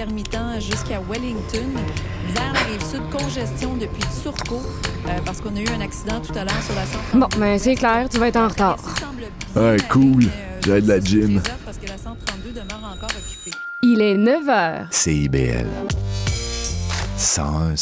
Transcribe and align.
intermittent 0.00 0.60
jusqu'à 0.60 1.00
Wellington. 1.08 1.68
Vers 2.28 2.52
la 2.52 2.60
rive 2.60 2.82
sud, 2.82 3.02
congestion 3.10 3.76
depuis 3.76 4.02
Turcot, 4.22 4.62
euh, 5.06 5.10
parce 5.24 5.40
qu'on 5.40 5.54
a 5.56 5.60
eu 5.60 5.68
un 5.68 5.80
accident 5.80 6.20
tout 6.20 6.32
à 6.32 6.44
l'heure 6.44 6.62
sur 6.62 6.74
la 6.74 6.86
132. 6.86 7.18
Bon, 7.18 7.28
ben 7.38 7.58
c'est 7.58 7.74
clair, 7.74 8.08
tu 8.08 8.18
vas 8.18 8.28
être 8.28 8.36
en 8.36 8.48
retard. 8.48 8.78
Ouais, 9.56 9.76
cool. 9.90 10.24
J'ai 10.64 10.80
de 10.80 10.88
la 10.88 11.00
gym. 11.00 11.42
Parce 11.64 11.78
que 11.78 11.86
la 11.86 11.98
132 11.98 12.50
demeure 12.50 12.94
encore 12.94 13.10
occupée. 13.10 13.56
Il 13.82 14.00
est 14.00 14.16
9 14.16 14.46
h. 14.46 14.86
CIBL. 14.90 15.66
101 17.16 17.76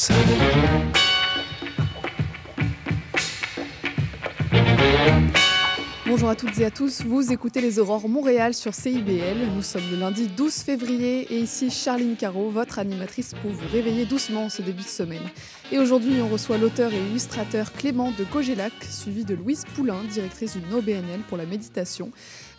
Bonjour 6.19 6.31
à 6.31 6.35
toutes 6.35 6.59
et 6.59 6.65
à 6.65 6.73
tous, 6.73 7.03
vous 7.03 7.33
écoutez 7.33 7.61
les 7.61 7.79
Aurores 7.79 8.09
Montréal 8.09 8.53
sur 8.53 8.75
CIBL. 8.75 9.37
Nous 9.55 9.63
sommes 9.63 9.89
le 9.89 9.97
lundi 9.97 10.27
12 10.27 10.53
février 10.53 11.33
et 11.33 11.39
ici 11.39 11.71
Charline 11.71 12.17
Caro, 12.17 12.51
votre 12.51 12.81
animatrice 12.81 13.35
pour 13.41 13.53
vous 13.53 13.69
réveiller 13.73 14.05
doucement 14.05 14.47
en 14.47 14.49
ce 14.49 14.61
début 14.61 14.83
de 14.83 14.89
semaine. 14.89 15.23
Et 15.71 15.79
aujourd'hui, 15.79 16.21
on 16.21 16.27
reçoit 16.27 16.59
l'auteur 16.59 16.93
et 16.93 16.99
illustrateur 16.99 17.73
Clément 17.73 18.11
de 18.19 18.25
Cogélac, 18.25 18.73
suivi 18.91 19.25
de 19.25 19.37
Louise 19.37 19.63
Poulain, 19.77 20.03
directrice 20.11 20.57
d'une 20.57 20.75
OBNL 20.75 21.21
pour 21.29 21.39
la 21.39 21.47
méditation. 21.47 22.11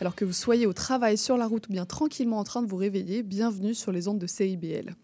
Alors 0.02 0.16
que 0.16 0.24
vous 0.24 0.32
soyez 0.32 0.66
au 0.66 0.72
travail, 0.72 1.18
sur 1.18 1.36
la 1.36 1.46
route 1.46 1.68
ou 1.68 1.74
bien 1.74 1.86
tranquillement 1.86 2.38
en 2.40 2.46
train 2.46 2.62
de 2.62 2.68
vous 2.68 2.78
réveiller, 2.78 3.22
bienvenue 3.22 3.74
sur 3.74 3.92
les 3.92 4.08
ondes 4.08 4.18
de 4.18 4.28
CIBL. 4.28 4.96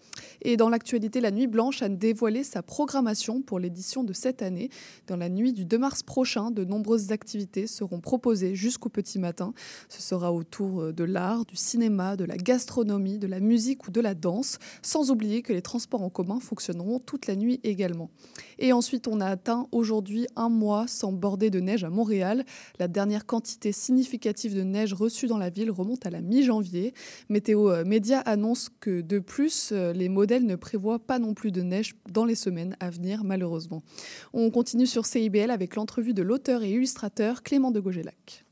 Et 0.41 0.55
dans 0.55 0.69
l'actualité, 0.69 1.19
la 1.19 1.31
Nuit 1.31 1.47
Blanche 1.47 1.81
a 1.81 1.89
dévoilé 1.89 2.45
sa 2.45 2.63
programmation 2.63 3.41
pour 3.41 3.59
l'édition 3.59 4.05
de 4.05 4.13
cette 4.13 4.41
année. 4.41 4.69
Dans 5.07 5.17
la 5.17 5.27
nuit 5.27 5.51
du 5.51 5.66
2 5.66 5.77
mars 5.77 6.01
prochain, 6.01 6.49
de 6.49 6.63
nombreuses 6.63 7.11
activités 7.11 7.67
seront 7.67 7.99
proposées 7.99 8.55
jusqu'au 8.55 8.88
petit 8.88 9.19
matin. 9.19 9.53
Ce 9.89 10.01
sera 10.01 10.31
autour 10.31 10.93
de 10.93 11.03
l'art, 11.03 11.43
du 11.43 11.57
cinéma, 11.57 12.16
de 12.16 12.23
la 12.23 12.38
gastronomie, 12.38 13.17
de 13.17 13.27
la 13.27 13.41
musique 13.41 13.89
ou 13.89 13.91
de 13.91 13.99
la 13.99 14.13
danse, 14.16 14.59
sans 14.81 15.11
oublier 15.11 15.41
que 15.41 15.51
les 15.51 15.61
transports 15.61 16.03
en 16.03 16.09
commun 16.09 16.39
fonctionneront 16.39 16.99
toute 16.99 17.27
la 17.27 17.35
nuit 17.35 17.59
également. 17.63 18.09
Et 18.59 18.71
ensuite, 18.71 19.09
on 19.09 19.19
a 19.19 19.25
atteint 19.25 19.67
aujourd'hui 19.73 20.25
un 20.38 20.47
mois 20.47 20.88
sans 20.88 21.11
bordée 21.11 21.49
de 21.49 21.59
neige 21.59 21.83
à 21.83 21.89
Montréal. 21.89 22.45
La 22.79 22.88
dernière 22.88 23.25
quantité 23.25 23.73
significative 23.73 24.55
de 24.55 24.63
neige 24.63 24.84
reçue 24.94 25.28
dans 25.28 25.38
la 25.38 25.50
ville 25.50 25.72
remonte 25.72 26.05
à 26.05 26.09
la 26.09 26.22
mi-janvier. 26.22 26.94
Météo 27.30 27.69
euh, 27.69 27.86
Média 27.86 28.19
annonce 28.19 28.69
que 28.80 29.02
de 29.02 29.19
plus, 29.19 29.72
euh, 29.72 29.94
les 29.94 30.09
modèles 30.09 30.45
ne 30.45 30.55
prévoient 30.55 31.00
pas 31.00 31.19
non 31.19 31.33
plus 31.33 31.52
de 31.52 31.61
neige 31.61 31.95
dans 32.09 32.25
les 32.25 32.36
semaines 32.36 32.75
à 32.80 32.89
venir, 32.89 33.23
malheureusement. 33.23 33.83
On 34.33 34.50
continue 34.52 34.88
sur 34.88 35.06
CIBL 35.06 35.52
avec 35.52 35.75
l'entrevue 35.75 36.13
de 36.13 36.22
l'auteur 36.22 36.63
et 36.63 36.72
illustrateur 36.72 37.44
Clément 37.44 37.72
de 37.72 37.80
Gogelac. 37.80 38.44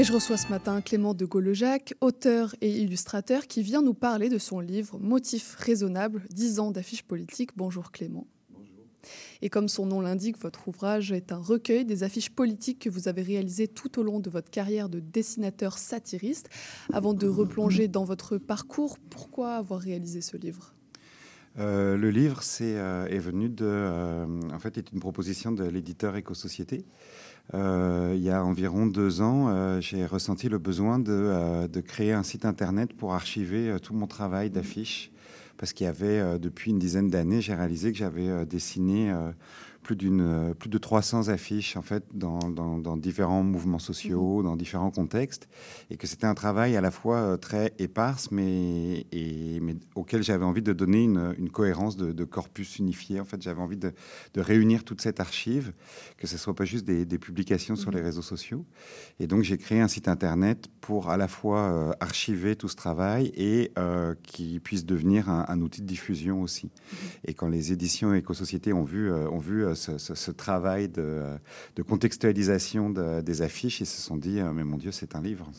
Et 0.00 0.04
je 0.04 0.14
reçois 0.14 0.38
ce 0.38 0.48
matin 0.48 0.80
Clément 0.80 1.12
de 1.12 1.26
Gaulejac, 1.26 1.92
auteur 2.00 2.54
et 2.62 2.70
illustrateur, 2.70 3.46
qui 3.46 3.62
vient 3.62 3.82
nous 3.82 3.92
parler 3.92 4.30
de 4.30 4.38
son 4.38 4.58
livre 4.58 4.98
Motif 4.98 5.56
raisonnable, 5.56 6.22
10 6.30 6.58
ans 6.58 6.70
d'affiches 6.70 7.02
politiques. 7.02 7.50
Bonjour 7.54 7.92
Clément. 7.92 8.26
Bonjour. 8.48 8.78
Et 9.42 9.50
comme 9.50 9.68
son 9.68 9.84
nom 9.84 10.00
l'indique, 10.00 10.38
votre 10.38 10.68
ouvrage 10.68 11.12
est 11.12 11.32
un 11.32 11.36
recueil 11.36 11.84
des 11.84 12.02
affiches 12.02 12.30
politiques 12.30 12.78
que 12.78 12.88
vous 12.88 13.08
avez 13.08 13.20
réalisées 13.20 13.68
tout 13.68 14.00
au 14.00 14.02
long 14.02 14.20
de 14.20 14.30
votre 14.30 14.48
carrière 14.48 14.88
de 14.88 15.00
dessinateur 15.00 15.76
satiriste. 15.76 16.48
Avant 16.94 17.12
de 17.12 17.28
replonger 17.28 17.86
dans 17.86 18.04
votre 18.04 18.38
parcours, 18.38 18.96
pourquoi 19.10 19.56
avoir 19.56 19.80
réalisé 19.80 20.22
ce 20.22 20.38
livre? 20.38 20.72
Euh, 21.58 21.96
le 21.96 22.10
livre 22.10 22.40
euh, 22.60 23.06
est 23.06 23.18
venu 23.18 23.48
de, 23.48 23.66
euh, 23.66 24.24
en 24.52 24.58
fait, 24.58 24.78
est 24.78 24.92
une 24.92 25.00
proposition 25.00 25.50
de 25.52 25.64
l'éditeur 25.64 26.16
Éco-Société 26.16 26.84
euh, 27.54 28.12
il 28.16 28.22
y 28.22 28.30
a 28.30 28.44
environ 28.44 28.86
deux 28.86 29.22
ans, 29.22 29.48
euh, 29.48 29.80
j'ai 29.80 30.06
ressenti 30.06 30.48
le 30.48 30.58
besoin 30.58 30.98
de, 30.98 31.10
euh, 31.10 31.66
de, 31.66 31.80
créer 31.80 32.12
un 32.12 32.22
site 32.22 32.44
internet 32.44 32.92
pour 32.92 33.12
archiver 33.14 33.76
tout 33.82 33.94
mon 33.94 34.06
travail 34.06 34.50
d'affiches. 34.50 35.10
Parce 35.56 35.72
qu'il 35.72 35.84
y 35.84 35.88
avait, 35.88 36.38
depuis 36.38 36.70
une 36.70 36.78
dizaine 36.78 37.10
d'années, 37.10 37.42
j'ai 37.42 37.54
réalisé 37.54 37.92
que 37.92 37.98
j'avais 37.98 38.46
dessiné 38.46 39.14
plus, 39.82 39.96
d'une, 39.96 40.54
plus 40.58 40.68
de 40.68 40.78
300 40.78 41.28
affiches 41.28 41.76
en 41.76 41.82
fait, 41.82 42.04
dans, 42.12 42.38
dans, 42.50 42.96
différents 42.96 43.42
mouvements 43.42 43.78
sociaux, 43.78 44.38
mhm. 44.38 44.44
dans 44.44 44.56
différents 44.56 44.90
contextes, 44.90 45.48
et 45.90 45.96
que 45.96 46.06
c'était 46.06 46.26
un 46.26 46.34
travail 46.34 46.76
à 46.76 46.80
la 46.80 46.90
fois 46.90 47.16
euh, 47.16 47.36
très 47.36 47.72
éparse, 47.78 48.30
mais, 48.30 49.06
et, 49.12 49.60
mais 49.60 49.76
auquel 49.94 50.22
j'avais 50.22 50.44
envie 50.44 50.62
de 50.62 50.72
donner 50.72 51.04
une, 51.04 51.34
une 51.38 51.50
cohérence 51.50 51.96
de, 51.96 52.24
corpus 52.24 52.78
unifié. 52.78 53.18
En 53.18 53.24
fait, 53.24 53.42
j'avais 53.42 53.60
envie 53.60 53.76
de, 53.76 53.92
de, 54.34 54.40
réunir 54.40 54.84
toute 54.84 55.00
cette 55.00 55.18
archive, 55.20 55.72
que 56.16 56.26
ce 56.26 56.38
soit 56.38 56.54
pas 56.54 56.64
juste 56.64 56.84
des, 56.84 57.04
des 57.04 57.18
publications 57.18 57.76
sur 57.76 57.90
mhm. 57.90 57.96
les 57.96 58.02
réseaux 58.02 58.22
sociaux. 58.22 58.64
Et 59.18 59.26
donc, 59.26 59.42
j'ai 59.42 59.58
créé 59.58 59.80
un 59.80 59.88
site 59.88 60.08
internet 60.08 60.68
pour 60.80 61.10
à 61.10 61.16
la 61.16 61.28
fois 61.28 61.60
euh, 61.60 61.92
archiver 62.00 62.56
tout 62.56 62.68
ce 62.68 62.76
travail 62.76 63.32
et 63.34 63.72
euh, 63.78 64.14
qui 64.22 64.60
puisse 64.60 64.84
devenir 64.84 65.28
un, 65.28 65.60
outil 65.60 65.80
de 65.80 65.86
diffusion 65.86 66.42
aussi. 66.42 66.66
Mhm. 66.66 66.98
Et 67.24 67.34
quand 67.34 67.48
les 67.48 67.72
éditions 67.72 68.14
Éco-Société 68.14 68.72
ont 68.72 68.84
vu, 68.84 69.12
ont 69.12 69.38
vu 69.38 69.69
ce, 69.74 70.30
travail 70.30 70.88
de, 70.88 71.38
contextualisation 71.86 72.90
des 72.90 73.42
affiches. 73.42 73.80
Ils 73.80 73.86
se 73.86 74.00
sont 74.00 74.16
dit, 74.16 74.40
euh, 74.40 74.52
mais 74.52 74.64
mon 74.64 74.76
Dieu, 74.76 74.92
c'est 74.92 75.14
un 75.14 75.22
livre 75.22 75.50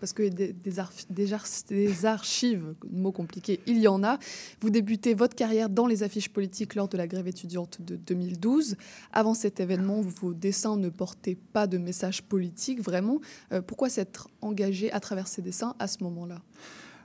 parce 0.00 0.12
que 0.12 0.28
des, 0.28 0.52
des, 0.52 0.72
des, 1.10 2.04
archives, 2.04 2.74
mot 2.90 3.12
compliqué, 3.12 3.60
il 3.66 3.78
y 3.78 3.88
en 3.88 4.04
a. 4.04 4.18
Vous 4.60 4.70
débutez 4.70 5.14
votre 5.14 5.34
carrière 5.34 5.68
dans 5.68 5.86
les 5.86 6.02
affiches 6.02 6.28
politiques 6.28 6.74
lors 6.74 6.88
de 6.88 6.96
la 6.96 7.06
grève 7.06 7.26
étudiante 7.26 7.78
de 7.80 7.96
2012. 7.96 8.76
Avant 9.12 9.34
cet 9.34 9.60
événement, 9.60 10.00
vos 10.00 10.34
dessins 10.34 10.76
ne 10.76 10.88
portaient 10.88 11.38
pas 11.52 11.66
de 11.66 11.78
message 11.78 12.22
politique, 12.22 12.80
vraiment. 12.80 13.20
Euh, 13.52 13.60
pourquoi 13.60 13.88
s'être 13.88 14.28
engagé 14.40 14.92
à 14.92 15.00
travers 15.00 15.26
ces 15.26 15.42
dessins 15.42 15.74
à 15.78 15.88
ce 15.88 16.02
moment-là? 16.04 16.40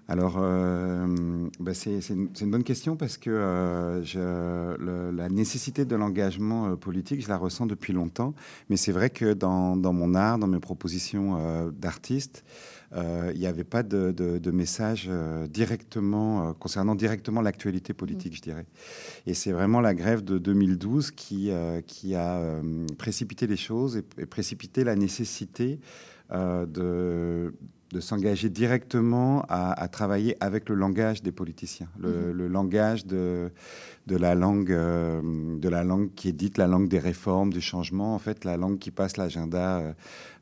Alors, 0.09 0.35
euh, 0.37 1.07
bah, 1.61 1.73
c'est 1.73 1.97
une, 2.09 2.29
une, 2.39 2.51
bonne 2.51 2.63
question 2.63 2.97
parce 2.97 3.17
que 3.17 3.29
euh, 3.29 4.03
je, 4.03 5.11
la 5.11 5.29
nécessité 5.29 5.85
de 5.85 5.95
l'engagement 5.95 6.67
euh, 6.67 6.75
politique, 6.75 7.21
je 7.21 7.29
la 7.29 7.37
ressens 7.37 7.67
depuis 7.67 7.93
longtemps. 7.93 8.33
Mais 8.69 8.75
c'est 8.75 8.91
vrai 8.91 9.09
que 9.09 9.33
dans, 9.33 9.77
dans, 9.77 9.93
mon 9.93 10.13
art, 10.13 10.39
dans 10.39 10.47
mes 10.47 10.59
propositions 10.59 11.37
euh, 11.39 11.71
d'artiste, 11.71 12.43
il 12.95 13.39
n'y 13.39 13.47
avait 13.47 13.63
pas 13.63 13.81
de, 13.81 14.11
de, 14.11 14.37
de 14.37 14.51
message 14.51 15.09
directement 15.49 16.53
concernant 16.53 16.93
directement 16.93 17.41
l'actualité 17.41 17.91
politique, 17.91 18.33
mmh. 18.33 18.35
je 18.35 18.41
dirais. 18.43 18.65
Et 19.25 19.33
c'est 19.33 19.51
vraiment 19.51 19.81
la 19.81 19.95
grève 19.95 20.23
de 20.23 20.37
2012 20.37 21.09
qui, 21.09 21.49
qui 21.87 22.13
a 22.13 22.61
précipité 22.99 23.47
les 23.47 23.57
choses 23.57 23.97
et, 23.97 24.05
et 24.21 24.27
précipité 24.27 24.83
la 24.83 24.95
nécessité 24.95 25.79
de 26.31 27.55
de 27.93 27.99
s'engager 27.99 28.49
directement 28.49 29.45
à, 29.49 29.87
travailler 29.87 30.35
avec 30.39 30.67
le 30.67 30.75
langage 30.75 31.21
des 31.21 31.31
politiciens, 31.31 31.87
le, 31.99 32.33
mhm. 32.33 32.47
langage 32.47 33.05
de, 33.05 33.51
de, 34.07 34.17
la 34.17 34.33
langue, 34.33 34.71
euh, 34.71 35.21
de 35.59 35.69
la 35.69 35.83
langue 35.83 36.09
qui 36.15 36.27
est 36.27 36.33
dite 36.33 36.57
la 36.57 36.65
langue 36.65 36.89
des 36.89 36.97
réformes, 36.97 37.53
du 37.53 37.61
changement, 37.61 38.15
en 38.15 38.19
fait, 38.19 38.45
la 38.45 38.57
langue 38.57 38.79
qui 38.79 38.89
passe 38.89 39.17
l'agenda 39.17 39.77
euh, 39.77 39.93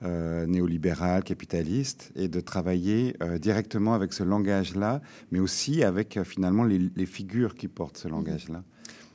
euh, 0.04 0.46
néolibéral, 0.48 1.24
capitaliste, 1.24 2.12
et 2.16 2.30
de 2.30 2.40
travailler 2.40 3.16
directement 3.40 3.94
avec 3.94 4.14
ce 4.14 4.24
langage-là, 4.24 5.02
mais 5.32 5.40
aussi 5.40 5.84
avec 5.84 6.24
finalement 6.24 6.64
les, 6.64 6.80
les, 6.96 7.06
figures 7.06 7.56
qui 7.56 7.68
portent 7.68 7.98
ce 7.98 8.08
mhm. 8.08 8.14
langage-là. 8.14 8.64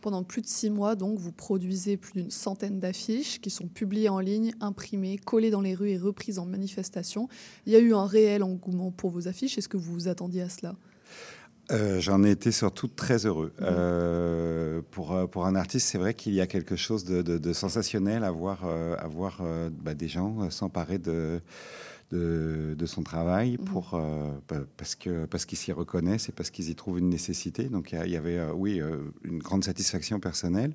Pendant 0.06 0.22
plus 0.22 0.40
de 0.40 0.46
six 0.46 0.70
mois, 0.70 0.94
donc, 0.94 1.18
vous 1.18 1.32
produisez 1.32 1.96
plus 1.96 2.12
d'une 2.12 2.30
centaine 2.30 2.78
d'affiches 2.78 3.40
qui 3.40 3.50
sont 3.50 3.66
publiées 3.66 4.08
en 4.08 4.20
ligne, 4.20 4.52
imprimées, 4.60 5.18
collées 5.18 5.50
dans 5.50 5.62
les 5.62 5.74
rues 5.74 5.90
et 5.90 5.98
reprises 5.98 6.38
en 6.38 6.46
manifestation. 6.46 7.28
Il 7.66 7.72
y 7.72 7.74
a 7.76 7.80
eu 7.80 7.92
un 7.92 8.06
réel 8.06 8.44
engouement 8.44 8.92
pour 8.92 9.10
vos 9.10 9.26
affiches. 9.26 9.58
Est-ce 9.58 9.68
que 9.68 9.76
vous 9.76 9.92
vous 9.92 10.06
attendiez 10.06 10.42
à 10.42 10.48
cela? 10.48 10.76
Euh, 11.72 11.98
J'en 11.98 12.22
ai 12.22 12.30
été 12.30 12.52
surtout 12.52 12.86
très 12.86 13.26
heureux. 13.26 13.52
Mmh. 13.58 13.62
Euh, 13.64 14.80
pour, 14.92 15.12
euh, 15.12 15.26
pour 15.26 15.44
un 15.44 15.56
artiste, 15.56 15.88
c'est 15.88 15.98
vrai 15.98 16.14
qu'il 16.14 16.34
y 16.34 16.40
a 16.40 16.46
quelque 16.46 16.76
chose 16.76 17.04
de, 17.04 17.20
de, 17.22 17.52
sensationnel 17.52 18.22
à 18.22 18.30
voir, 18.30 18.64
à 18.64 19.08
voir 19.08 19.42
bah, 19.82 19.94
des 19.94 20.06
gens 20.06 20.48
s'emparer 20.50 20.98
de 20.98 21.40
de, 22.12 22.86
son 22.86 23.02
travail 23.02 23.52
mhm. 23.58 23.64
pour, 23.64 23.94
euh, 23.94 24.30
parce 24.76 24.94
que 24.94 25.26
parce 25.26 25.44
qu'ils 25.44 25.58
s'y 25.58 25.72
reconnaissent 25.72 26.28
et 26.28 26.32
parce 26.32 26.50
qu'ils 26.50 26.70
y 26.70 26.74
trouvent 26.74 26.98
une 26.98 27.08
nécessité. 27.08 27.64
Donc 27.64 27.92
il 27.92 28.10
y, 28.10 28.16
avait, 28.16 28.38
euh, 28.38 28.52
oui, 28.52 28.80
euh, 28.80 28.98
une 29.24 29.38
grande 29.38 29.64
satisfaction 29.64 30.20
personnelle. 30.20 30.74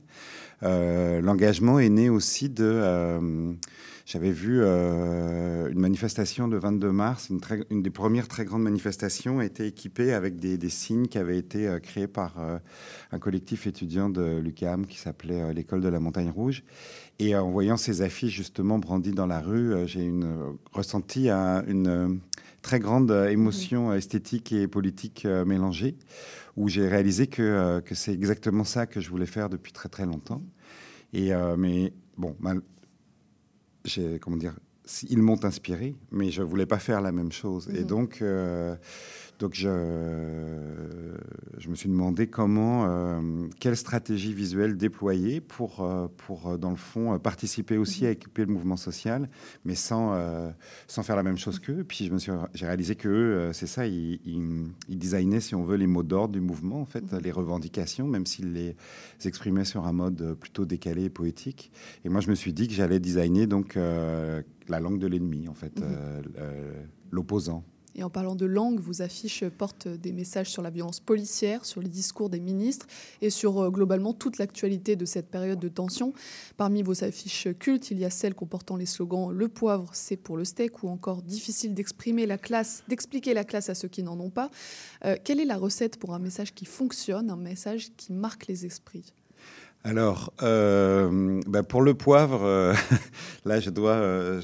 L'engagement 0.61 1.79
est 1.79 1.89
né 1.89 2.09
aussi 2.09 2.49
de... 2.49 3.55
J'avais 4.05 4.31
vu 4.31 4.61
une 4.61 5.79
manifestation 5.79 6.47
le 6.47 6.59
22 6.59 6.91
mars, 6.91 7.29
une, 7.29 7.39
très, 7.39 7.61
une, 7.69 7.81
des 7.81 7.89
premières 7.89 8.27
très 8.27 8.45
grandes 8.45 8.63
manifestations, 8.63 9.41
été 9.41 9.67
équipée 9.67 10.13
avec 10.13 10.37
des, 10.37 10.57
des 10.57 10.69
signes 10.69 11.07
qui 11.07 11.17
avaient 11.17 11.37
été 11.37 11.77
créés 11.81 12.07
par 12.07 12.35
un 13.11 13.19
collectif 13.19 13.67
étudiant 13.67 14.09
de 14.09 14.39
l'UQAM 14.39 14.85
qui 14.85 14.97
s'appelait 14.97 15.53
l'école 15.53 15.81
de 15.81 15.87
la 15.87 15.99
Montagne 15.99 16.29
Rouge. 16.29 16.63
Et 17.21 17.35
en 17.35 17.51
voyant 17.51 17.77
ces 17.77 18.01
affiches 18.01 18.33
justement 18.33 18.79
brandies 18.79 19.11
dans 19.11 19.27
la 19.27 19.39
rue, 19.39 19.87
j'ai 19.87 20.03
une, 20.03 20.57
ressenti 20.71 21.29
une 21.29 22.19
très 22.61 22.79
grande 22.79 23.11
émotion 23.29 23.93
esthétique 23.93 24.51
et 24.51 24.67
politique 24.67 25.25
mélangée, 25.25 25.95
où 26.57 26.67
j'ai 26.67 26.87
réalisé 26.87 27.27
que, 27.27 27.79
que 27.81 27.93
c'est 27.93 28.13
exactement 28.13 28.63
ça 28.63 28.87
que 28.87 28.99
je 28.99 29.09
voulais 29.09 29.27
faire 29.27 29.49
depuis 29.49 29.71
très 29.71 29.87
très 29.87 30.05
longtemps. 30.05 30.41
Et 31.13 31.31
mais 31.57 31.93
bon, 32.17 32.35
mal, 32.39 32.61
comment 34.19 34.37
dire, 34.37 34.55
ils 35.09 35.21
m'ont 35.21 35.43
inspiré, 35.43 35.95
mais 36.11 36.31
je 36.31 36.41
voulais 36.41 36.65
pas 36.65 36.79
faire 36.79 37.01
la 37.01 37.11
même 37.11 37.31
chose. 37.31 37.69
Et 37.73 37.81
mhm. 37.81 37.85
donc, 37.85 38.21
euh, 38.21 38.75
donc 39.41 39.55
je, 39.55 39.67
je 41.57 41.69
me 41.69 41.73
suis 41.73 41.89
demandé 41.89 42.27
comment, 42.27 42.85
euh, 42.85 43.47
quelle 43.59 43.75
stratégie 43.75 44.33
visuelle 44.35 44.77
déployer 44.77 45.41
pour, 45.41 45.81
euh, 45.81 46.07
pour 46.15 46.47
euh, 46.47 46.57
dans 46.57 46.69
le 46.69 46.75
fond, 46.75 47.17
participer 47.17 47.75
aussi 47.77 48.05
à 48.05 48.11
équiper 48.11 48.45
le 48.45 48.53
mouvement 48.53 48.77
social, 48.77 49.29
mais 49.65 49.73
sans, 49.73 50.15
sans 50.87 51.01
faire 51.01 51.15
la 51.15 51.23
même 51.23 51.37
chose 51.37 51.59
qu'eux. 51.59 51.83
Puis 51.83 52.05
je 52.05 52.13
me 52.13 52.19
suis, 52.19 52.31
j'ai 52.53 52.67
réalisé 52.67 52.95
que 52.95 53.49
c'est 53.51 53.65
ça, 53.65 53.87
ils, 53.87 54.19
ils, 54.87 54.99
designaient, 54.99 55.41
si 55.41 55.55
on 55.55 55.63
veut, 55.63 55.77
les 55.77 55.87
mots 55.87 56.03
d'ordre 56.03 56.33
du 56.33 56.41
mouvement, 56.41 56.79
en 56.79 56.85
fait, 56.85 57.03
les 57.13 57.31
revendications, 57.31 58.07
même 58.07 58.27
s'ils 58.27 58.53
les 58.53 58.75
exprimaient 59.25 59.65
sur 59.65 59.87
un 59.87 59.93
mode 59.93 60.35
plutôt 60.39 60.65
décalé 60.65 61.05
et 61.05 61.09
poétique. 61.09 61.71
Et 62.05 62.09
moi, 62.09 62.21
je 62.21 62.29
me 62.29 62.35
suis 62.35 62.53
dit 62.53 62.67
que 62.67 62.75
j'allais 62.75 62.99
designer 62.99 63.47
donc 63.47 63.73
la 63.75 64.79
langue 64.79 64.99
de 64.99 65.07
l'ennemi, 65.07 65.47
en 65.47 65.55
fait, 65.55 65.81
l'opposant. 67.11 67.63
Et 67.95 68.03
en 68.03 68.09
parlant 68.09 68.35
de 68.35 68.45
langue, 68.45 68.79
vos 68.79 69.01
affiches 69.01 69.43
portent 69.49 69.87
des 69.87 70.11
messages 70.13 70.49
sur 70.49 70.61
la 70.61 70.69
violence 70.69 70.99
policière, 70.99 71.65
sur 71.65 71.81
les 71.81 71.89
discours 71.89 72.29
des 72.29 72.39
ministres 72.39 72.87
et 73.21 73.29
sur 73.29 73.59
euh, 73.59 73.69
globalement 73.69 74.13
toute 74.13 74.37
l'actualité 74.37 74.95
de 74.95 75.05
cette 75.05 75.29
période 75.29 75.59
de 75.59 75.67
tension. 75.67 76.13
Parmi 76.57 76.83
vos 76.83 77.03
affiches 77.03 77.49
cultes, 77.59 77.91
il 77.91 77.99
y 77.99 78.05
a 78.05 78.09
celles 78.09 78.35
comportant 78.35 78.77
les 78.77 78.85
slogans 78.85 79.31
Le 79.31 79.47
poivre, 79.47 79.89
c'est 79.93 80.17
pour 80.17 80.37
le 80.37 80.45
steak 80.45 80.83
ou 80.83 80.89
encore 80.89 81.21
Difficile 81.21 81.73
d'exprimer 81.73 82.25
la 82.25 82.37
classe, 82.37 82.83
d'expliquer 82.87 83.33
la 83.33 83.43
classe 83.43 83.69
à 83.69 83.75
ceux 83.75 83.87
qui 83.87 84.03
n'en 84.03 84.19
ont 84.19 84.29
pas. 84.29 84.49
Euh, 85.05 85.15
quelle 85.23 85.39
est 85.39 85.45
la 85.45 85.57
recette 85.57 85.97
pour 85.97 86.13
un 86.13 86.19
message 86.19 86.53
qui 86.53 86.65
fonctionne, 86.65 87.29
un 87.29 87.35
message 87.35 87.91
qui 87.97 88.13
marque 88.13 88.47
les 88.47 88.65
esprits? 88.65 89.13
Alors, 89.83 90.31
euh, 90.43 91.41
bah, 91.47 91.63
pour 91.63 91.81
le 91.81 91.95
poivre, 91.95 92.43
euh, 92.43 92.73
là, 93.45 93.59
je 93.59 93.71
dois, 93.71 93.93
euh, 93.93 94.41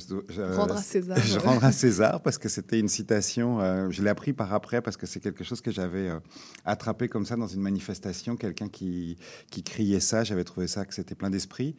rendre 0.55 0.75
à 0.75 0.81
César. 0.81 1.17
Je 1.23 1.37
rendre 1.37 1.63
à 1.63 1.71
César 1.71 2.21
parce 2.21 2.39
que 2.39 2.49
c'était 2.49 2.79
une 2.79 2.87
citation. 2.87 3.59
je 3.91 4.01
l'ai 4.01 4.09
appris 4.09 4.33
par 4.33 4.53
après 4.53 4.81
parce 4.81 4.97
que 4.97 5.05
c'est 5.05 5.19
quelque 5.19 5.43
chose 5.43 5.61
que 5.61 5.69
j'avais 5.69 6.09
attrapé 6.65 7.07
comme 7.07 7.25
ça 7.25 7.35
dans 7.35 7.47
une 7.47 7.61
manifestation. 7.61 8.35
Quelqu'un 8.35 8.67
qui, 8.67 9.17
qui 9.51 9.61
criait 9.61 9.99
ça, 9.99 10.23
j'avais 10.23 10.43
trouvé 10.43 10.67
ça 10.67 10.85
que 10.85 10.93
c'était 10.93 11.13
plein 11.13 11.29
d'esprit. 11.29 11.75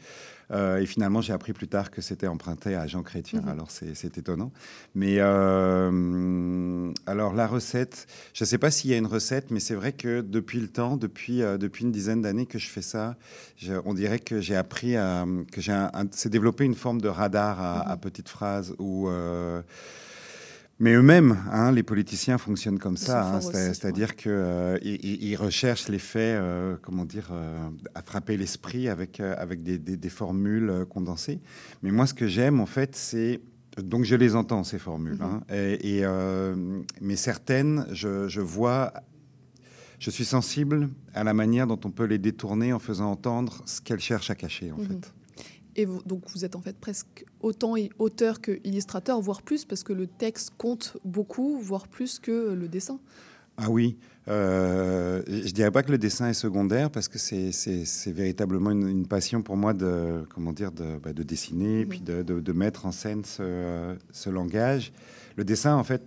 et 0.52 0.86
finalement, 0.86 1.20
j'ai 1.20 1.32
appris 1.32 1.52
plus 1.52 1.68
tard 1.68 1.90
que 1.90 2.00
c'était 2.00 2.28
emprunté 2.28 2.76
à 2.76 2.86
Jean 2.86 3.02
Chrétien. 3.02 3.40
Mhm. 3.40 3.48
Alors, 3.48 3.70
c'est 3.72 4.18
étonnant. 4.18 4.52
Mais 4.94 5.18
alors, 5.18 6.04
la 7.34 7.46
recette, 7.48 8.06
je 8.34 8.44
ne 8.44 8.46
sais 8.46 8.58
pas 8.58 8.70
s'il 8.70 8.90
y 8.90 8.94
a 8.94 8.98
une 8.98 9.06
recette, 9.06 9.50
mais 9.50 9.60
c'est 9.60 9.74
vrai 9.74 9.92
que 9.92 10.20
depuis 10.20 10.60
le 10.60 10.68
temps, 10.68 10.96
depuis, 10.96 11.40
depuis 11.40 11.84
une 11.84 11.92
dizaine 11.92 12.22
d'années 12.22 12.46
que 12.46 12.58
je 12.58 12.68
fais 12.68 12.82
ça, 12.82 13.16
on 13.84 13.94
dirait 13.94 14.18
que 14.18 14.40
j'ai 14.40 14.56
appris 14.56 14.96
à, 14.96 15.26
que 15.52 15.60
j'ai 15.60 15.76
c'est 16.12 16.30
développé 16.30 16.64
une 16.64 16.74
forme 16.74 17.00
de 17.00 17.08
radar 17.08 17.60
à, 17.60 17.94
mhm. 17.94 18.00
petites 18.00 18.28
phrases 18.28 18.74
où 18.78 19.08
euh, 19.08 19.62
mais 20.80 20.94
eux-mêmes, 20.94 21.36
hein, 21.50 21.72
les 21.72 21.82
politiciens 21.82 22.38
fonctionnent 22.38 22.78
comme 22.78 22.96
ça, 22.96 23.26
hein, 23.26 23.40
c'est-à-dire 23.40 24.14
qu'ils 24.14 24.30
euh, 24.30 25.36
recherchent 25.36 25.88
les 25.88 25.98
faits, 25.98 26.38
euh, 26.38 26.76
comment 26.80 27.04
dire, 27.04 27.32
à 27.96 28.02
frapper 28.02 28.36
l'esprit 28.36 28.88
avec, 28.88 29.18
avec 29.18 29.64
des, 29.64 30.08
formules 30.08 30.86
condensées. 30.88 31.40
Mais 31.82 31.90
moi, 31.90 32.06
ce 32.06 32.14
que 32.14 32.28
j'aime, 32.28 32.60
en 32.60 32.66
fait, 32.66 32.94
c'est 32.94 33.40
donc 33.76 34.04
je 34.04 34.14
les 34.14 34.36
entends 34.36 34.62
ces 34.62 34.78
formules, 34.78 35.18
mhm. 35.18 35.22
hein, 35.22 35.40
et, 35.52 36.04
mais 37.00 37.16
certaines, 37.16 37.86
je, 37.90 38.28
je 38.28 38.40
vois 38.40 38.92
je 39.98 40.10
suis 40.10 40.24
sensible 40.24 40.88
à 41.14 41.24
la 41.24 41.34
manière 41.34 41.66
dont 41.66 41.80
on 41.84 41.90
peut 41.90 42.04
les 42.04 42.18
détourner 42.18 42.72
en 42.72 42.78
faisant 42.78 43.10
entendre 43.10 43.62
ce 43.66 43.80
qu'elles 43.80 44.00
cherchent 44.00 44.30
à 44.30 44.34
cacher, 44.34 44.72
en 44.72 44.78
mhm. 44.78 44.86
fait. 44.86 45.12
Et 45.76 45.86
donc 46.06 46.24
vous 46.32 46.44
êtes 46.44 46.56
en 46.56 46.60
fait 46.60 46.76
presque 46.76 47.24
autant 47.40 47.74
auteur 47.98 48.40
que 48.40 48.58
illustrateur, 48.64 49.20
voire 49.20 49.42
plus, 49.42 49.64
parce 49.64 49.84
que 49.84 49.92
le 49.92 50.08
texte 50.08 50.52
compte 50.58 50.96
beaucoup, 51.04 51.58
voire 51.60 51.86
plus 51.86 52.18
que 52.18 52.52
le 52.52 52.66
dessin. 52.66 52.98
Ah 53.56 53.70
oui, 53.70 53.96
euh, 54.28 55.22
je 55.26 55.52
dirais 55.52 55.70
pas 55.70 55.82
que 55.82 55.90
le 55.90 55.98
dessin 55.98 56.28
est 56.28 56.34
secondaire 56.34 56.90
parce 56.90 57.08
que 57.08 57.18
c'est 57.18 58.12
véritablement 58.12 58.70
une, 58.70 59.06
passion 59.06 59.42
pour 59.42 59.56
moi 59.56 59.72
de 59.72 60.24
comment 60.34 60.52
dire 60.52 60.70
de, 60.70 60.98
bah, 61.02 61.12
dessiner 61.12 61.80
et 61.80 61.84
mhm. 61.84 61.88
puis 61.88 62.00
de, 62.00 62.22
de, 62.22 62.52
mettre 62.52 62.86
en 62.86 62.92
scène 62.92 63.24
ce, 63.24 63.96
ce, 64.12 64.30
langage. 64.30 64.92
Le 65.36 65.44
dessin 65.44 65.76
en 65.76 65.84
fait 65.84 66.02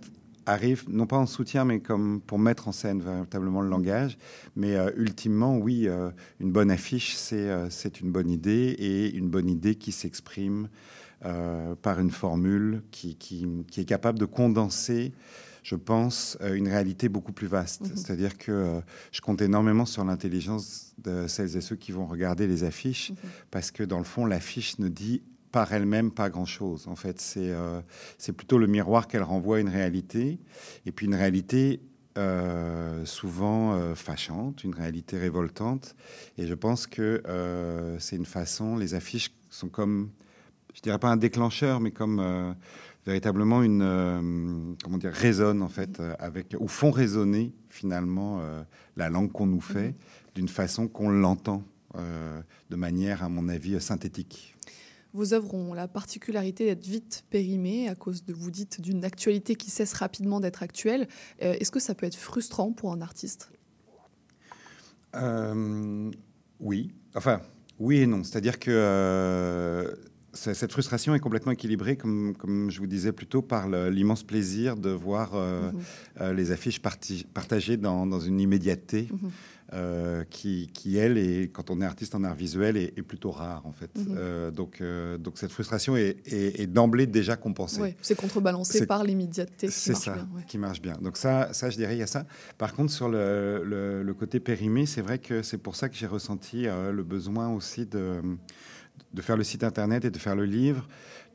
arrive, 0.46 0.84
non 0.88 1.06
pas 1.06 1.16
en 1.16 1.26
soutien, 1.26 1.64
mais 1.64 1.80
comme 1.80 2.20
pour 2.20 2.38
mettre 2.38 2.68
en 2.68 2.72
scène 2.72 3.02
véritablement 3.02 3.60
le 3.60 3.68
langage. 3.68 4.18
Mais 4.56 4.76
euh, 4.76 4.90
ultimement, 4.96 5.56
oui, 5.56 5.88
euh, 5.88 6.10
une 6.40 6.52
bonne 6.52 6.70
affiche, 6.70 7.16
euh, 7.32 7.66
c'est 7.70 8.00
une 8.00 8.10
bonne 8.10 8.30
idée 8.30 8.74
et 8.78 9.12
une 9.14 9.28
bonne 9.28 9.48
idée 9.48 9.74
qui 9.74 9.92
s'exprime 9.92 10.68
par 11.82 12.00
une 12.00 12.10
formule 12.10 12.82
qui, 12.90 13.14
qui, 13.14 13.46
est 13.76 13.84
capable 13.84 14.18
de 14.18 14.24
condenser, 14.24 15.12
je 15.62 15.76
pense, 15.76 16.36
une 16.42 16.66
réalité 16.66 17.08
beaucoup 17.08 17.30
plus 17.30 17.46
vaste. 17.46 17.82
Mm-hmm. 17.84 17.96
C'est-à-dire 17.96 18.36
que 18.36 18.80
je 19.12 19.20
compte 19.20 19.40
énormément 19.40 19.86
sur 19.86 20.04
l'intelligence 20.04 20.94
de 20.98 21.28
celles 21.28 21.56
et 21.56 21.60
ceux 21.60 21.76
qui 21.76 21.92
vont 21.92 22.06
regarder 22.06 22.48
les 22.48 22.64
affiches, 22.64 23.12
mm-hmm. 23.12 23.44
parce 23.52 23.70
que 23.70 23.84
dans 23.84 23.98
le 23.98 24.04
fond, 24.04 24.26
l'affiche 24.26 24.80
ne 24.80 24.88
dit 24.88 25.22
par 25.52 25.72
elle-même 25.72 26.10
pas 26.10 26.30
grand-chose. 26.30 26.88
En 26.88 26.96
fait, 26.96 27.20
c'est 27.20 27.50
euh, 27.50 27.80
c'est 28.18 28.32
plutôt 28.32 28.58
le 28.58 28.66
miroir 28.66 29.06
qu'elle 29.06 29.22
renvoie 29.22 29.58
à 29.58 29.60
une 29.60 29.68
réalité, 29.68 30.40
et 30.86 30.92
puis 30.92 31.06
une 31.06 31.14
réalité 31.14 31.80
euh, 32.18 33.04
souvent 33.04 33.74
euh, 33.74 33.94
fâchante, 33.94 34.64
une 34.64 34.74
réalité 34.74 35.18
révoltante. 35.18 35.94
Et 36.38 36.46
je 36.46 36.54
pense 36.54 36.86
que 36.86 37.22
c'est 38.00 38.16
une 38.16 38.26
façon, 38.26 38.76
les 38.76 38.94
affiches 38.94 39.30
sont 39.50 39.68
comme, 39.68 40.10
je 40.74 40.80
dirais 40.80 40.98
pas 40.98 41.10
un 41.10 41.18
déclencheur, 41.18 41.80
mais 41.80 41.90
comme 41.90 42.54
véritablement 43.04 43.62
une, 43.62 44.76
comment 44.82 44.98
dire, 44.98 45.12
résonne 45.12 45.62
en 45.62 45.68
fait, 45.68 46.00
avec, 46.18 46.56
ou 46.58 46.66
font 46.66 46.90
résonner 46.90 47.52
finalement 47.68 48.40
la 48.96 49.10
langue 49.10 49.30
qu'on 49.30 49.46
nous 49.46 49.60
fait 49.60 49.90
mmh. 49.90 49.94
d'une 50.34 50.48
façon 50.48 50.88
qu'on 50.88 51.10
l'entend. 51.10 51.62
de 51.94 52.76
manière, 52.76 53.22
à 53.22 53.28
mon 53.28 53.48
avis, 53.50 53.78
synthétique. 53.80 54.51
Vos 55.14 55.34
œuvres 55.34 55.52
ont 55.54 55.74
la 55.74 55.88
particularité 55.88 56.64
d'être 56.64 56.86
vite 56.86 57.24
périmées 57.28 57.88
à 57.88 57.94
cause 57.94 58.24
de, 58.24 58.32
vous 58.32 58.50
dites, 58.50 58.80
d'une 58.80 59.04
actualité 59.04 59.56
qui 59.56 59.70
cesse 59.70 59.92
rapidement 59.92 60.40
d'être 60.40 60.62
actuelle. 60.62 61.06
Euh, 61.42 61.54
est-ce 61.60 61.70
que 61.70 61.80
ça 61.80 61.94
peut 61.94 62.06
être 62.06 62.16
frustrant 62.16 62.72
pour 62.72 62.92
un 62.92 63.02
artiste? 63.02 63.50
Euh, 65.14 66.10
Oui. 66.60 66.92
Enfin, 67.14 67.42
oui 67.78 67.98
et 67.98 68.06
non. 68.06 68.24
C'est-à-dire 68.24 68.58
que 68.58 68.70
euh, 68.70 69.92
cette 70.32 70.72
frustration 70.72 71.14
est 71.14 71.20
complètement 71.20 71.52
équilibrée, 71.52 71.98
comme, 71.98 72.34
comme 72.34 72.70
je 72.70 72.78
vous 72.78 72.86
disais 72.86 73.12
plus 73.12 73.26
tôt, 73.26 73.42
par 73.42 73.68
l'immense 73.68 74.22
plaisir 74.22 74.76
de 74.76 74.88
voir 74.88 75.34
mhm. 75.34 76.32
les 76.32 76.52
affiches 76.52 76.80
partagées 76.80 77.76
dans, 77.76 78.06
dans, 78.06 78.20
une 78.20 78.40
immédiateté. 78.40 79.08
Mhm. 79.12 79.30
Euh, 79.74 80.24
qui, 80.28 80.70
qui, 80.74 80.98
elle, 80.98 81.16
est, 81.16 81.50
quand 81.50 81.70
on 81.70 81.80
est 81.80 81.84
artiste 81.86 82.14
en 82.14 82.24
art 82.24 82.34
visuel, 82.34 82.76
est, 82.76 83.02
plutôt 83.02 83.30
rare, 83.30 83.64
en 83.64 83.72
fait. 83.72 83.90
Mhm. 83.96 84.16
Euh, 84.18 84.50
donc, 84.50 84.82
euh, 84.82 85.16
donc, 85.16 85.38
cette 85.38 85.50
frustration 85.50 85.96
est, 85.96 86.18
est, 86.26 86.66
d'emblée 86.66 87.06
déjà 87.06 87.36
compensée. 87.36 87.80
Oui, 87.80 87.94
c'est 88.02 88.14
contrebalancé 88.14 88.84
par 88.84 89.02
l'immédiateté. 89.02 89.70
C'est 89.70 89.96
ça, 89.96 90.26
qui 90.46 90.58
marche 90.58 90.82
bien. 90.82 90.98
Donc, 91.00 91.16
ça, 91.16 91.54
ça, 91.54 91.70
je 91.70 91.76
dirais, 91.78 91.96
il 91.96 92.00
y 92.00 92.02
a 92.02 92.06
ça. 92.06 92.26
Par 92.58 92.74
contre, 92.74 92.92
sur 92.92 93.08
le, 93.08 93.62
le, 93.64 94.14
côté 94.14 94.40
périmé, 94.40 94.84
c'est 94.84 95.00
vrai 95.00 95.18
que 95.18 95.42
c'est 95.42 95.56
pour 95.56 95.74
ça 95.74 95.88
que 95.88 95.96
j'ai 95.96 96.06
ressenti 96.06 96.64
le 96.66 97.02
besoin 97.02 97.48
aussi 97.48 97.86
de, 97.86 98.20
de 99.12 99.22
faire 99.22 99.36
le 99.36 99.44
site 99.44 99.64
internet 99.64 100.04
et 100.04 100.10
de 100.10 100.18
faire 100.18 100.34
le 100.34 100.44
livre 100.44 100.88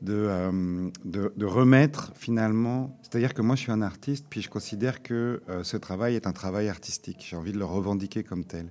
euh, 0.06 0.90
de, 1.04 1.32
de, 1.36 1.44
remettre 1.44 2.12
finalement, 2.14 2.96
c'est-à-dire 3.02 3.34
que 3.34 3.42
moi 3.42 3.56
je 3.56 3.62
suis 3.62 3.72
un 3.72 3.82
artiste, 3.82 4.26
puis 4.30 4.42
je 4.42 4.48
considère 4.48 5.02
que 5.02 5.42
euh, 5.48 5.64
ce 5.64 5.76
travail 5.76 6.14
est 6.14 6.28
un 6.28 6.32
travail 6.32 6.68
artistique, 6.68 7.26
j'ai 7.28 7.34
envie 7.34 7.50
de 7.52 7.58
le 7.58 7.64
revendiquer 7.64 8.22
comme 8.22 8.44
tel. 8.44 8.68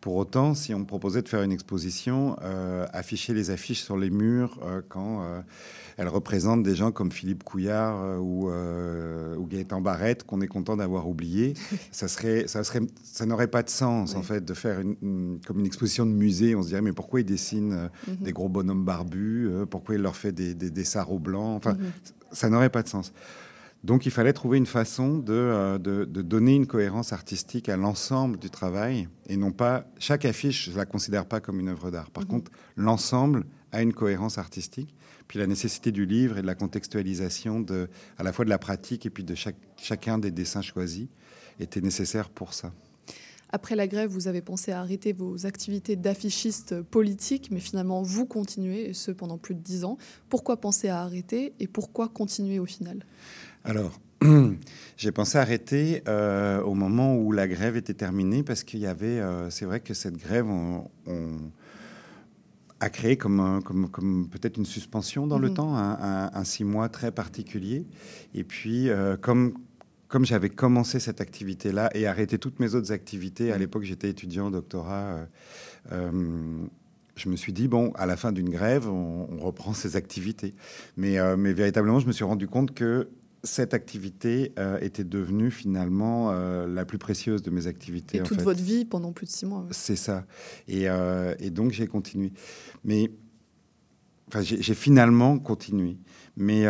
Pour 0.00 0.16
autant, 0.16 0.54
si 0.54 0.72
on 0.72 0.78
me 0.78 0.84
proposait 0.86 1.20
de 1.20 1.28
faire 1.28 1.42
une 1.42 1.52
exposition, 1.52 2.36
euh, 2.42 2.86
afficher 2.92 3.34
les 3.34 3.50
affiches 3.50 3.82
sur 3.82 3.98
les 3.98 4.08
murs 4.08 4.58
euh, 4.62 4.80
quand 4.88 5.22
euh, 5.22 5.40
elles 5.98 6.08
représentent 6.08 6.62
des 6.62 6.74
gens 6.74 6.90
comme 6.90 7.12
Philippe 7.12 7.44
Couillard 7.44 8.18
ou, 8.22 8.50
ou, 8.50 9.46
Gaëtan 9.46 9.82
Barrette, 9.82 10.24
qu'on 10.24 10.40
est 10.40 10.46
content 10.46 10.76
d'avoir 10.76 11.06
oublié, 11.06 11.52
ça 11.92 12.08
serait, 12.08 12.46
ça 12.46 12.64
serait, 12.64 12.80
ça 13.02 13.26
n'aurait 13.26 13.48
pas 13.48 13.62
de 13.62 13.68
sens 13.68 14.14
en 14.14 14.22
fait 14.22 14.42
de 14.42 14.54
faire 14.54 14.80
une, 14.80 15.38
comme 15.46 15.60
une 15.60 15.66
exposition 15.66 16.06
de 16.06 16.12
musée. 16.12 16.54
On 16.54 16.62
se 16.62 16.68
dirait 16.68 16.82
mais 16.82 16.92
pourquoi 16.92 17.20
il 17.20 17.26
dessine 17.26 17.90
mhm. 18.08 18.16
des 18.22 18.32
gros 18.32 18.48
bonhommes 18.48 18.84
barbus 18.84 19.50
Pourquoi 19.68 19.96
il 19.96 20.00
leur 20.00 20.16
fait 20.16 20.32
des, 20.32 20.54
des, 20.54 20.70
des 20.70 20.84
sarraux 20.84 21.18
blancs. 21.18 21.58
Enfin, 21.58 21.76
Mhm. 21.80 21.90
ça 22.32 22.48
n'aurait 22.48 22.70
pas 22.70 22.82
de 22.82 22.88
sens. 22.88 23.12
Donc 23.82 24.04
il 24.04 24.12
fallait 24.12 24.34
trouver 24.34 24.58
une 24.58 24.66
façon 24.66 25.16
de, 25.18 25.32
euh, 25.32 25.78
de, 25.78 26.04
de 26.04 26.20
donner 26.22 26.54
une 26.54 26.66
cohérence 26.66 27.12
artistique 27.14 27.68
à 27.70 27.76
l'ensemble 27.78 28.38
du 28.38 28.50
travail 28.50 29.08
et 29.26 29.36
non 29.36 29.52
pas 29.52 29.86
chaque 29.98 30.26
affiche, 30.26 30.70
je 30.70 30.76
la 30.76 30.84
considère 30.84 31.24
pas 31.24 31.40
comme 31.40 31.60
une 31.60 31.68
œuvre 31.68 31.90
d'art. 31.90 32.10
Par 32.10 32.24
Mhm. 32.24 32.28
contre, 32.28 32.50
l'ensemble 32.76 33.46
a 33.72 33.80
une 33.82 33.94
cohérence 33.94 34.36
artistique. 34.36 34.94
Puis 35.28 35.38
la 35.38 35.46
nécessité 35.46 35.92
du 35.92 36.04
livre 36.04 36.38
et 36.38 36.42
de 36.42 36.46
la 36.46 36.56
contextualisation 36.56 37.60
de, 37.60 37.88
à 38.18 38.22
la 38.22 38.32
fois 38.32 38.44
de 38.44 38.50
la 38.50 38.58
pratique 38.58 39.06
et 39.06 39.10
puis 39.10 39.24
de 39.24 39.34
chaque, 39.34 39.56
chacun 39.76 40.18
des 40.18 40.30
dessins 40.32 40.60
choisis 40.62 41.06
était 41.60 41.80
nécessaire 41.80 42.28
pour 42.30 42.52
ça. 42.52 42.72
Après 43.52 43.74
la 43.74 43.88
grève, 43.88 44.10
vous 44.10 44.28
avez 44.28 44.42
pensé 44.42 44.70
à 44.70 44.80
arrêter 44.80 45.12
vos 45.12 45.44
activités 45.44 45.96
d'affichiste 45.96 46.82
politique, 46.82 47.50
mais 47.50 47.58
finalement, 47.58 48.00
vous 48.00 48.24
continuez, 48.24 48.90
et 48.90 48.94
ce 48.94 49.10
pendant 49.10 49.38
plus 49.38 49.54
de 49.56 49.60
dix 49.60 49.84
ans. 49.84 49.98
Pourquoi 50.28 50.60
penser 50.60 50.88
à 50.88 51.00
arrêter 51.00 51.52
et 51.58 51.66
pourquoi 51.66 52.08
continuer 52.08 52.60
au 52.60 52.66
final? 52.66 53.04
Alors, 53.64 53.98
j'ai 54.96 55.12
pensé 55.12 55.38
arrêter 55.38 56.02
euh, 56.08 56.60
au 56.62 56.74
moment 56.74 57.16
où 57.16 57.32
la 57.32 57.46
grève 57.48 57.76
était 57.76 57.94
terminée 57.94 58.42
parce 58.42 58.62
qu'il 58.64 58.80
y 58.80 58.86
avait, 58.86 59.20
euh, 59.20 59.50
c'est 59.50 59.64
vrai 59.64 59.80
que 59.80 59.94
cette 59.94 60.16
grève, 60.16 60.46
on, 60.48 60.88
on 61.06 61.36
a 62.80 62.88
créé 62.90 63.16
comme, 63.16 63.40
un- 63.40 63.60
comme, 63.60 63.88
comme 63.90 64.28
peut-être 64.28 64.56
une 64.56 64.64
suspension 64.66 65.26
dans 65.26 65.38
le 65.38 65.48
Mhm. 65.48 65.54
temps, 65.54 65.76
un, 65.76 65.92
un- 66.00 66.30
un 66.32 66.44
six 66.44 66.64
mois 66.64 66.88
très 66.88 67.12
particulier. 67.12 67.86
Et 68.34 68.44
puis, 68.44 68.88
euh, 68.90 69.16
comme 69.16 69.54
comme 70.08 70.26
j'avais 70.26 70.48
commencé 70.50 70.98
cette 70.98 71.20
activité-là 71.20 71.88
et 71.94 72.08
arrêté 72.08 72.36
toutes 72.36 72.58
mes 72.58 72.74
autres 72.74 72.90
activités, 72.90 73.52
à 73.52 73.54
Mhm. 73.54 73.60
l'époque 73.60 73.82
j'étais 73.84 74.08
étudiant 74.10 74.48
au 74.48 74.50
doctorat, 74.50 75.18
je 75.92 77.28
me 77.28 77.36
suis 77.36 77.52
dit, 77.52 77.68
bon, 77.68 77.92
à 77.94 78.06
la 78.06 78.16
fin 78.16 78.32
d'une 78.32 78.48
grève, 78.50 78.88
on, 78.88 79.28
on 79.30 79.38
reprend 79.38 79.72
ses 79.74 79.94
activités. 79.94 80.54
Mais, 80.96 81.18
euh, 81.20 81.36
mais 81.36 81.52
véritablement, 81.52 82.00
je 82.00 82.08
me 82.08 82.12
suis 82.12 82.24
rendu 82.24 82.48
compte 82.48 82.74
que 82.74 83.08
cette 83.42 83.74
activité 83.74 84.52
euh, 84.58 84.78
était 84.80 85.04
devenue 85.04 85.50
finalement 85.50 86.30
euh, 86.30 86.66
la 86.66 86.84
plus 86.84 86.98
précieuse 86.98 87.42
de 87.42 87.50
mes 87.50 87.66
activités. 87.66 88.18
Et 88.18 88.20
en 88.20 88.24
toute 88.24 88.38
fait. 88.38 88.44
votre 88.44 88.62
vie 88.62 88.84
pendant 88.84 89.12
plus 89.12 89.26
de 89.26 89.30
six 89.30 89.46
mois. 89.46 89.60
ouais. 89.60 89.68
C'est 89.70 89.96
ça. 89.96 90.26
Et, 90.68 90.88
euh, 90.88 91.34
et 91.38 91.50
donc 91.50 91.72
j'ai 91.72 91.86
continué. 91.86 92.32
Mais 92.84 93.10
enfin, 94.28 94.42
j'ai 94.42 94.74
finalement 94.74 95.38
continué. 95.38 95.98
Mais, 96.36 96.64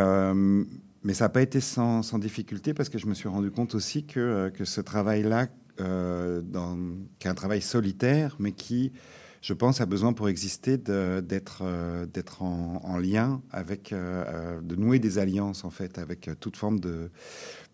mais 1.03 1.15
ça 1.15 1.27
n'a 1.27 1.29
pas 1.29 1.43
été 1.43 1.61
sans, 1.61 2.03
sans 2.03 2.19
difficulté 2.19 2.75
parce 2.75 2.89
que 2.89 2.99
je 2.99 3.07
me 3.07 3.15
suis 3.15 3.29
rendu 3.29 3.51
compte 3.51 3.75
aussi 3.75 4.05
que, 4.05 4.51
que 4.55 4.65
ce 4.65 4.81
travail-là, 4.81 5.47
qui 5.77 5.83
est 5.83 7.31
un 7.31 7.35
travail 7.35 7.63
solitaire, 7.63 8.37
mais 8.39 8.53
qui, 8.53 8.93
je 9.41 9.55
pense, 9.55 9.81
a 9.81 9.87
besoin 9.87 10.13
pour 10.13 10.29
exister 10.29 10.77
d'être 10.77 11.63
euh, 11.63 12.07
en, 12.41 12.81
en 12.85 12.99
lien 12.99 13.41
avec, 13.51 13.93
euh, 13.93 14.25
euh, 14.27 14.61
de 14.61 14.77
nouer 14.77 14.99
des 14.99 15.19
alliances 15.19 15.65
en 15.65 15.71
fait 15.71 15.99
avec 15.99 16.31
toute 16.41 16.57
forme 16.57 16.79
de, 16.79 17.11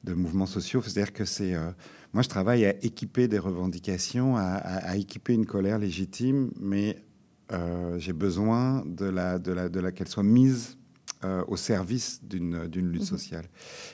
mouvements 0.06 0.46
sociaux. 0.46 0.80
C'est-à-dire 0.82 1.12
que 1.12 1.24
c'est, 1.24 1.54
moi, 2.12 2.22
je 2.22 2.28
travaille 2.28 2.64
à 2.64 2.76
équiper 2.84 3.26
des 3.26 3.40
revendications, 3.40 4.36
à, 4.36 4.96
équiper 4.96 5.34
une 5.34 5.46
colère 5.46 5.78
légitime, 5.78 6.52
mais 6.60 7.02
j'ai 7.98 8.12
besoin 8.12 8.84
de 8.86 9.06
la 9.06 9.92
qu'elle 9.92 10.06
soit 10.06 10.22
mise 10.22 10.78
euh, 11.24 11.42
au 11.48 11.56
service 11.56 12.20
d'une 12.22 12.68
lutte 12.74 13.00
Mhm. 13.00 13.06
sociale. 13.06 13.44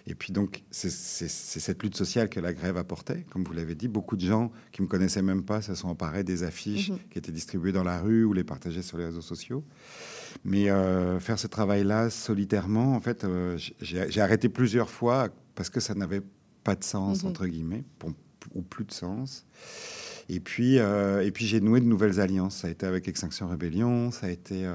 Et 0.06 0.14
puis 0.14 0.32
donc, 0.32 0.64
c'est 0.70 0.90
cette 0.90 1.82
lutte 1.82 1.96
sociale 1.96 2.28
que 2.28 2.40
la 2.40 2.52
grève 2.52 2.76
apportait, 2.76 3.24
comme 3.30 3.44
vous 3.44 3.52
l'avez 3.52 3.74
dit. 3.76 3.86
Beaucoup 3.88 4.16
de 4.16 4.24
gens 4.26 4.50
qui 4.72 4.82
me 4.82 4.88
connaissaient 4.88 5.22
même 5.22 5.44
pas 5.44 5.62
se 5.62 5.74
sont 5.74 5.88
emparés 5.88 6.24
des 6.24 6.42
affiches 6.42 6.90
Mhm. 6.90 6.98
qui 7.10 7.18
étaient 7.18 7.30
distribuées 7.32 7.72
dans 7.72 7.84
la 7.84 8.00
rue 8.00 8.24
ou 8.24 8.32
les 8.32 8.44
partageaient 8.44 8.82
sur 8.82 8.98
les 8.98 9.04
réseaux 9.06 9.20
sociaux. 9.22 9.64
Mais 10.44 10.68
euh, 10.70 11.20
faire 11.20 11.38
ce 11.38 11.46
travail-là 11.46 12.10
solitairement, 12.10 12.94
en 12.96 13.00
fait, 13.00 13.24
euh, 13.24 13.56
j'ai 13.80 14.20
arrêté 14.20 14.48
plusieurs 14.48 14.90
fois 14.90 15.28
parce 15.54 15.70
que 15.70 15.78
ça 15.80 15.94
n'avait 15.94 16.22
pas 16.64 16.74
de 16.74 16.82
sens, 16.84 17.22
Mhm. 17.22 17.30
entre 17.30 17.46
guillemets, 17.46 17.84
pour- 17.98 18.12
ou 18.54 18.62
plus 18.62 18.84
de 18.84 18.92
sens. 18.92 19.46
Et 20.28 20.40
puis, 20.40 20.76
et 20.76 21.30
puis 21.32 21.46
j'ai 21.46 21.60
noué 21.60 21.80
de 21.80 21.84
nouvelles 21.86 22.18
alliances. 22.20 22.56
Ça 22.58 22.68
a 22.68 22.70
été 22.70 22.86
avec 22.86 23.06
Extinction 23.06 23.46
Rébellion, 23.48 24.10
ça 24.10 24.26
a 24.26 24.30
été 24.30 24.66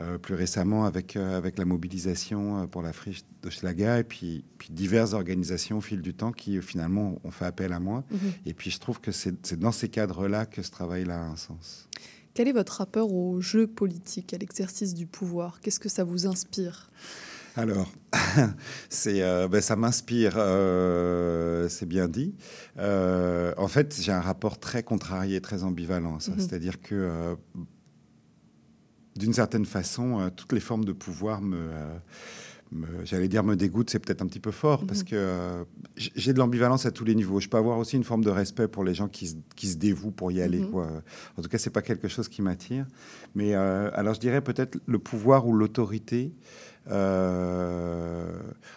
euh, 0.00 0.18
plus 0.18 0.34
récemment 0.34 0.86
avec, 0.86 1.16
euh, 1.16 1.36
avec 1.36 1.58
la 1.58 1.64
mobilisation 1.64 2.62
euh, 2.62 2.66
pour 2.66 2.82
la 2.82 2.92
friche 2.92 3.22
d'Hochelaga, 3.42 4.00
et 4.00 4.04
puis, 4.04 4.44
puis 4.58 4.70
diverses 4.70 5.12
organisations 5.12 5.78
au 5.78 5.80
fil 5.80 6.02
du 6.02 6.14
temps 6.14 6.32
qui 6.32 6.60
finalement 6.60 7.20
ont 7.22 7.30
fait 7.30 7.44
appel 7.44 7.72
à 7.72 7.80
moi. 7.80 8.04
Mhm. 8.10 8.18
Et 8.46 8.54
puis 8.54 8.70
je 8.70 8.80
trouve 8.80 9.00
que 9.00 9.12
c'est 9.12 9.58
dans 9.58 9.72
ces 9.72 9.88
cadres-là 9.88 10.46
que 10.46 10.62
ce 10.62 10.70
travail-là 10.70 11.20
a 11.20 11.24
un 11.24 11.36
sens. 11.36 11.88
Quel 12.34 12.48
est 12.48 12.52
votre 12.52 12.78
rapport 12.78 13.12
au 13.12 13.40
jeu 13.40 13.68
politique, 13.68 14.34
à 14.34 14.38
l'exercice 14.38 14.94
du 14.94 15.06
pouvoir? 15.06 15.60
Qu'est-ce 15.60 15.78
que 15.78 15.88
ça 15.88 16.02
vous 16.02 16.26
inspire? 16.26 16.90
Alors, 17.56 17.92
c'est, 18.88 19.22
euh, 19.22 19.46
ben, 19.46 19.60
ça 19.60 19.76
m'inspire, 19.76 20.34
euh, 20.36 21.68
c'est 21.68 21.86
bien 21.86 22.08
dit. 22.08 22.34
Euh, 22.78 23.54
en 23.56 23.68
fait, 23.68 23.96
j'ai 24.00 24.10
un 24.10 24.20
rapport 24.20 24.58
très 24.58 24.82
contrarié, 24.82 25.40
très 25.40 25.62
ambivalent. 25.62 26.14
Mhm. 26.14 26.38
C'est-à-dire 26.38 26.80
que, 26.80 27.36
d'une 29.16 29.32
certaine 29.32 29.64
façon, 29.66 30.20
euh, 30.20 30.28
toutes 30.34 30.52
les 30.52 30.60
formes 30.60 30.84
de 30.84 30.92
pouvoir 30.92 31.40
me, 31.40 31.56
euh, 31.56 31.96
j'allais 33.04 33.28
dire 33.28 33.44
me 33.44 33.54
dégoûtent, 33.54 33.90
c'est 33.90 34.00
peut-être 34.00 34.22
un 34.22 34.26
petit 34.26 34.40
peu 34.40 34.50
fort, 34.50 34.84
parce 34.86 35.00
Mhm. 35.00 35.04
que 35.06 35.14
euh, 35.16 35.64
j'ai 35.96 36.32
de 36.32 36.38
l'ambivalence 36.38 36.86
à 36.86 36.90
tous 36.90 37.04
les 37.04 37.14
niveaux. 37.14 37.38
Je 37.38 37.48
peux 37.48 37.56
avoir 37.56 37.78
aussi 37.78 37.96
une 37.96 38.02
forme 38.04 38.24
de 38.24 38.30
respect 38.30 38.66
pour 38.66 38.82
les 38.82 38.94
gens 38.94 39.06
qui 39.08 39.28
se, 39.28 39.34
qui 39.54 39.68
se 39.68 39.76
dévouent 39.76 40.10
pour 40.10 40.32
y 40.32 40.42
aller. 40.42 40.58
Mhm. 40.60 40.70
quoi. 40.70 40.88
En 41.36 41.42
tout 41.42 41.48
cas, 41.48 41.58
c'est 41.58 41.70
pas 41.70 41.82
quelque 41.82 42.08
chose 42.08 42.28
qui 42.28 42.42
m'attire. 42.42 42.86
Mais 43.36 43.54
euh, 43.54 43.90
alors, 43.94 44.14
je 44.14 44.20
dirais 44.20 44.40
peut-être 44.40 44.78
le 44.86 44.98
pouvoir 44.98 45.46
ou 45.46 45.52
l'autorité. 45.54 46.32
Euh, 46.90 48.23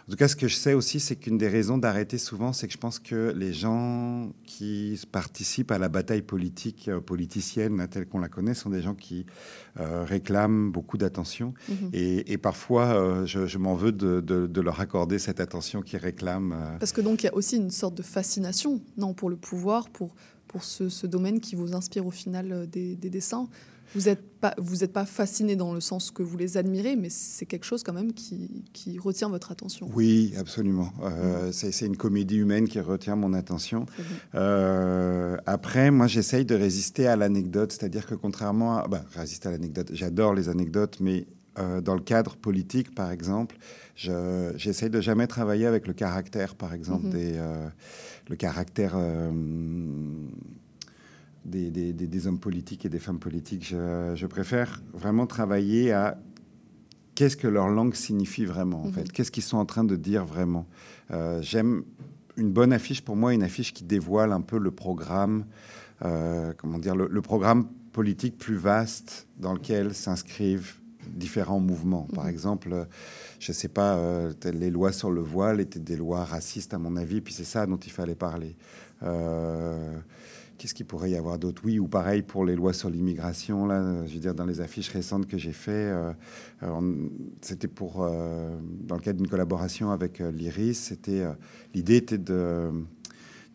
en 0.08 0.12
tout 0.12 0.16
cas, 0.18 0.30
ce 0.30 0.38
que 0.38 0.48
je 0.48 0.56
sais 0.56 0.74
aussi, 0.74 1.02
c'est 1.02 1.18
qu'une 1.18 1.38
des 1.38 1.50
raisons 1.50 1.78
d'arrêter 1.78 2.18
souvent, 2.18 2.54
c'est 2.54 2.68
que 2.68 2.72
je 2.74 2.78
pense 2.78 2.98
que 2.98 3.34
les 3.36 3.52
gens 3.52 4.32
qui 4.46 4.98
participent 5.12 5.72
à 5.72 5.78
la 5.78 5.90
bataille 5.90 6.22
politique, 6.22 6.88
euh, 6.88 7.02
politicienne, 7.02 7.86
telle 7.92 8.06
qu'on 8.08 8.20
la 8.20 8.30
connaît, 8.30 8.54
sont 8.54 8.70
des 8.70 8.82
gens 8.82 8.96
qui 8.96 9.26
euh, 9.82 10.06
réclament 10.06 10.72
beaucoup 10.72 10.98
d'attention. 10.98 11.54
Mhm. 11.68 11.90
Et, 11.92 12.32
et 12.32 12.38
parfois, 12.38 12.86
euh, 12.86 13.26
je, 13.26 13.48
je 13.48 13.58
m'en 13.58 13.76
veux 13.76 13.92
de, 13.92 14.22
de- 14.22 14.48
de 14.48 14.62
leur 14.62 14.80
accorder 14.80 15.20
cette 15.20 15.42
attention 15.42 15.82
qu'ils 15.82 16.00
réclament. 16.00 16.56
Parce 16.80 16.94
que 16.94 17.02
donc 17.02 17.24
il 17.24 17.26
y 17.26 17.30
a 17.30 17.36
aussi 17.36 17.58
une 17.58 17.70
sorte 17.72 17.96
de 17.96 18.04
fascination, 18.04 18.82
non, 18.98 19.14
pour 19.14 19.30
le 19.30 19.36
pouvoir, 19.36 19.90
pour, 19.90 20.16
pour 20.48 20.64
ce, 20.64 20.88
ce 20.88 21.06
domaine 21.06 21.42
qui 21.42 21.56
vous 21.56 21.76
inspire 21.76 22.06
au 22.06 22.12
final 22.12 22.68
des, 22.70 22.96
des 22.96 23.10
dessins. 23.10 23.50
Vous 23.96 24.02
n'êtes 24.10 24.22
pas, 24.40 24.54
vous 24.58 24.84
êtes 24.84 24.94
pas 24.94 25.06
fasciné 25.06 25.56
dans 25.56 25.74
le 25.74 25.80
sens 25.80 26.12
que 26.12 26.22
vous 26.22 26.38
les 26.38 26.58
admirez, 26.58 26.96
mais 26.96 27.10
c'est 27.10 27.46
quelque 27.46 27.64
chose 27.66 27.84
quand 27.84 27.94
même 27.94 28.14
qui, 28.14 28.64
qui 28.74 29.00
retient 29.00 29.30
votre 29.30 29.52
attention. 29.52 29.90
Oui, 29.94 30.34
absolument. 30.38 30.92
Euh, 31.04 31.52
c'est 31.52 31.72
c'est 31.72 31.86
une 31.88 31.98
comédie 31.98 32.38
humaine 32.38 32.68
qui 32.68 32.80
retient 32.80 33.16
mon 33.16 33.34
attention. 33.34 33.86
Euh, 34.36 35.38
après, 35.46 35.90
moi, 35.92 36.08
j'essaye 36.08 36.46
de 36.46 36.56
résister 36.56 37.08
à 37.08 37.16
l'anecdote, 37.16 37.72
c'est-à-dire 37.72 38.06
que 38.06 38.16
contrairement 38.16 38.78
à... 38.78 38.88
Bah, 38.88 39.04
résister 39.16 39.48
à 39.48 39.52
l'anecdote, 39.52 39.90
j'adore 39.94 40.34
les 40.34 40.50
anecdotes, 40.50 40.98
mais 41.00 41.26
euh, 41.58 41.82
dans 41.82 41.96
le 41.96 42.02
cadre 42.02 42.36
politique, 42.36 42.94
par 42.94 43.12
exemple, 43.12 43.58
je- 43.96 44.54
j'essaye 44.58 44.90
de 44.92 45.02
jamais 45.02 45.26
travailler 45.28 45.66
avec 45.66 45.88
le 45.88 45.94
caractère, 45.94 46.54
par 46.56 46.74
exemple, 46.74 47.06
Mhm. 47.08 47.12
des, 47.12 47.40
le 48.30 48.36
caractère 48.36 48.96
des, 51.48 51.72
des- 51.72 51.94
des- 51.94 52.08
des 52.08 52.28
hommes 52.28 52.40
politiques 52.40 52.86
et 52.86 52.90
des 52.90 53.00
femmes 53.00 53.20
politiques. 53.20 53.66
Je, 53.66 54.12
je 54.16 54.28
préfère 54.28 54.82
vraiment 54.94 55.26
travailler 55.26 55.94
à 55.94 56.20
qu'est-ce 57.16 57.38
que 57.38 57.48
leur 57.48 57.70
langue 57.70 57.96
signifie 57.96 58.46
vraiment, 58.46 58.84
en 58.84 58.88
Mhm. 58.88 58.94
fait. 58.94 59.12
Qu'est-ce 59.12 59.32
qu'ils 59.32 59.44
sont 59.44 59.58
en 59.58 59.66
train 59.66 59.84
de 59.84 59.96
dire 59.96 60.26
vraiment. 60.26 60.68
Euh, 61.12 61.42
J'aime 61.42 61.84
une 62.36 62.52
bonne 62.52 62.72
affiche, 62.74 63.02
pour 63.02 63.16
moi, 63.16 63.34
une 63.34 63.44
affiche 63.44 63.74
qui 63.74 63.84
dévoile 63.84 64.32
un 64.32 64.42
peu 64.42 64.60
le 64.60 64.70
programme, 64.72 65.46
euh, 66.06 66.54
comment 66.58 66.78
dire, 66.78 66.96
le, 66.96 67.08
le 67.10 67.22
programme 67.22 67.68
politique 67.94 68.38
plus 68.38 68.58
vaste 68.58 69.28
dans 69.40 69.54
lequel 69.54 69.96
s'inscrivent 69.96 70.76
différents 71.08 71.60
mouvements. 71.62 72.08
Par 72.14 72.26
Mhm. 72.26 72.30
exemple, 72.30 72.70
euh, 72.74 72.84
je 73.40 73.52
ne 73.52 73.56
sais 73.56 73.70
pas, 73.70 73.96
euh, 73.96 74.34
les 74.54 74.70
lois 74.70 74.92
sur 74.92 75.10
le 75.10 75.22
voile 75.22 75.60
étaient 75.62 75.80
des 75.80 75.96
lois 75.96 76.24
racistes, 76.26 76.74
à 76.74 76.78
mon 76.78 76.98
avis, 76.98 77.22
puis 77.22 77.34
c'est 77.34 77.46
ça 77.46 77.66
dont 77.66 77.78
il 77.78 77.92
fallait 77.92 78.14
parler. 78.16 78.56
Euh, 79.04 79.98
Qu'est-ce 80.58 80.74
qu'il 80.74 80.86
pourrait 80.88 81.12
y 81.12 81.16
avoir 81.16 81.38
d'autre? 81.38 81.62
Oui, 81.66 81.78
ou 81.78 81.88
pareil 81.88 82.24
pour 82.24 82.44
les 82.44 82.56
lois 82.56 82.74
sur 82.74 82.90
l'immigration. 82.90 83.66
Là, 83.68 83.76
euh, 83.82 84.08
je 84.08 84.14
veux 84.16 84.20
dire, 84.20 84.34
dans 84.34 84.46
les 84.46 84.60
affiches 84.60 84.90
récentes 84.90 85.28
que 85.28 85.38
j'ai 85.38 85.52
fait, 85.52 85.72
euh, 85.72 86.12
euh, 86.64 87.08
c'était 87.42 87.68
pour 87.68 88.02
euh, 88.04 88.58
dans 88.88 88.96
le 88.96 89.02
cadre 89.02 89.18
d'une 89.20 89.28
collaboration 89.30 89.92
avec 89.92 90.20
euh, 90.20 90.32
l'Iris. 90.32 90.80
C'était 90.80 91.24
l'idée 91.76 91.98
était 91.98 92.18
de 92.18 92.72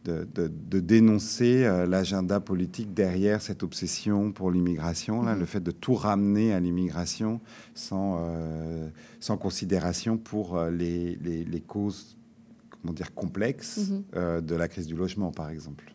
de, 0.04 0.26
de- 0.34 0.48
de 0.48 0.80
dénoncer 0.80 1.62
l'agenda 1.88 2.40
politique 2.40 2.92
derrière 2.92 3.40
cette 3.40 3.62
obsession 3.62 4.32
pour 4.32 4.50
l'immigration, 4.50 5.22
là, 5.22 5.34
Mhm. 5.34 5.38
le 5.40 5.46
fait 5.46 5.60
de 5.60 5.70
tout 5.70 5.94
ramener 5.94 6.52
à 6.52 6.58
l'immigration 6.58 7.40
sans, 7.74 8.18
sans 9.20 9.36
considération 9.36 10.18
pour 10.18 10.60
les, 10.64 11.14
les- 11.22 11.44
les 11.44 11.60
causes 11.60 12.16
comment 12.82 12.92
dire, 12.92 13.14
complexe 13.14 13.78
Mhm. 13.88 14.02
euh, 14.16 14.40
de 14.40 14.54
la 14.56 14.68
crise 14.68 14.86
du 14.86 14.94
logement, 14.96 15.30
par 15.30 15.48
exemple. 15.50 15.92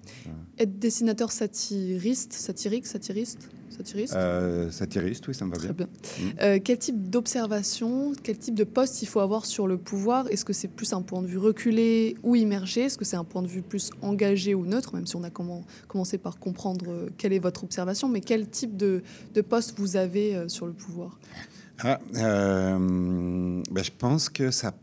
Être 0.58 0.80
dessinateur 0.80 1.32
satiriste, 1.32 2.32
satirique, 2.34 2.88
satiriste, 2.88 3.50
satiriste? 3.70 4.14
Euh, 4.16 4.72
satiriste, 4.72 5.28
oui, 5.28 5.36
ça 5.36 5.46
me 5.46 5.52
va 5.52 5.58
Très 5.58 5.74
bien. 5.74 5.86
bien. 5.86 6.26
Mm. 6.26 6.32
Euh, 6.42 6.60
quel 6.64 6.78
type 6.80 7.10
d'observation, 7.10 8.14
quel 8.24 8.38
type 8.38 8.56
de 8.56 8.64
poste 8.64 9.02
il 9.02 9.06
faut 9.08 9.20
avoir 9.20 9.46
sur 9.46 9.68
le 9.68 9.78
pouvoir? 9.78 10.28
Est-ce 10.32 10.46
que 10.46 10.54
c'est 10.54 10.70
plus 10.70 10.94
un 10.94 11.02
point 11.02 11.22
de 11.22 11.28
vue 11.28 11.38
reculé 11.38 12.16
ou 12.24 12.36
immergé? 12.36 12.82
Est-ce 12.84 12.98
que 12.98 13.06
c'est 13.06 13.18
un 13.18 13.26
point 13.26 13.42
de 13.42 13.48
vue 13.48 13.62
plus 13.62 13.92
engagé 14.02 14.56
ou 14.56 14.66
neutre? 14.66 14.96
Même 14.96 15.06
si 15.08 15.16
on 15.18 15.24
a 15.24 15.30
comment- 15.30 15.66
commencé 15.90 16.18
par 16.18 16.40
comprendre 16.40 16.86
euh, 16.90 17.10
quelle 17.18 17.34
est 17.34 17.40
votre 17.40 17.66
observation, 17.66 18.08
mais 18.08 18.22
quel 18.22 18.48
type 18.50 18.78
de, 18.78 19.04
de 19.34 19.42
poste 19.42 19.74
vous 19.78 19.98
avez 19.98 20.36
euh, 20.36 20.48
sur 20.48 20.66
le 20.66 20.74
pouvoir? 20.74 21.20
Ah, 21.80 22.00
euh, 22.16 23.62
ben, 23.70 23.84
je 23.84 23.92
pense 23.96 24.30
que 24.30 24.50
ça, 24.50 24.74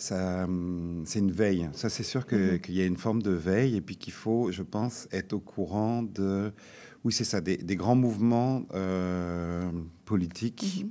ça, 0.00 0.44
hum, 0.44 1.02
c'est 1.06 1.18
une 1.18 1.30
veille. 1.30 1.68
Ça, 1.74 1.88
c'est 1.88 2.02
sûr 2.02 2.24
que- 2.26 2.52
Mhm. 2.54 2.60
qu'il 2.60 2.74
y 2.74 2.80
a 2.82 2.86
une 2.86 2.96
forme 2.96 3.22
de 3.22 3.30
veille 3.32 3.76
et 3.76 3.80
puis 3.80 3.96
qu'il 3.96 4.12
faut, 4.12 4.50
je 4.50 4.62
pense, 4.62 5.06
être 5.12 5.32
au 5.34 5.40
courant 5.40 6.02
de, 6.02 6.52
oui, 7.04 7.12
c'est 7.12 7.24
ça, 7.24 7.40
des, 7.40 7.56
des 7.58 7.76
grands 7.76 7.96
mouvements 7.96 8.62
euh, 8.74 9.70
politiques. 10.04 10.82
Mhm. 10.84 10.90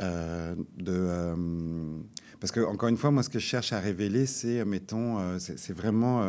euh, 0.00 0.54
de, 0.76 0.92
euh, 0.92 1.34
parce 2.38 2.52
que 2.52 2.60
encore 2.60 2.88
une 2.88 2.96
fois, 2.96 3.10
moi, 3.10 3.22
ce 3.24 3.28
que 3.30 3.40
je 3.40 3.44
cherche 3.46 3.72
à 3.72 3.80
révéler, 3.80 4.26
c'est, 4.26 4.64
mettons, 4.64 5.18
euh, 5.18 5.38
c'est 5.40 5.58
c'est 5.58 5.72
vraiment, 5.72 6.22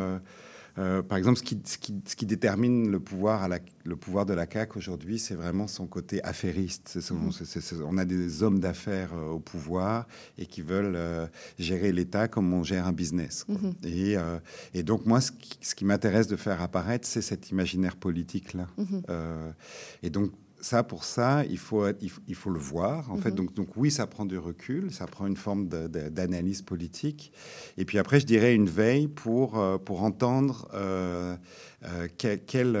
euh, 0.80 1.02
par 1.02 1.18
exemple, 1.18 1.38
ce 1.38 1.42
qui, 1.42 1.58
ce 1.64 1.78
qui, 1.78 1.94
ce 2.06 2.16
qui 2.16 2.26
détermine 2.26 2.90
le 2.90 2.98
pouvoir, 3.00 3.42
à 3.42 3.48
la, 3.48 3.58
le 3.84 3.96
pouvoir 3.96 4.24
de 4.26 4.32
la 4.32 4.46
CAQ 4.50 4.78
aujourd'hui, 4.78 5.18
c'est 5.18 5.34
vraiment 5.34 5.66
son 5.66 5.86
côté 5.86 6.22
affairiste. 6.24 6.98
C'est- 7.00 7.74
on 7.84 7.98
a 7.98 8.04
des 8.04 8.42
hommes 8.42 8.60
d'affaires 8.60 9.12
euh, 9.14 9.28
au 9.28 9.38
pouvoir 9.38 10.06
et 10.38 10.46
qui 10.46 10.62
veulent 10.62 10.96
euh, 10.96 11.26
gérer 11.58 11.92
l'État 11.92 12.28
comme 12.28 12.52
on 12.52 12.64
gère 12.64 12.86
un 12.86 12.92
business. 12.92 13.44
Mhm. 13.48 13.74
Et, 13.84 14.16
et 14.74 14.82
donc, 14.82 15.06
moi, 15.06 15.20
ce 15.20 15.30
qui, 15.74 15.84
m'intéresse 15.84 16.26
de 16.26 16.36
faire 16.36 16.60
apparaître, 16.62 17.06
c'est 17.06 17.22
cet 17.22 17.50
imaginaire 17.50 17.96
politique-là. 17.96 18.66
Euh, 19.08 19.50
et 20.02 20.10
donc, 20.10 20.32
ça, 20.60 20.82
pour 20.82 21.04
ça, 21.04 21.44
il 21.46 21.58
faut, 21.58 21.86
être- 21.86 21.98
il 22.02 22.10
faut, 22.10 22.20
il 22.28 22.34
faut 22.34 22.50
le 22.50 22.58
voir. 22.58 23.10
En 23.10 23.16
fait, 23.16 23.30
Mhm. 23.30 23.36
donc, 23.36 23.54
donc, 23.54 23.68
oui, 23.76 23.90
ça 23.90 24.06
prend 24.06 24.26
du 24.26 24.36
recul, 24.38 24.92
ça 24.92 25.06
prend 25.06 25.26
une 25.26 25.36
forme 25.36 25.68
d'analyse 25.68 26.62
politique. 26.62 27.32
Et 27.78 27.84
puis 27.84 27.98
après, 27.98 28.20
je 28.20 28.26
dirais 28.26 28.54
une 28.54 28.68
veille 28.68 29.08
pour, 29.08 29.58
euh, 29.58 29.78
pour 29.78 30.02
entendre 30.02 30.68
euh, 30.74 31.36
euh, 31.84 32.08
quel, 32.18 32.44
quel, 32.44 32.78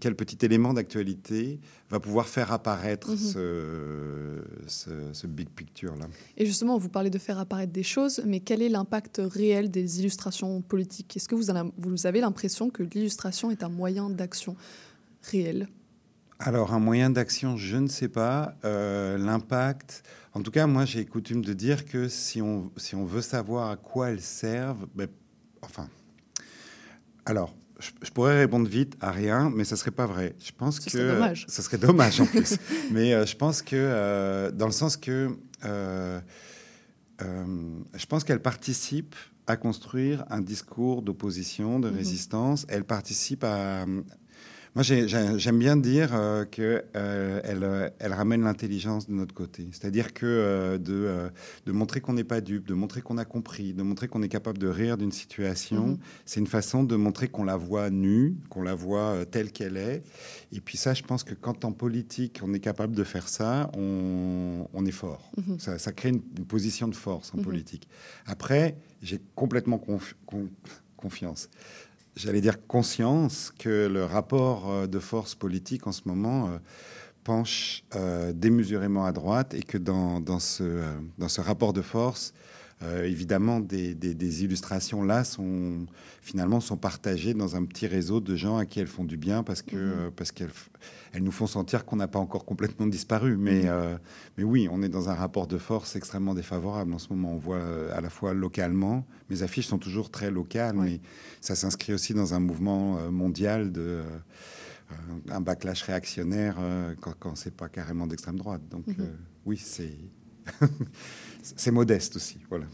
quel 0.00 0.16
petit 0.16 0.44
élément 0.44 0.74
d'actualité 0.74 1.60
va 1.88 2.00
pouvoir 2.00 2.26
faire 2.28 2.50
apparaître 2.52 3.10
Mhm. 3.10 3.16
ce, 3.16 4.42
ce, 4.66 4.90
ce 5.12 5.26
big 5.26 5.48
picture-là. 5.50 6.06
Et 6.36 6.46
justement, 6.46 6.78
vous 6.78 6.88
parlez 6.88 7.10
de 7.10 7.18
faire 7.18 7.38
apparaître 7.38 7.72
des 7.72 7.82
choses, 7.82 8.22
mais 8.26 8.40
quel 8.40 8.60
est 8.62 8.68
l'impact 8.68 9.20
réel 9.24 9.70
des 9.70 10.00
illustrations 10.00 10.62
politiques? 10.62 11.16
Est-ce 11.16 11.28
que 11.28 11.34
vous, 11.36 11.50
en 11.50 11.56
a- 11.56 11.70
vous 11.78 12.06
avez 12.06 12.20
l'impression 12.20 12.70
que 12.70 12.82
l'illustration 12.82 13.50
est 13.50 13.62
un 13.62 13.68
moyen 13.68 14.10
d'action 14.10 14.56
réel? 15.22 15.68
Alors, 16.44 16.72
un 16.74 16.80
moyen 16.80 17.08
d'action, 17.10 17.56
je 17.56 17.76
ne 17.76 17.86
sais 17.86 18.08
pas. 18.08 18.56
Euh, 18.64 19.16
L'impact, 19.16 20.02
en 20.34 20.42
tout 20.42 20.50
cas, 20.50 20.66
moi, 20.66 20.84
j'ai 20.84 21.04
coutume 21.06 21.44
de 21.44 21.52
dire 21.52 21.84
que 21.84 22.08
si 22.08 22.42
on, 22.42 22.72
si 22.76 22.96
on 22.96 23.04
veut 23.04 23.22
savoir 23.22 23.70
à 23.70 23.76
quoi 23.76 24.10
elles 24.10 24.20
servent, 24.20 24.86
ben, 24.94 25.06
enfin, 25.62 25.88
alors, 27.24 27.54
je, 27.78 27.90
je 28.02 28.10
pourrais 28.10 28.38
répondre 28.40 28.68
vite 28.68 28.96
à 29.00 29.12
rien, 29.12 29.50
mais 29.54 29.62
ça 29.62 29.76
serait 29.76 29.92
pas 29.92 30.06
vrai. 30.06 30.34
Je 30.44 30.50
pense 30.50 30.76
Ce 30.76 30.80
que 30.80 30.90
serait 30.90 31.06
dommage. 31.14 31.44
ça 31.48 31.62
serait 31.62 31.78
dommage 31.78 32.20
en 32.20 32.26
plus. 32.26 32.56
mais 32.90 33.14
euh, 33.14 33.24
je 33.24 33.36
pense 33.36 33.62
que, 33.62 33.76
euh, 33.76 34.50
dans 34.50 34.66
le 34.66 34.72
sens 34.72 34.96
que, 34.96 35.30
je 37.20 38.06
pense 38.08 38.24
qu'elle 38.24 38.42
participe 38.42 39.14
à 39.46 39.56
construire 39.56 40.24
un 40.30 40.40
discours 40.40 41.02
d'opposition, 41.02 41.78
de 41.78 41.88
Mhm. 41.88 41.96
résistance. 41.96 42.66
Elle 42.68 42.84
participe 42.84 43.44
à, 43.44 43.84
moi, 44.74 44.82
j'ai- 44.82 45.06
j'ai- 45.06 45.38
j'aime 45.38 45.58
bien 45.58 45.76
dire 45.76 46.10
euh, 46.14 46.44
que 46.46 46.82
euh, 46.96 47.40
elle, 47.44 47.62
euh, 47.62 47.88
ramène 48.00 48.42
l'intelligence 48.42 49.06
de 49.06 49.12
notre 49.12 49.34
côté. 49.34 49.68
C'est-à-dire 49.70 50.14
que 50.14 50.24
euh, 50.24 50.78
de, 50.78 51.30
de 51.66 51.72
montrer 51.72 52.00
qu'on 52.00 52.14
n'est 52.14 52.24
pas 52.24 52.40
dupe, 52.40 52.66
de 52.66 52.72
montrer 52.74 53.02
qu'on 53.02 53.18
a 53.18 53.24
compris, 53.26 53.74
de 53.74 53.82
montrer 53.82 54.08
qu'on 54.08 54.22
est 54.22 54.28
capable 54.30 54.56
de 54.58 54.68
rire 54.68 54.96
d'une 54.96 55.12
situation, 55.12 55.88
Mhm. 55.88 55.98
c'est 56.24 56.40
une 56.40 56.46
façon 56.46 56.84
de 56.84 56.96
montrer 56.96 57.28
qu'on 57.28 57.44
la 57.44 57.56
voit 57.56 57.90
nue, 57.90 58.36
qu'on 58.48 58.62
la 58.62 58.74
voit 58.74 59.26
telle 59.30 59.52
qu'elle 59.52 59.76
est. 59.76 60.02
Et 60.52 60.60
puis 60.60 60.78
ça, 60.78 60.94
je 60.94 61.02
pense 61.02 61.22
que 61.22 61.34
quand 61.34 61.64
en 61.66 61.72
politique, 61.72 62.40
on 62.42 62.54
est 62.54 62.60
capable 62.60 62.94
de 62.94 63.04
faire 63.04 63.28
ça, 63.28 63.70
on, 63.76 64.66
on 64.72 64.86
est 64.86 64.90
fort. 64.90 65.30
Mhm. 65.36 65.58
Ça, 65.58 65.78
ça 65.78 65.92
crée 65.92 66.08
une, 66.10 66.22
une 66.38 66.46
position 66.46 66.88
de 66.88 66.94
force 66.94 67.32
en 67.34 67.38
Mhm. 67.38 67.44
politique. 67.44 67.88
Après, 68.26 68.76
j'ai 69.02 69.20
complètement 69.34 69.76
confi- 69.76 70.14
con- 70.24 70.48
confiance 70.96 71.50
j'allais 72.16 72.40
dire 72.40 72.66
conscience 72.66 73.52
que 73.58 73.86
le 73.86 74.04
rapport 74.04 74.70
euh, 74.70 74.86
de 74.86 74.98
force 74.98 75.34
politique 75.34 75.86
en 75.86 75.92
ce 75.92 76.02
moment 76.06 76.48
euh, 76.48 76.58
penche 77.24 77.84
euh, 77.94 78.32
démesurément 78.32 79.04
à 79.04 79.12
droite 79.12 79.54
et 79.54 79.62
que 79.62 79.78
dans, 79.78 80.38
ce 80.38 81.40
rapport 81.40 81.72
de 81.72 81.82
force, 81.82 82.34
euh, 82.82 83.04
évidemment, 83.04 83.60
des, 83.60 83.94
des- 83.94 84.14
des 84.14 84.44
illustrations 84.44 85.02
là 85.02 85.24
sont 85.24 85.86
finalement 86.20 86.60
sont 86.60 86.76
partagées 86.76 87.34
dans 87.34 87.54
un 87.56 87.64
petit 87.64 87.86
réseau 87.86 88.20
de 88.20 88.34
gens 88.36 88.56
à 88.56 88.66
qui 88.66 88.80
elles 88.80 88.86
font 88.86 89.04
du 89.04 89.16
bien 89.16 89.42
parce 89.42 89.62
que 89.62 89.76
Mhm. 89.76 89.82
euh, 89.82 90.10
parce 90.14 90.32
qu'elles 90.32 90.50
elles 91.14 91.22
nous 91.22 91.30
font 91.32 91.46
sentir 91.46 91.84
qu'on 91.84 91.96
n'a 91.96 92.08
pas 92.08 92.18
encore 92.18 92.44
complètement 92.44 92.86
disparu. 92.86 93.36
Mais 93.36 93.62
Mhm. 93.62 93.68
euh, 93.68 93.96
mais 94.38 94.44
oui, 94.44 94.68
on 94.70 94.82
est 94.82 94.88
dans 94.88 95.08
un 95.10 95.14
rapport 95.14 95.46
de 95.46 95.58
force 95.58 95.94
extrêmement 95.96 96.34
défavorable 96.34 96.92
en 96.94 96.98
ce 96.98 97.08
moment. 97.10 97.32
On 97.34 97.38
voit 97.38 97.56
euh, 97.56 97.96
à 97.96 98.00
la 98.00 98.10
fois 98.10 98.32
localement, 98.34 99.06
mes 99.30 99.42
affiches 99.42 99.66
sont 99.66 99.78
toujours 99.78 100.10
très 100.10 100.30
locales, 100.30 100.74
mais 100.76 101.00
ça 101.40 101.54
s'inscrit 101.54 101.92
aussi 101.92 102.14
dans 102.14 102.34
un 102.34 102.40
mouvement 102.40 103.10
mondial 103.10 103.70
de 103.72 104.00
un 105.30 105.40
backlash 105.40 105.82
réactionnaire 105.84 106.56
quand, 107.00 107.14
quand 107.18 107.34
c'est 107.36 107.54
pas 107.54 107.68
carrément 107.68 108.06
d'extrême 108.06 108.36
droite. 108.36 108.60
Donc 108.70 108.86
Mhm. 108.88 109.08
oui, 109.46 109.56
c'est 109.56 109.94
c'est 111.42 111.70
modeste 111.70 112.16
aussi. 112.16 112.38
Voilà. 112.48 112.66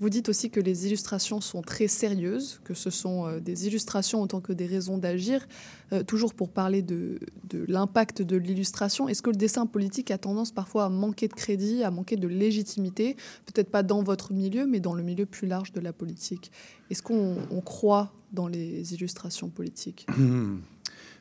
Vous 0.00 0.10
dites 0.10 0.28
aussi 0.28 0.50
que 0.50 0.60
les 0.60 0.86
illustrations 0.86 1.40
sont 1.40 1.62
très 1.62 1.86
sérieuses, 1.86 2.60
que 2.64 2.74
ce 2.74 2.90
sont 2.90 3.26
euh, 3.26 3.40
des 3.40 3.66
illustrations 3.68 4.20
autant 4.20 4.40
que 4.40 4.52
des 4.52 4.66
raisons 4.66 4.98
d'agir. 4.98 5.46
Euh, 5.92 6.02
toujours 6.02 6.34
pour 6.34 6.50
parler 6.50 6.82
de, 6.82 7.20
l'impact 7.68 8.20
de 8.20 8.36
l'illustration, 8.36 9.08
est-ce 9.08 9.22
que 9.22 9.30
le 9.30 9.36
dessin 9.36 9.66
politique 9.66 10.10
a 10.10 10.18
tendance 10.18 10.50
parfois 10.50 10.86
à 10.86 10.88
manquer 10.88 11.28
de 11.28 11.34
crédit, 11.34 11.84
à 11.84 11.90
manquer 11.90 12.16
de 12.16 12.26
légitimité 12.26 13.16
Peut-être 13.46 13.70
pas 13.70 13.82
dans 13.82 14.02
votre 14.02 14.32
milieu, 14.32 14.66
mais 14.66 14.80
dans 14.80 14.94
le 14.94 15.02
milieu 15.02 15.26
plus 15.26 15.46
large 15.46 15.72
de 15.72 15.80
la 15.80 15.92
politique? 15.92 16.50
Est-ce 16.90 17.02
qu'on 17.02 17.38
on 17.50 17.60
croit 17.60 18.12
dans 18.32 18.48
les 18.48 18.94
illustrations 18.94 19.48
politiques? 19.48 20.06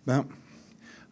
Ben, 0.06 0.26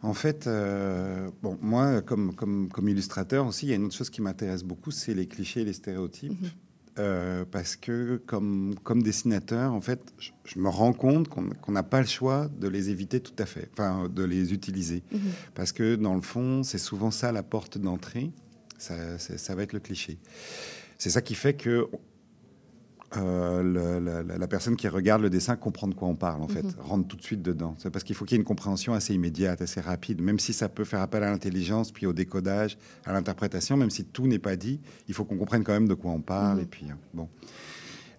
en 0.02 0.14
fait, 0.14 0.46
euh, 0.46 1.30
bon, 1.42 1.56
moi, 1.62 2.02
comme, 2.02 2.34
comme, 2.34 2.68
comme 2.68 2.88
illustrateur 2.88 3.46
aussi, 3.46 3.66
il 3.66 3.68
y 3.70 3.72
a 3.72 3.76
une 3.76 3.84
autre 3.84 3.94
chose 3.94 4.10
qui 4.10 4.20
m'intéresse 4.20 4.64
beaucoup, 4.64 4.90
c'est 4.90 5.14
les 5.14 5.26
clichés 5.26 5.60
et 5.60 5.64
les 5.64 5.72
stéréotypes. 5.72 6.40
Mhm. 6.40 6.50
Euh, 6.98 7.46
parce 7.50 7.74
que 7.74 8.20
comme, 8.26 8.74
comme 8.82 9.02
dessinateur, 9.02 9.72
en 9.72 9.80
fait, 9.80 10.12
je, 10.18 10.30
je 10.44 10.58
me 10.58 10.68
rends 10.68 10.92
compte 10.92 11.28
qu'on 11.28 11.72
n'a 11.72 11.82
pas 11.82 12.02
le 12.02 12.06
choix 12.06 12.48
de 12.48 12.68
les 12.68 12.90
éviter 12.90 13.20
tout 13.20 13.32
à 13.38 13.46
fait, 13.46 13.70
enfin, 13.72 14.10
de 14.10 14.22
les 14.24 14.52
utiliser. 14.52 15.02
Mhm. 15.10 15.20
Parce 15.54 15.72
que 15.72 15.94
dans 15.94 16.14
le 16.14 16.20
fond, 16.20 16.62
c'est 16.62 16.78
souvent 16.78 17.10
ça 17.10 17.32
la 17.32 17.42
porte 17.42 17.78
d'entrée. 17.78 18.30
Ça, 18.76 19.18
ça 19.18 19.54
va 19.54 19.62
être 19.62 19.72
le 19.72 19.80
cliché. 19.80 20.18
C'est 20.98 21.10
ça 21.10 21.22
qui 21.22 21.34
fait 21.34 21.54
que 21.54 21.88
euh, 23.16 23.62
le- 24.00 24.38
la, 24.38 24.46
personne 24.48 24.76
qui 24.76 24.88
regarde 24.88 25.22
le 25.22 25.30
dessin 25.30 25.56
comprend 25.56 25.88
de 25.88 25.94
quoi 25.94 26.08
on 26.08 26.14
parle, 26.16 26.42
en 26.42 26.48
fait, 26.48 26.62
Mhm. 26.64 26.72
rentre 26.80 27.08
tout 27.08 27.16
de 27.16 27.22
suite 27.22 27.42
dedans. 27.42 27.74
C'est 27.78 27.90
parce 27.90 28.04
qu'il 28.04 28.14
faut 28.16 28.24
qu'il 28.24 28.36
y 28.36 28.38
ait 28.38 28.42
une 28.42 28.46
compréhension 28.46 28.94
assez 28.94 29.14
immédiate, 29.14 29.60
assez 29.62 29.80
rapide, 29.80 30.20
même 30.22 30.38
si 30.38 30.52
ça 30.52 30.68
peut 30.68 30.84
faire 30.84 31.00
appel 31.00 31.22
à 31.22 31.30
l'intelligence, 31.30 31.92
puis 31.92 32.06
au 32.06 32.12
décodage, 32.12 32.78
à 33.04 33.12
l'interprétation, 33.12 33.76
même 33.76 33.90
si 33.90 34.04
tout 34.04 34.26
n'est 34.26 34.38
pas 34.38 34.56
dit, 34.56 34.80
il 35.08 35.14
faut 35.14 35.24
qu'on 35.24 35.36
comprenne 35.38 35.64
quand 35.64 35.72
même 35.72 35.88
de 35.88 35.94
quoi 35.94 36.10
on 36.12 36.20
parle. 36.20 36.58
Mhm. 36.58 36.62
Et 36.62 36.66
puis, 36.66 36.86
euh, 36.90 36.94
bon. 37.14 37.28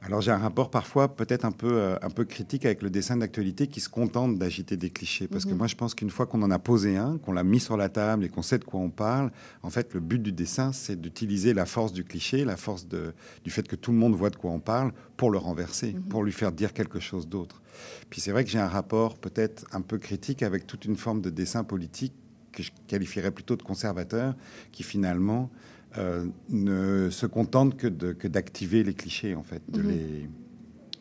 Alors 0.05 0.19
j'ai 0.19 0.31
un 0.31 0.37
rapport 0.37 0.69
parfois 0.69 1.15
peut-être 1.15 1.45
un 1.45 1.51
peu, 1.53 1.71
euh, 1.73 1.95
un 2.01 2.09
peu 2.09 2.25
critique 2.25 2.65
avec 2.65 2.81
le 2.81 2.89
dessin 2.89 3.15
d'actualité 3.15 3.67
qui 3.67 3.79
se 3.79 3.87
contente 3.87 4.37
d'agiter 4.37 4.75
des 4.75 4.89
clichés. 4.89 5.29
Parce 5.29 5.45
que 5.45 5.51
Mhm. 5.51 5.57
moi 5.59 5.67
je 5.67 5.75
pense 5.75 5.95
qu'une 5.95 6.09
fois 6.09 6.25
qu'on 6.25 6.41
en 6.41 6.51
a 6.51 6.59
posé 6.59 6.97
un, 6.97 7.17
qu'on 7.19 7.31
l'a 7.31 7.43
mis 7.43 7.61
sur 7.61 7.77
la 7.77 7.87
table 7.87 8.25
et 8.25 8.29
qu'on 8.29 8.41
sait 8.41 8.59
de 8.59 8.65
quoi 8.65 8.81
on 8.81 8.89
parle, 8.89 9.31
en 9.61 9.69
fait 9.69 9.93
le 9.93 10.01
but 10.01 10.19
du 10.21 10.33
dessin 10.33 10.73
c'est 10.73 10.99
d'utiliser 10.99 11.53
la 11.53 11.65
force 11.65 11.93
du 11.93 12.03
cliché, 12.03 12.43
la 12.43 12.57
force 12.57 12.85
de, 12.87 13.13
du 13.45 13.49
fait 13.49 13.65
que 13.65 13.77
tout 13.77 13.91
le 13.93 13.97
monde 13.97 14.13
voit 14.13 14.29
de 14.29 14.35
quoi 14.35 14.51
on 14.51 14.59
parle 14.59 14.91
pour 15.15 15.31
le 15.31 15.37
renverser, 15.37 15.93
Mhm. 15.93 16.01
pour 16.03 16.23
lui 16.23 16.33
faire 16.33 16.51
dire 16.51 16.73
quelque 16.73 16.99
chose 16.99 17.27
d'autre. 17.29 17.61
Puis 18.09 18.19
c'est 18.19 18.31
vrai 18.31 18.43
que 18.43 18.49
j'ai 18.49 18.59
un 18.59 18.67
rapport 18.67 19.17
peut-être 19.17 19.65
un 19.71 19.81
peu 19.81 19.97
critique 19.99 20.43
avec 20.43 20.67
toute 20.67 20.83
une 20.83 20.97
forme 20.97 21.21
de 21.21 21.29
dessin 21.29 21.63
politique 21.63 22.13
que 22.51 22.61
je 22.61 22.71
qualifierais 22.87 23.31
plutôt 23.31 23.55
de 23.55 23.63
conservateur, 23.63 24.35
qui 24.71 24.83
finalement 24.83 25.49
euh, 25.97 26.25
ne 26.49 27.09
se 27.09 27.25
contente 27.25 27.77
que 27.77 27.87
de- 27.87 28.13
que 28.13 28.27
d'activer 28.27 28.83
les 28.83 28.93
clichés, 28.93 29.35
en 29.35 29.43
fait, 29.43 29.61
de, 29.69 29.81
Mhm. 29.81 29.89
les, 29.89 30.29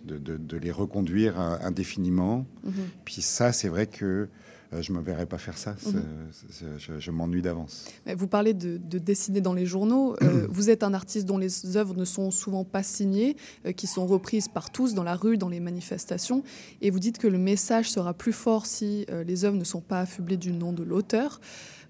de, 0.05 0.19
de- 0.19 0.37
de 0.37 0.57
les 0.57 0.71
reconduire 0.73 1.41
euh, 1.41 1.57
indéfiniment. 1.63 2.47
Mhm. 2.65 2.73
Puis 3.05 3.23
ça, 3.23 3.53
c'est 3.53 3.69
vrai 3.69 3.87
que 3.87 4.29
je 4.81 4.91
ne 4.91 4.97
me 4.99 5.03
verrais 5.05 5.27
pas 5.27 5.37
faire 5.37 5.59
ça. 5.59 5.77
Mhm. 5.87 6.03
C'est- 6.51 6.65
je 6.79 6.99
je 6.99 7.11
m'ennuie 7.11 7.43
d'avance. 7.43 7.85
Mais 8.07 8.15
Vous 8.15 8.27
parlez 8.27 8.55
de, 8.55 8.79
de 8.79 8.99
dessiner 8.99 9.43
dans 9.43 9.53
les 9.53 9.67
journaux. 9.67 10.17
Euh, 10.23 10.47
vous 10.51 10.71
êtes 10.71 10.83
un 10.83 10.95
artiste 10.95 11.27
dont 11.27 11.37
les 11.37 11.77
œuvres 11.77 11.95
ne 11.95 12.07
sont 12.07 12.31
souvent 12.31 12.65
pas 12.65 12.83
signées, 12.83 13.37
euh, 13.67 13.73
qui 13.73 13.87
sont 13.87 14.07
reprises 14.07 14.49
par 14.49 14.71
tous 14.73 14.95
dans 14.95 15.03
la 15.05 15.15
rue, 15.15 15.37
dans 15.37 15.51
les 15.51 15.61
manifestations. 15.61 16.43
Et 16.81 16.89
vous 16.91 17.01
dites 17.01 17.19
que 17.19 17.29
le 17.29 17.37
message 17.39 17.91
sera 17.91 18.15
plus 18.15 18.33
fort 18.33 18.65
si 18.65 19.05
euh, 19.11 19.25
les 19.25 19.45
œuvres 19.45 19.59
ne 19.59 19.65
sont 19.65 19.83
pas 19.83 20.01
affublées 20.01 20.39
du 20.39 20.53
nom 20.53 20.73
de 20.73 20.83
l'auteur. 20.83 21.39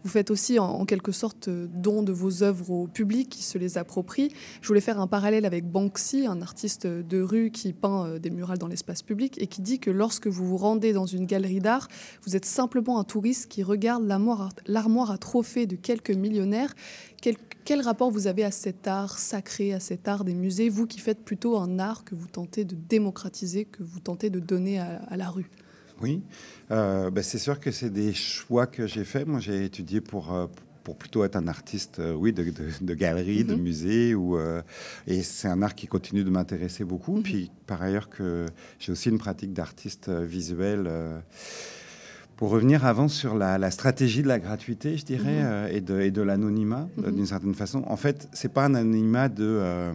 Vous 0.04 0.10
faites 0.10 0.30
aussi 0.30 0.58
en, 0.58 0.84
quelque 0.84 1.12
sorte 1.12 1.48
euh, 1.48 1.68
don 1.72 2.02
de 2.02 2.12
vos 2.12 2.42
œuvres 2.42 2.70
au 2.70 2.86
public 2.88 3.28
qui 3.28 3.42
se 3.42 3.56
les 3.56 3.78
approprie. 3.78 4.32
Je 4.60 4.66
voulais 4.66 4.80
faire 4.80 5.00
un 5.00 5.06
parallèle 5.06 5.44
avec 5.44 5.70
Banksy, 5.70 6.26
un 6.26 6.42
artiste 6.42 6.86
de 6.86 7.22
rue 7.22 7.50
qui 7.50 7.72
peint 7.72 8.06
euh, 8.06 8.18
des 8.18 8.30
murales 8.30 8.58
dans 8.58 8.66
l'espace 8.66 9.02
public 9.02 9.40
et 9.40 9.46
qui 9.46 9.62
dit 9.62 9.78
que 9.78 9.90
lorsque 9.90 10.26
vous 10.26 10.44
vous 10.44 10.56
rendez 10.56 10.92
dans 10.92 11.06
une 11.06 11.24
galerie 11.24 11.60
d'art, 11.60 11.86
vous 12.24 12.34
êtes 12.34 12.44
simplement 12.44 12.98
un 12.98 13.04
touriste 13.04 13.48
qui 13.48 13.62
regarde 13.62 14.04
l'armoire 14.04 15.10
à- 15.10 15.18
trophées 15.18 15.66
de 15.66 15.76
quelques 15.76 16.10
millionnaires. 16.10 16.74
Quel, 17.64 17.80
rapport 17.80 18.10
vous 18.10 18.26
avez 18.26 18.42
à 18.42 18.50
cet 18.50 18.88
art 18.88 19.18
sacré, 19.18 19.72
à 19.72 19.78
cet 19.78 20.08
art 20.08 20.24
des 20.24 20.34
musées, 20.34 20.68
vous 20.68 20.86
qui 20.86 20.98
faites 20.98 21.24
plutôt 21.24 21.56
un 21.56 21.78
art 21.78 22.04
que 22.04 22.16
vous 22.16 22.26
tentez 22.26 22.64
de 22.64 22.74
démocratiser, 22.74 23.66
que 23.66 23.84
vous 23.84 24.00
tentez 24.00 24.30
de 24.30 24.40
donner 24.40 24.80
à 24.80 25.16
la 25.16 25.30
rue? 25.30 25.48
Oui, 26.00 26.22
Euh, 26.70 27.10
ben, 27.10 27.22
c'est 27.22 27.38
sûr 27.38 27.60
que 27.60 27.70
c'est 27.70 27.90
des 27.90 28.14
choix 28.14 28.66
que 28.66 28.86
j'ai 28.86 29.04
faits. 29.04 29.26
Moi, 29.26 29.40
j'ai 29.40 29.64
étudié 29.66 30.00
pour, 30.00 30.32
euh, 30.32 30.46
pour 30.84 30.96
plutôt 30.96 31.22
être 31.22 31.36
un 31.36 31.46
artiste, 31.46 31.98
euh, 31.98 32.14
oui, 32.14 32.32
de, 32.32 32.44
de, 32.44 32.68
de 32.80 32.94
galerie, 32.94 33.44
de 33.44 33.54
Mhm. 33.54 33.60
musée, 33.60 34.14
ou, 34.14 34.38
et 35.06 35.22
c'est 35.22 35.48
un 35.48 35.60
art 35.62 35.74
qui 35.74 35.86
continue 35.86 36.24
de 36.24 36.30
m'intéresser 36.30 36.84
beaucoup. 36.84 37.16
Mhm. 37.16 37.22
Puis, 37.22 37.50
par 37.66 37.82
ailleurs, 37.82 38.08
que 38.08 38.46
j'ai 38.78 38.90
aussi 38.90 39.10
une 39.10 39.18
pratique 39.18 39.52
d'artiste 39.52 40.08
visuel. 40.08 40.88
pour 42.36 42.50
revenir 42.50 42.84
avant 42.84 43.06
sur 43.06 43.36
la, 43.36 43.56
la 43.56 43.70
stratégie 43.70 44.22
de 44.22 44.26
la 44.26 44.40
gratuité, 44.40 44.96
je 44.96 45.04
dirais, 45.04 45.42
Mhm. 45.42 45.46
euh, 45.46 45.68
et 45.70 46.10
de, 46.10 46.22
l'anonymat, 46.22 46.88
Mhm. 46.96 47.14
d'une 47.14 47.26
certaine 47.26 47.54
façon. 47.54 47.84
En 47.86 47.96
fait, 47.96 48.28
c'est 48.32 48.52
pas 48.52 48.64
un 48.64 48.74
anonymat 48.74 49.28
de 49.28 49.44
euh, 49.44 49.92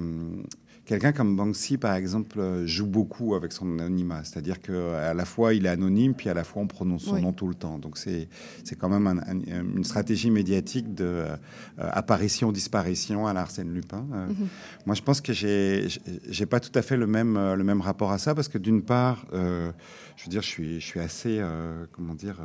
quelqu'un 0.87 1.11
comme 1.11 1.35
Banksy, 1.35 1.77
par 1.77 1.93
exemple, 1.93 2.39
euh, 2.39 2.65
joue 2.65 2.87
beaucoup 2.87 3.35
avec 3.35 3.51
son 3.51 3.65
anonymat. 3.77 4.23
C'est-à-dire 4.23 4.59
qu'à 4.61 5.13
la 5.13 5.25
fois 5.25 5.53
il 5.53 5.65
est 5.65 5.69
anonyme, 5.69 6.15
puis 6.15 6.29
à 6.29 6.33
la 6.33 6.43
fois 6.43 6.63
on 6.63 6.67
prononce 6.67 7.03
son 7.03 7.15
Oui. 7.15 7.21
nom 7.21 7.33
tout 7.33 7.47
le 7.47 7.53
temps. 7.53 7.77
Donc 7.77 7.97
c'est 7.97 8.27
quand 8.79 8.89
même 8.89 9.05
un- 9.05 9.19
un- 9.19 9.75
une 9.75 9.83
stratégie 9.83 10.31
médiatique 10.31 10.95
de 10.95 11.03
euh, 11.05 11.35
apparition 11.77 12.51
disparition 12.51 13.27
à 13.27 13.33
l'Arsène 13.33 13.71
Lupin. 13.73 14.05
Euh, 14.13 14.27
Mhm. 14.27 14.47
moi, 14.85 14.95
je 14.95 15.01
pense 15.03 15.21
que 15.21 15.33
j'ai 15.33 16.45
pas 16.49 16.59
tout 16.59 16.71
à 16.73 16.81
fait 16.81 16.97
le 16.97 17.05
même 17.07 17.37
euh, 17.37 17.55
le 17.55 17.63
même 17.63 17.81
rapport 17.81 18.11
à 18.11 18.17
ça 18.17 18.33
parce 18.33 18.47
que 18.47 18.57
d'une 18.57 18.81
part, 18.81 19.25
euh, 19.33 19.71
je 20.15 20.23
veux 20.23 20.29
dire, 20.29 20.41
je 20.41 20.47
suis 20.47 20.79
je 20.79 20.85
suis 20.85 20.99
assez 21.01 21.37
euh, 21.39 21.85
comment 21.91 22.15
dire. 22.15 22.37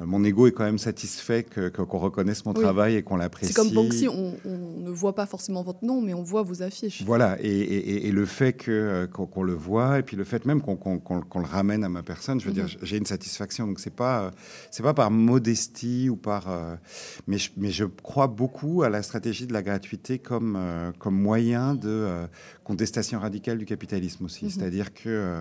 Euh, 0.00 0.06
mon 0.06 0.24
ego 0.24 0.46
est 0.46 0.52
quand 0.52 0.64
même 0.64 0.78
satisfait 0.78 1.44
que- 1.44 1.68
que- 1.68 1.82
qu'on 1.82 1.98
reconnaisse 1.98 2.44
mon 2.44 2.52
Oui. 2.52 2.60
travail 2.60 2.96
et 2.96 3.02
qu'on 3.02 3.16
l'apprécie. 3.16 3.52
C'est 3.52 3.56
comme 3.62 3.70
Banksy, 3.72 4.08
on, 4.08 4.34
on 4.44 4.80
ne 4.80 4.90
voit 4.90 5.14
pas 5.14 5.26
forcément 5.26 5.62
votre 5.62 5.84
nom, 5.84 6.00
mais 6.02 6.14
on 6.14 6.22
voit 6.22 6.42
vos 6.42 6.62
affiches. 6.62 7.02
Voilà, 7.04 7.36
et, 7.40 7.46
et- 7.48 7.90
et- 7.90 8.08
et 8.08 8.10
le 8.12 8.26
fait 8.26 8.68
euh, 8.68 9.06
qu'on, 9.06 9.26
qu'on 9.26 9.42
le 9.44 9.54
voit, 9.54 10.00
et 10.00 10.02
puis 10.02 10.16
le 10.16 10.24
fait 10.24 10.44
même 10.46 10.60
qu'on, 10.60 10.76
qu'on- 10.76 10.98
qu'on- 10.98 11.20
qu'on 11.20 11.38
le 11.38 11.46
ramène 11.46 11.84
à 11.84 11.88
ma 11.88 12.02
personne, 12.02 12.40
je 12.40 12.46
veux 12.48 12.50
Mhm. 12.60 12.66
dire, 12.66 12.78
j'ai 12.82 12.96
une 12.96 13.06
satisfaction. 13.06 13.66
Donc 13.66 13.78
c'est 13.80 13.94
pas, 13.94 14.32
c'est 14.70 14.82
pas 14.82 14.94
par 14.94 15.10
modestie 15.10 16.08
ou 16.10 16.16
par, 16.16 16.50
euh, 16.50 16.74
mais, 17.28 17.38
je, 17.38 17.50
mais 17.56 17.70
je 17.70 17.84
crois 17.84 18.26
beaucoup 18.26 18.82
à 18.82 18.88
la 18.88 19.02
stratégie 19.02 19.46
de 19.46 19.52
la 19.52 19.62
gratuité 19.62 20.18
comme 20.18 20.58
comme 20.98 21.14
moyen 21.20 21.74
de 21.74 22.26
contestation 22.64 23.20
radicale 23.20 23.58
du 23.58 23.64
capitalisme 23.66 24.24
aussi. 24.24 24.46
Mhm. 24.46 24.50
C'est-à-dire 24.50 24.92
que 24.94 25.40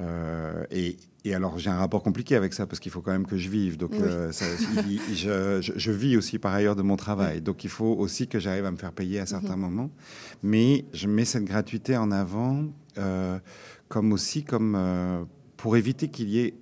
euh, 0.00 0.64
et, 0.70 0.96
et 1.28 1.34
alors 1.34 1.58
j'ai 1.58 1.70
un 1.70 1.76
rapport 1.78 2.02
compliqué 2.02 2.36
avec 2.36 2.52
ça 2.54 2.66
parce 2.66 2.78
qu'il 2.80 2.92
faut 2.92 3.00
quand 3.00 3.12
même 3.12 3.26
que 3.26 3.36
je 3.36 3.48
vive. 3.48 3.76
Donc 3.76 3.90
Oui. 3.92 3.98
euh, 4.02 4.32
ça- 4.32 4.44
il- 4.86 5.00
il- 5.10 5.16
je, 5.16 5.60
je- 5.60 5.72
je 5.76 5.92
vis 5.92 6.16
aussi 6.16 6.38
par 6.38 6.52
ailleurs 6.54 6.76
de 6.76 6.82
mon 6.82 6.96
travail. 6.96 7.40
Donc 7.40 7.64
il 7.64 7.70
faut 7.70 7.94
aussi 7.94 8.28
que 8.28 8.38
j'arrive 8.38 8.64
à 8.64 8.70
me 8.70 8.76
faire 8.76 8.92
payer 8.92 9.20
à 9.20 9.26
certains 9.26 9.56
Mhm. 9.56 9.62
moments. 9.62 9.90
Mais 10.42 10.84
je 10.92 11.08
mets 11.08 11.24
cette 11.24 11.44
gratuité 11.44 11.96
en 11.96 12.10
avant 12.10 12.64
euh, 12.98 13.38
comme 13.88 14.12
aussi 14.12 14.42
comme 14.44 14.74
euh, 14.76 15.24
pour 15.56 15.76
éviter 15.76 16.08
qu'il 16.08 16.28
y 16.30 16.38
ait 16.40 16.54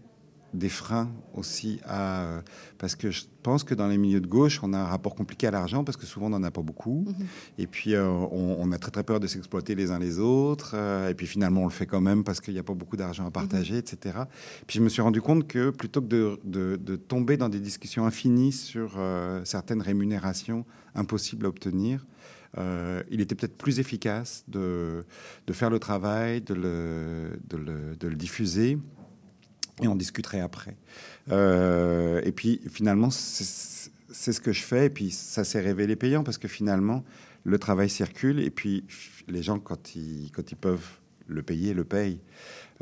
des 0.55 0.69
freins 0.69 1.11
aussi 1.35 1.81
à 1.85 2.23
euh, 2.23 2.41
parce 2.79 2.95
que 2.95 3.11
je 3.11 3.25
pense 3.43 3.65
que 3.65 3.75
dans 3.75 3.89
les 3.89 3.99
milieux 3.99 4.21
de 4.21 4.27
gauche 4.27 4.61
on 4.63 4.73
a 4.73 4.79
un 4.79 4.85
rapport 4.85 5.15
compliqué 5.15 5.47
à 5.47 5.51
l'argent 5.51 5.83
parce 5.85 5.97
que 5.97 6.07
souvent 6.07 6.27
on 6.27 6.31
n'en 6.31 6.43
a 6.45 6.51
pas 6.51 6.63
beaucoup. 6.63 7.05
Mhm. 7.09 7.27
et 7.59 7.67
puis 7.67 7.95
euh, 7.95 8.07
on, 8.09 8.57
on 8.61 8.73
a 8.73 8.79
très 8.79 8.91
très 8.93 9.03
peur 9.03 9.19
de 9.21 9.27
s'exploiter 9.27 9.75
les 9.75 9.91
uns 9.91 9.99
les 9.99 10.19
autres 10.21 10.73
euh, 10.75 11.11
et 11.11 11.15
puis 11.15 11.27
finalement 11.27 11.63
on 11.63 11.67
le 11.67 11.71
fait 11.73 11.87
quand 11.87 12.01
même 12.01 12.25
parce 12.25 12.41
qu'il 12.41 12.55
n'y 12.55 12.61
a 12.61 12.63
pas 12.63 12.75
beaucoup 12.75 12.97
d'argent 12.97 13.27
à 13.27 13.31
partager 13.31 13.77
etc 13.79 14.17
puis 14.67 14.79
je 14.79 14.85
me 14.85 14.89
suis 14.89 15.03
rendu 15.03 15.21
compte 15.21 15.47
que 15.49 15.71
plutôt 15.71 16.01
que 16.01 16.07
de, 16.07 16.41
de- 16.45 16.77
de 16.77 16.97
tomber 16.97 17.37
dans 17.37 17.49
des 17.49 17.61
discussions 17.61 18.07
infinies 18.07 18.53
sur 18.53 18.99
certaines 19.45 19.83
rémunérations 19.83 20.65
impossibles 20.95 21.47
à 21.47 21.49
obtenir 21.49 22.07
euh, 22.57 23.03
il 23.11 23.21
était 23.21 23.35
peut-être 23.35 23.57
plus 23.59 23.81
efficace 23.81 24.45
de, 24.47 25.05
de 25.49 25.53
faire 25.53 25.71
le 25.71 25.81
travail, 25.81 26.41
de 26.41 26.55
le, 26.55 27.31
de 27.49 27.57
le, 27.57 27.97
de 27.97 28.07
le 28.07 28.15
diffuser, 28.15 28.79
et 29.83 29.89
on 29.89 29.97
discuterait 29.97 30.41
après. 30.41 30.77
Euh, 31.31 32.21
et 32.25 32.33
puis 32.33 32.61
finalement, 32.71 33.11
c'est 33.11 34.33
ce 34.33 34.41
que 34.41 34.53
je 34.53 34.63
fais, 34.63 34.87
et 34.87 34.91
puis 34.91 35.11
ça 35.11 35.45
s'est 35.45 35.61
révélé 35.61 35.97
payant, 35.97 36.23
parce 36.23 36.39
que 36.39 36.49
finalement, 36.49 37.05
le 37.45 37.59
travail 37.59 37.91
circule, 37.91 38.41
et 38.41 38.51
puis 38.51 38.85
les 39.29 39.43
gens, 39.43 39.59
quand 39.59 39.97
ils, 39.97 40.31
quand 40.33 40.51
ils 40.53 40.57
peuvent 40.57 40.87
le 41.27 41.43
payer, 41.43 41.73
le 41.73 41.85
payent. 41.85 42.21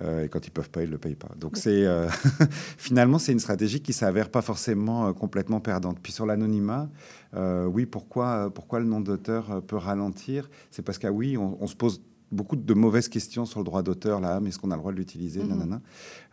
Euh, 0.00 0.24
et 0.24 0.28
quand 0.28 0.46
ils 0.46 0.50
peuvent 0.50 0.70
pas, 0.70 0.82
ils 0.82 0.90
le 0.90 0.98
payent 0.98 1.14
pas. 1.14 1.30
Donc 1.38 1.56
c'est 1.56 1.86
euh, 1.86 2.08
finalement 2.78 3.18
c'est 3.18 3.30
une 3.30 3.38
stratégie 3.38 3.80
qui 3.80 3.92
s'avère 3.92 4.30
pas 4.30 4.42
forcément 4.42 5.12
complètement 5.12 5.60
perdante. 5.60 5.98
Puis 6.02 6.12
sur 6.12 6.26
l'anonymat, 6.26 6.88
oui, 7.34 7.86
pourquoi 7.86 8.50
pourquoi 8.52 8.80
le 8.80 8.86
nom 8.86 9.00
d'auteur 9.00 9.62
peut 9.62 9.76
ralentir? 9.76 10.50
C'est 10.70 10.82
parce 10.82 10.98
ah 11.04 11.12
oui, 11.12 11.36
on 11.36 11.66
se 11.66 11.76
pose 11.76 12.00
beaucoup 12.32 12.56
de 12.56 12.74
mauvaises 12.74 13.08
questions 13.08 13.44
sur 13.46 13.60
le 13.60 13.64
droit 13.64 13.82
d'auteur 13.82 14.20
là, 14.20 14.40
mais 14.40 14.48
est-ce 14.48 14.58
qu'on 14.58 14.70
a 14.70 14.74
le 14.74 14.80
droit 14.80 14.92
de 14.92 14.96
l'utiliser 14.96 15.42
Mhm. 15.44 15.80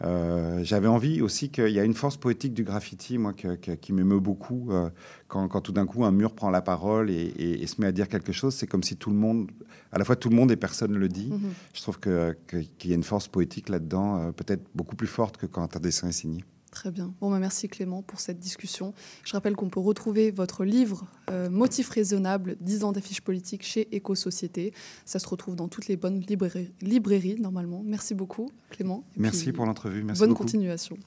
Euh, 0.03 0.63
J'avais 0.63 0.87
envie 0.87 1.21
aussi 1.21 1.49
qu'il 1.49 1.69
y 1.69 1.79
a 1.79 1.83
une 1.83 1.93
force 1.93 2.17
poétique 2.17 2.53
du 2.53 2.63
graffiti, 2.63 3.17
moi, 3.17 3.33
que- 3.33 3.55
que- 3.55 3.71
qui 3.73 3.93
m'émeut 3.93 4.19
beaucoup. 4.19 4.71
euh, 4.71 4.89
quand, 5.27 5.47
quand 5.47 5.61
tout 5.61 5.71
d'un 5.71 5.85
coup 5.85 6.05
un 6.05 6.11
mur 6.11 6.33
prend 6.33 6.49
la 6.49 6.61
parole 6.61 7.09
et, 7.09 7.13
et- 7.15 7.61
et 7.61 7.67
se 7.67 7.79
met 7.81 7.87
à 7.87 7.91
dire 7.91 8.07
quelque 8.07 8.31
chose, 8.31 8.55
c'est 8.55 8.67
comme 8.67 8.83
si 8.83 8.95
tout 8.95 9.09
le 9.09 9.15
monde, 9.17 9.51
à 9.91 9.97
la 9.99 10.05
fois 10.05 10.15
tout 10.15 10.29
le 10.29 10.35
monde 10.35 10.51
et 10.51 10.55
personne 10.55 10.91
ne 10.91 10.97
le 10.97 11.07
dit. 11.09 11.29
Mhm. 11.31 11.51
Je 11.73 11.81
trouve 11.81 11.99
que- 11.99 12.35
qu'il 12.47 12.89
y 12.89 12.93
a 12.93 12.95
une 12.95 13.03
force 13.03 13.27
poétique 13.27 13.69
là-dedans, 13.69 14.17
euh, 14.21 14.31
peut-être 14.31 14.63
beaucoup 14.73 14.95
plus 14.95 15.07
forte 15.07 15.37
que 15.37 15.45
quand 15.45 15.75
un 15.75 15.79
dessin 15.79 16.07
est 16.09 16.13
signé. 16.13 16.43
Très 16.71 16.91
bien. 16.91 17.13
Bon, 17.19 17.31
bah, 17.31 17.39
merci 17.39 17.67
Clément 17.67 18.03
pour 18.03 18.19
cette 18.19 18.39
discussion. 18.39 18.93
Je 19.23 19.33
rappelle 19.33 19.55
qu'on 19.55 19.69
peut 19.69 19.79
retrouver 19.79 20.29
votre 20.31 20.63
livre 20.63 21.05
euh, 21.31 21.49
Motifs 21.49 21.89
raisonnables, 21.89 22.57
10 22.61 22.83
ans 22.83 22.91
d'affiches 22.91 23.21
politiques 23.21 23.63
chez 23.63 23.87
Éco-Société. 23.95 24.73
Ça 25.05 25.17
se 25.19 25.27
retrouve 25.27 25.55
dans 25.55 25.67
toutes 25.67 25.87
les 25.87 25.97
bonnes 25.97 26.19
librairies, 26.19 26.71
librairies 26.81 27.39
normalement. 27.39 27.81
Merci 27.83 28.13
beaucoup 28.13 28.51
Clément. 28.69 29.03
Et 29.15 29.21
Merci 29.21 29.43
puis, 29.45 29.53
pour 29.53 29.65
l'entrevue. 29.65 30.03
Merci 30.03 30.19
Bonne 30.19 30.29
beaucoup. 30.29 30.43
continuation. 30.43 30.97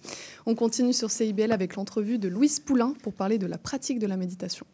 On 0.46 0.55
continue 0.55 0.92
sur 0.92 1.11
CIBL 1.11 1.53
avec 1.53 1.77
l'entrevue 1.77 2.18
de 2.18 2.29
Louise 2.29 2.59
Poulain 2.59 2.94
pour 3.03 3.12
parler 3.12 3.38
de 3.38 3.46
la 3.46 3.59
pratique 3.59 3.98
de 4.01 4.07
la 4.07 4.16
méditation. 4.16 4.66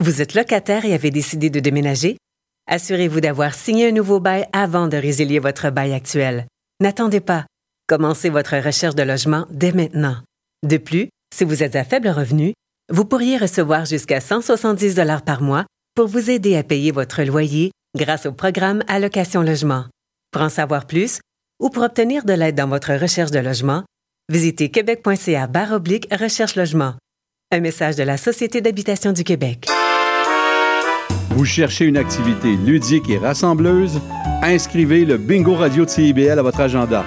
Vous 0.00 0.20
êtes 0.20 0.34
locataire 0.34 0.84
et 0.84 0.92
avez 0.92 1.10
décidé 1.10 1.48
de 1.50 1.58
déménager? 1.58 2.18
Assurez-vous 2.66 3.20
d'avoir 3.20 3.54
signé 3.54 3.88
un 3.88 3.92
nouveau 3.92 4.20
bail 4.20 4.46
avant 4.52 4.88
de 4.88 4.96
résilier 4.98 5.38
votre 5.38 5.70
bail 5.70 5.94
actuel. 5.94 6.46
N'attendez 6.80 7.20
pas. 7.20 7.46
Commencez 7.88 8.28
votre 8.28 8.54
recherche 8.58 8.94
de 8.94 9.02
logement 9.02 9.46
dès 9.50 9.72
maintenant. 9.72 10.18
De 10.62 10.76
plus, 10.76 11.08
si 11.34 11.44
vous 11.44 11.62
êtes 11.62 11.74
à 11.74 11.84
faible 11.84 12.08
revenu, 12.08 12.52
vous 12.92 13.06
pourriez 13.06 13.38
recevoir 13.38 13.86
jusqu'à 13.86 14.20
170 14.20 14.94
dollars 14.94 15.22
par 15.22 15.40
mois 15.40 15.64
pour 15.94 16.06
vous 16.06 16.28
aider 16.28 16.54
à 16.54 16.62
payer 16.62 16.90
votre 16.90 17.22
loyer 17.22 17.70
grâce 17.96 18.26
au 18.26 18.32
programme 18.32 18.82
Allocation 18.88 19.40
Logement. 19.40 19.86
Pour 20.32 20.42
en 20.42 20.50
savoir 20.50 20.86
plus 20.86 21.20
ou 21.62 21.70
pour 21.70 21.82
obtenir 21.82 22.26
de 22.26 22.34
l'aide 22.34 22.56
dans 22.56 22.68
votre 22.68 22.92
recherche 22.92 23.30
de 23.30 23.38
logement, 23.38 23.84
visitez 24.30 24.68
québec.ca 24.70 25.46
barre 25.46 25.72
oblique 25.72 26.08
recherche 26.14 26.56
logement. 26.56 26.92
Un 27.52 27.60
message 27.60 27.96
de 27.96 28.02
la 28.02 28.18
Société 28.18 28.60
d'habitation 28.60 29.14
du 29.14 29.24
Québec. 29.24 29.66
Vous 31.30 31.46
cherchez 31.46 31.86
une 31.86 31.96
activité 31.96 32.54
ludique 32.54 33.08
et 33.08 33.16
rassembleuse? 33.16 33.98
Inscrivez 34.42 35.06
le 35.06 35.16
Bingo 35.16 35.54
Radio 35.54 35.86
de 35.86 35.90
CIBL 35.90 36.38
à 36.38 36.42
votre 36.42 36.60
agenda. 36.60 37.06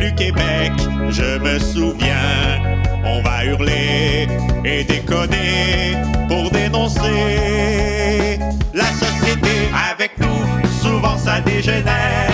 Plus 0.00 0.14
Québec, 0.14 0.72
je 1.10 1.38
me 1.38 1.58
souviens. 1.58 2.80
On 3.04 3.20
va 3.22 3.44
hurler 3.44 4.26
et 4.64 4.84
déconner 4.84 5.96
pour 6.26 6.50
dénoncer 6.50 8.38
la 8.72 8.86
société. 9.04 9.68
Avec 9.92 10.12
nous, 10.18 10.42
souvent 10.82 11.18
ça 11.18 11.40
dégénère. 11.40 12.32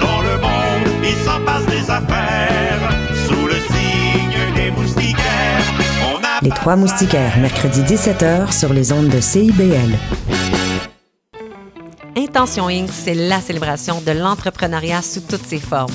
Dans 0.00 0.20
le 0.20 0.36
monde, 0.38 0.88
il 1.02 1.16
s'en 1.24 1.40
passe 1.44 1.64
des 1.66 1.90
affaires. 1.90 2.82
Sous 3.26 3.46
le 3.46 3.58
signe 3.72 4.54
des 4.54 4.70
moustiquaires, 4.70 5.64
on 6.12 6.18
a 6.18 6.40
Les 6.42 6.50
Trois 6.50 6.76
Moustiquaires, 6.76 7.38
mercredi 7.38 7.80
17h 7.82 8.52
sur 8.52 8.72
les 8.72 8.92
ondes 8.92 9.08
de 9.08 9.20
CIBL. 9.20 9.96
Intention 12.16 12.68
Inc., 12.68 12.90
c'est 12.92 13.14
la 13.14 13.40
célébration 13.40 14.02
de 14.02 14.12
l'entrepreneuriat 14.12 15.00
sous 15.00 15.20
toutes 15.20 15.46
ses 15.46 15.58
formes. 15.58 15.94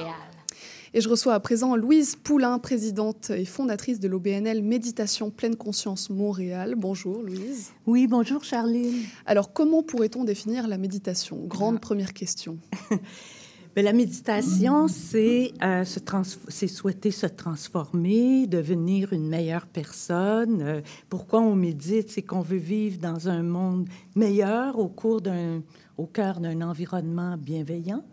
Et 0.93 0.99
je 0.99 1.07
reçois 1.07 1.35
à 1.35 1.39
présent 1.39 1.77
Louise 1.77 2.17
Poulain, 2.17 2.59
présidente 2.59 3.29
et 3.29 3.45
fondatrice 3.45 4.01
de 4.01 4.09
l'OBNL 4.09 4.61
Méditation 4.61 5.31
Pleine 5.31 5.55
Conscience 5.55 6.09
Montréal. 6.09 6.75
Bonjour 6.77 7.23
Louise. 7.23 7.71
Oui, 7.87 8.07
bonjour 8.07 8.43
Charline. 8.43 9.05
Alors 9.25 9.53
comment 9.53 9.83
pourrait-on 9.83 10.25
définir 10.25 10.67
la 10.67 10.77
méditation? 10.77 11.37
Grande 11.47 11.79
première 11.79 12.13
question. 12.13 12.57
Ben, 13.73 13.85
la 13.85 13.93
méditation, 13.93 14.89
c'est 14.89 15.53
euh, 15.63 15.85
se 15.85 16.01
c'est 16.49 16.67
souhaiter 16.67 17.09
se 17.09 17.25
transformer, 17.25 18.45
devenir 18.45 19.13
une 19.13 19.29
meilleure 19.29 19.65
personne. 19.65 20.61
Euh, 20.61 20.81
pourquoi 21.07 21.39
on 21.39 21.55
médite? 21.55 22.09
C'est 22.09 22.21
qu'on 22.21 22.41
veut 22.41 22.57
vivre 22.57 22.99
dans 22.99 23.29
un 23.29 23.43
monde 23.43 23.87
meilleur 24.13 24.77
au 24.77 24.89
cours 24.89 25.21
d'un, 25.21 25.61
au 25.97 26.05
cœur 26.05 26.41
d'un 26.41 26.61
environnement 26.61 27.37
bienveillant. 27.37 28.03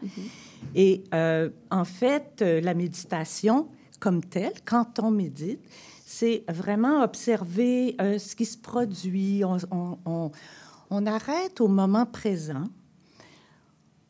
Et 0.75 1.05
euh, 1.15 1.51
en 1.71 1.85
fait, 1.85 2.43
euh, 2.43 2.61
la 2.61 2.75
méditation 2.75 3.69
comme 4.01 4.23
telle, 4.23 4.55
quand 4.65 5.01
on 5.01 5.11
médite, 5.11 5.61
c'est 6.05 6.45
vraiment 6.49 7.03
observer 7.03 7.97
euh, 8.01 8.19
ce 8.19 8.37
qui 8.37 8.47
se 8.47 8.57
produit. 8.57 9.43
On, 9.45 11.07
arrête 11.07 11.61
au 11.61 11.69
moment 11.69 12.07
présent. 12.07 12.65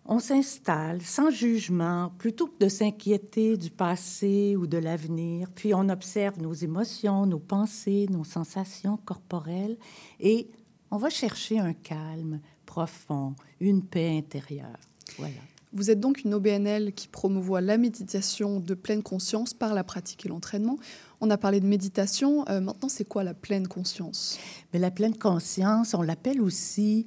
On 0.05 0.21
s'installe 0.21 1.03
sans 1.03 1.31
jugement, 1.31 2.13
plutôt 2.19 2.47
que 2.47 2.65
de 2.65 2.69
s'inquiéter 2.69 3.57
du 3.57 3.71
passé 3.71 4.57
ou 4.57 4.67
de 4.67 4.79
l'avenir. 4.79 5.49
Puis 5.55 5.75
on 5.75 5.89
observe 5.89 6.41
nos 6.41 6.55
émotions, 6.55 7.27
nos 7.27 7.41
pensées, 7.41 8.07
nos 8.09 8.25
sensations 8.25 8.97
corporelles 8.97 9.77
et 10.21 10.51
on 10.91 10.97
va 10.97 11.11
chercher 11.11 11.59
un 11.59 11.75
calme 11.75 12.41
profond, 12.65 13.35
une 13.61 13.83
paix 13.83 14.17
intérieure. 14.17 14.79
Voilà. 15.19 15.35
Vous 15.73 15.91
êtes 15.91 16.01
donc 16.01 16.25
une 16.25 16.33
OBNL 16.33 16.93
qui 16.95 17.09
promouvoit 17.09 17.61
la 17.61 17.77
méditation 17.77 18.59
de 18.59 18.75
pleine 18.75 19.03
conscience 19.03 19.53
par 19.53 19.75
la 19.75 19.85
pratique 19.85 20.25
et 20.25 20.29
l'entraînement. 20.29 20.79
On 21.21 21.31
a 21.31 21.37
parlé 21.37 21.61
de 21.61 21.67
méditation. 21.67 22.49
euh, 22.49 22.61
maintenant, 22.61 22.89
c'est 22.89 23.05
quoi 23.05 23.23
la 23.23 23.35
pleine 23.35 23.69
conscience? 23.69 24.39
Mais 24.73 24.79
la 24.79 24.91
pleine 24.91 25.17
conscience, 25.17 25.93
on 25.93 26.03
l'appelle 26.03 26.41
aussi 26.41 27.05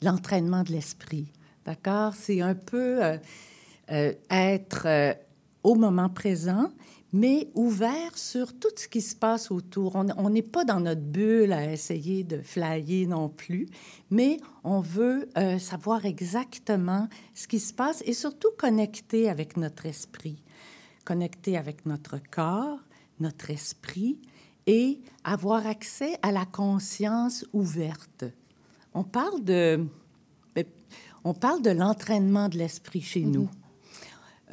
l'entraînement 0.00 0.62
de 0.62 0.70
l'esprit. 0.70 1.26
D'accord? 1.64 2.14
C'est 2.14 2.40
un 2.40 2.54
peu 2.54 3.04
euh, 3.04 3.16
euh, 3.90 4.12
être 4.30 5.16
au 5.64 5.74
moment 5.74 6.08
présent, 6.08 6.70
mais 7.14 7.48
ouvert 7.54 8.18
sur 8.18 8.58
tout 8.58 8.72
ce 8.74 8.88
qui 8.88 9.00
se 9.00 9.14
passe 9.14 9.52
autour. 9.52 9.94
On 9.94 10.30
n'est 10.30 10.42
pas 10.42 10.64
dans 10.64 10.80
notre 10.80 11.00
bulle 11.00 11.52
à 11.52 11.72
essayer 11.72 12.24
de 12.24 12.42
flyer 12.42 13.06
non 13.06 13.28
plus, 13.28 13.68
mais 14.10 14.38
on 14.64 14.80
veut 14.80 15.28
euh, 15.38 15.60
savoir 15.60 16.06
exactement 16.06 17.08
ce 17.32 17.46
qui 17.46 17.60
se 17.60 17.72
passe 17.72 18.02
et 18.04 18.14
surtout 18.14 18.50
connecter 18.58 19.30
avec 19.30 19.56
notre 19.56 19.86
esprit, 19.86 20.42
connecter 21.04 21.56
avec 21.56 21.86
notre 21.86 22.18
corps, 22.32 22.80
notre 23.20 23.50
esprit 23.50 24.18
et 24.66 24.98
avoir 25.22 25.68
accès 25.68 26.18
à 26.20 26.32
la 26.32 26.44
conscience 26.44 27.46
ouverte. 27.52 28.24
On 28.92 29.04
parle 29.04 29.44
de, 29.44 29.86
ben, 30.56 30.64
on 31.22 31.32
parle 31.32 31.62
de 31.62 31.70
l'entraînement 31.70 32.48
de 32.48 32.58
l'esprit 32.58 33.02
chez 33.02 33.22
nous. 33.22 33.48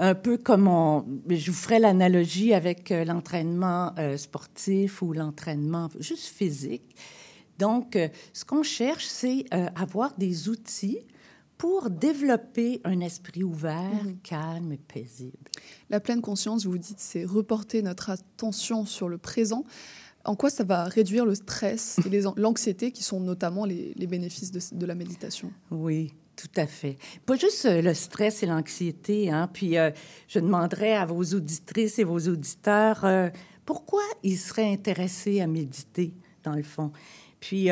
Un 0.04 0.16
peu 0.16 0.38
comme 0.38 0.68
on, 0.68 1.06
je 1.30 1.52
vous 1.52 1.58
ferai 1.58 1.78
l'analogie 1.78 2.56
avec 2.56 2.92
euh, 2.92 3.06
l'entraînement 3.06 3.94
euh, 4.00 4.18
sportif 4.18 5.04
ou 5.04 5.14
l'entraînement 5.14 5.90
juste 6.00 6.26
physique. 6.26 6.96
Donc, 7.60 7.96
euh, 7.96 8.08
ce 8.34 8.44
qu'on 8.44 8.64
cherche, 8.64 9.06
c'est 9.06 9.46
euh, 9.54 9.68
avoir 9.76 10.18
des 10.18 10.50
outils 10.50 10.98
pour 11.60 11.92
développer 11.92 12.82
un 12.84 13.00
esprit 13.00 13.44
ouvert, 13.44 14.02
calme 14.24 14.72
et 14.72 14.80
paisible. 14.80 15.38
La 15.92 16.00
pleine 16.00 16.22
conscience, 16.22 16.66
vous 16.66 16.80
dites, 16.80 17.00
c'est 17.00 17.24
reporter 17.24 17.84
notre 17.84 18.10
attention 18.10 18.88
sur 18.88 19.08
le 19.08 19.20
présent. 19.20 19.64
En 20.26 20.36
quoi 20.36 20.50
ça 20.50 20.64
va 20.64 20.86
réduire 20.86 21.28
le 21.28 21.36
stress 21.36 22.00
et 22.12 22.22
l'anxiété, 22.38 22.92
qui 22.92 23.04
sont 23.04 23.20
notamment 23.20 23.66
les, 23.66 23.94
les 23.96 24.08
bénéfices 24.08 24.52
de, 24.52 24.60
de 24.76 24.86
la 24.88 24.96
méditation? 24.96 25.52
Oui, 25.70 26.14
tout 26.42 26.60
à 26.60 26.66
fait. 26.66 26.98
Pas 27.26 27.36
juste 27.36 27.66
euh, 27.66 27.82
le 27.82 27.94
stress 27.94 28.42
et 28.42 28.46
l'anxiété. 28.48 29.30
Hein? 29.30 29.48
Puis 29.52 29.78
euh, 29.78 29.92
je 30.28 30.40
demanderais 30.40 30.94
à 30.94 31.06
vos 31.06 31.24
auditrices 31.24 32.00
et 32.00 32.04
vos 32.04 32.20
auditeurs 32.20 33.06
euh, 33.06 33.30
pourquoi 33.66 34.02
ils 34.24 34.38
seraient 34.38 34.72
intéressés 34.72 35.40
à 35.40 35.48
méditer, 35.48 36.14
dans 36.44 36.56
le 36.56 36.64
fond? 36.64 36.92
Puis 37.40 37.70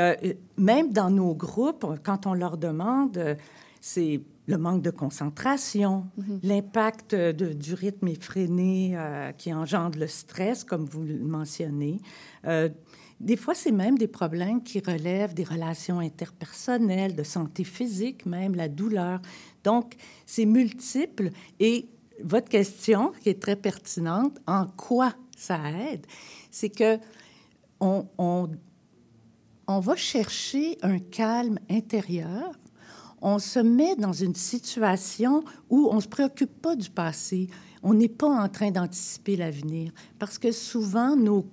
même 0.57 0.91
dans 0.93 1.09
nos 1.11 1.35
groupes, 1.35 1.85
quand 2.03 2.25
on 2.25 2.33
leur 2.33 2.57
demande, 2.57 3.37
c'est 3.81 4.21
le 4.47 4.57
manque 4.57 4.81
de 4.81 4.89
concentration, 4.91 6.05
l'impact 6.41 7.13
euh, 7.13 7.33
de- 7.33 7.53
du 7.53 7.73
rythme 7.75 8.07
effréné 8.07 8.97
qui 9.37 9.53
engendre 9.53 9.99
le 9.99 10.07
stress, 10.07 10.63
comme 10.63 10.85
vous 10.85 11.03
le 11.03 11.19
mentionnez. 11.19 11.99
Des 13.19 13.35
fois, 13.35 13.53
c'est 13.53 13.71
même 13.71 13.97
des 13.97 14.07
problèmes 14.07 14.63
qui 14.63 14.79
relèvent 14.79 15.33
des 15.33 15.43
relations 15.43 15.99
interpersonnelles, 15.99 17.15
de 17.15 17.23
santé 17.23 17.65
physique, 17.65 18.25
même 18.25 18.55
la 18.55 18.69
douleur. 18.69 19.21
Donc, 19.63 19.95
c'est 20.25 20.45
multiple. 20.45 21.31
Et 21.59 21.89
votre 22.23 22.47
question, 22.47 23.11
qui 23.21 23.29
est 23.29 23.41
très 23.41 23.57
pertinente, 23.57 24.39
en 24.47 24.67
quoi 24.67 25.13
ça 25.35 25.59
aide, 25.71 26.05
c'est 26.49 26.69
que 26.69 26.97
on, 27.81 28.05
on 29.67 29.79
va 29.79 29.95
chercher 29.95 30.77
un 30.81 30.99
calme 30.99 31.59
intérieur. 31.69 32.51
On 33.21 33.37
se 33.37 33.59
met 33.59 33.95
dans 33.95 34.13
une 34.13 34.35
situation 34.35 35.43
où 35.69 35.89
on 35.91 35.97
ne 35.97 36.01
se 36.01 36.07
préoccupe 36.07 36.61
pas 36.61 36.75
du 36.75 36.89
passé. 36.89 37.49
On 37.83 37.93
n'est 37.93 38.09
pas 38.09 38.27
en 38.27 38.49
train 38.49 38.71
d'anticiper 38.71 39.35
l'avenir. 39.35 39.91
Parce 40.17 40.37
que 40.37 40.51
souvent, 40.51 41.15
nos 41.15 41.45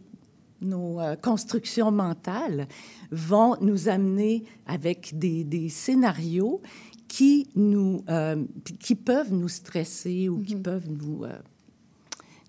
nos 0.60 1.00
euh, 1.00 1.16
constructions 1.16 1.90
mentales 1.90 2.66
vont 3.10 3.56
nous 3.60 3.88
amener 3.88 4.44
avec 4.66 5.18
des, 5.18 5.44
des 5.44 5.68
scénarios 5.68 6.60
qui, 7.08 7.48
nous, 7.54 8.02
euh, 8.08 8.44
qui 8.80 8.94
peuvent 8.94 9.32
nous 9.32 9.48
stresser 9.48 10.28
ou 10.28 10.38
qui 10.42 10.56
peuvent 10.56 10.88
nous, 10.90 11.24
euh, 11.24 11.32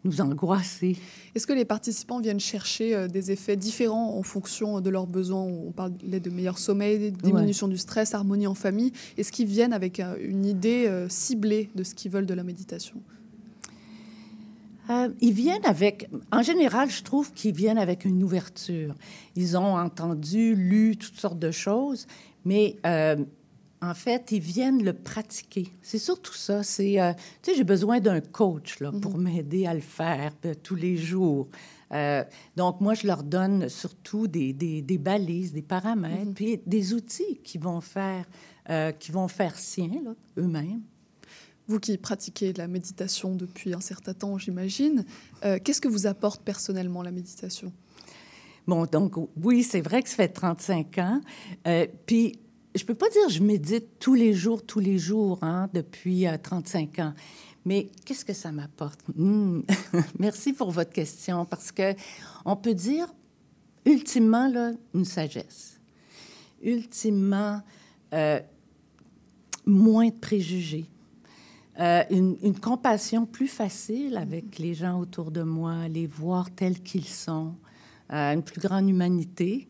nous 0.04 0.22
angoisser. 0.22 0.98
Est-ce 1.36 1.46
que 1.46 1.54
les 1.54 1.66
participants 1.66 2.20
viennent 2.20 2.40
chercher 2.40 3.08
des 3.08 3.32
effets 3.32 3.56
différents 3.56 4.18
en 4.18 4.24
fonction 4.24 4.82
de 4.82 4.90
leurs 4.90 5.06
besoins? 5.06 5.44
On 5.44 5.72
parlait 5.72 6.20
de 6.20 6.30
meilleur 6.30 6.58
sommeil, 6.58 7.12
diminution 7.12 7.68
du 7.68 7.78
stress, 7.78 8.16
harmonie 8.16 8.48
en 8.48 8.56
famille. 8.56 8.94
Est-ce 9.18 9.32
qu'ils 9.32 9.48
viennent 9.48 9.74
avec 9.74 10.00
une 10.00 10.46
idée 10.46 11.06
ciblée 11.10 11.70
de 11.76 11.84
ce 11.84 11.94
qu'ils 11.94 12.12
veulent 12.12 12.26
de 12.26 12.34
la 12.34 12.44
méditation? 12.44 13.02
Euh, 14.90 15.10
ils 15.20 15.34
viennent 15.34 15.66
avec, 15.66 16.10
en 16.32 16.42
général, 16.42 16.90
je 16.90 17.04
trouve 17.04 17.34
qu'ils 17.34 17.56
viennent 17.56 17.78
avec 17.78 18.06
une 18.06 18.24
ouverture. 18.24 18.96
Ils 19.36 19.58
ont 19.58 19.78
entendu, 19.78 20.56
lu 20.56 20.98
toutes 20.98 21.20
sortes 21.20 21.40
de 21.40 21.52
choses, 21.52 22.08
mais 22.46 22.78
euh, 22.86 23.18
en 23.82 23.94
fait, 23.94 24.32
ils 24.32 24.40
viennent 24.40 24.84
le 24.84 24.94
pratiquer. 24.94 25.68
C'est 25.82 26.00
surtout 26.00 26.34
ça. 26.34 26.64
C'est, 26.64 27.00
euh, 27.00 27.14
tu 27.42 27.52
sais, 27.52 27.58
j'ai 27.58 27.64
besoin 27.64 28.00
d'un 28.00 28.22
coach 28.22 28.80
là, 28.80 28.92
pour 29.02 29.18
m'aider 29.18 29.66
à 29.66 29.74
le 29.74 29.82
faire 29.82 30.34
tous 30.64 30.76
les 30.76 30.98
jours. 30.98 31.48
Euh, 31.92 32.24
donc, 32.56 32.82
moi, 32.82 32.94
je 32.94 33.08
leur 33.08 33.24
donne 33.24 33.70
surtout 33.70 34.28
des, 34.28 34.54
des, 34.54 34.82
des 34.82 34.98
balises, 34.98 35.54
des 35.54 35.62
paramètres, 35.62 36.34
puis 36.34 36.60
des 36.66 36.94
outils 36.94 37.40
qui 37.44 37.58
vont 37.58 37.82
faire, 37.82 38.26
euh, 38.70 38.92
qui 38.92 39.12
vont 39.12 39.28
faire 39.28 39.58
sien 39.58 40.02
là, 40.04 40.14
eux-mêmes. 40.38 40.82
Vous 41.68 41.80
qui 41.80 41.98
pratiquez 41.98 42.54
la 42.54 42.68
méditation 42.68 43.36
depuis 43.36 43.74
un 43.74 43.82
certain 43.82 44.14
temps, 44.14 44.38
j'imagine, 44.38 45.06
euh, 45.44 45.60
qu'est-ce 45.64 45.82
que 45.82 45.88
vous 45.88 46.08
apporte 46.08 46.42
personnellement 46.44 47.02
la 47.02 47.12
méditation? 47.12 47.74
Bon, 48.68 48.86
donc 48.86 49.16
oui, 49.42 49.64
c'est 49.64 49.82
vrai 49.82 50.02
que 50.02 50.10
ça 50.10 50.16
fait 50.16 50.30
35 50.30 50.98
ans. 51.00 51.22
Euh, 51.68 51.88
puis 52.06 52.40
je 52.76 52.84
peux 52.84 52.96
pas 52.96 53.10
dire 53.10 53.30
je 53.30 53.42
médite 53.42 54.00
tous 54.00 54.14
les 54.14 54.34
jours, 54.34 54.66
tous 54.66 54.80
les 54.80 54.98
jours, 54.98 55.40
hein, 55.42 55.70
depuis 55.74 56.26
35 56.42 57.00
ans. 57.00 57.14
Mais 57.68 57.90
qu'est-ce 58.06 58.24
que 58.24 58.34
ça 58.34 58.54
m'apporte? 58.54 59.02
Hmm. 59.18 59.62
Merci 60.20 60.54
pour 60.54 60.72
votre 60.72 60.94
question, 60.94 61.44
parce 61.44 61.74
que 61.74 61.96
on 62.46 62.56
peut 62.56 62.74
dire, 62.74 63.14
ultimement, 63.86 64.48
là, 64.48 64.72
une 64.94 65.04
sagesse. 65.04 65.80
Ultimement, 66.62 67.62
euh, 68.14 68.40
moins 69.66 70.08
de 70.08 70.14
préjugés. 70.14 70.90
Euh, 71.80 72.04
une, 72.10 72.38
une, 72.42 72.60
compassion 72.60 73.28
plus 73.28 73.48
facile 73.48 74.18
avec 74.18 74.58
les 74.58 74.74
gens 74.74 75.00
autour 75.00 75.30
de 75.30 75.44
moi, 75.44 75.88
les 75.88 76.08
voir 76.08 76.50
tels 76.50 76.82
qu'ils 76.82 77.08
sont, 77.08 77.54
euh, 78.12 78.34
une 78.34 78.42
plus 78.42 78.60
grande 78.60 78.90
humanité. 78.90 79.68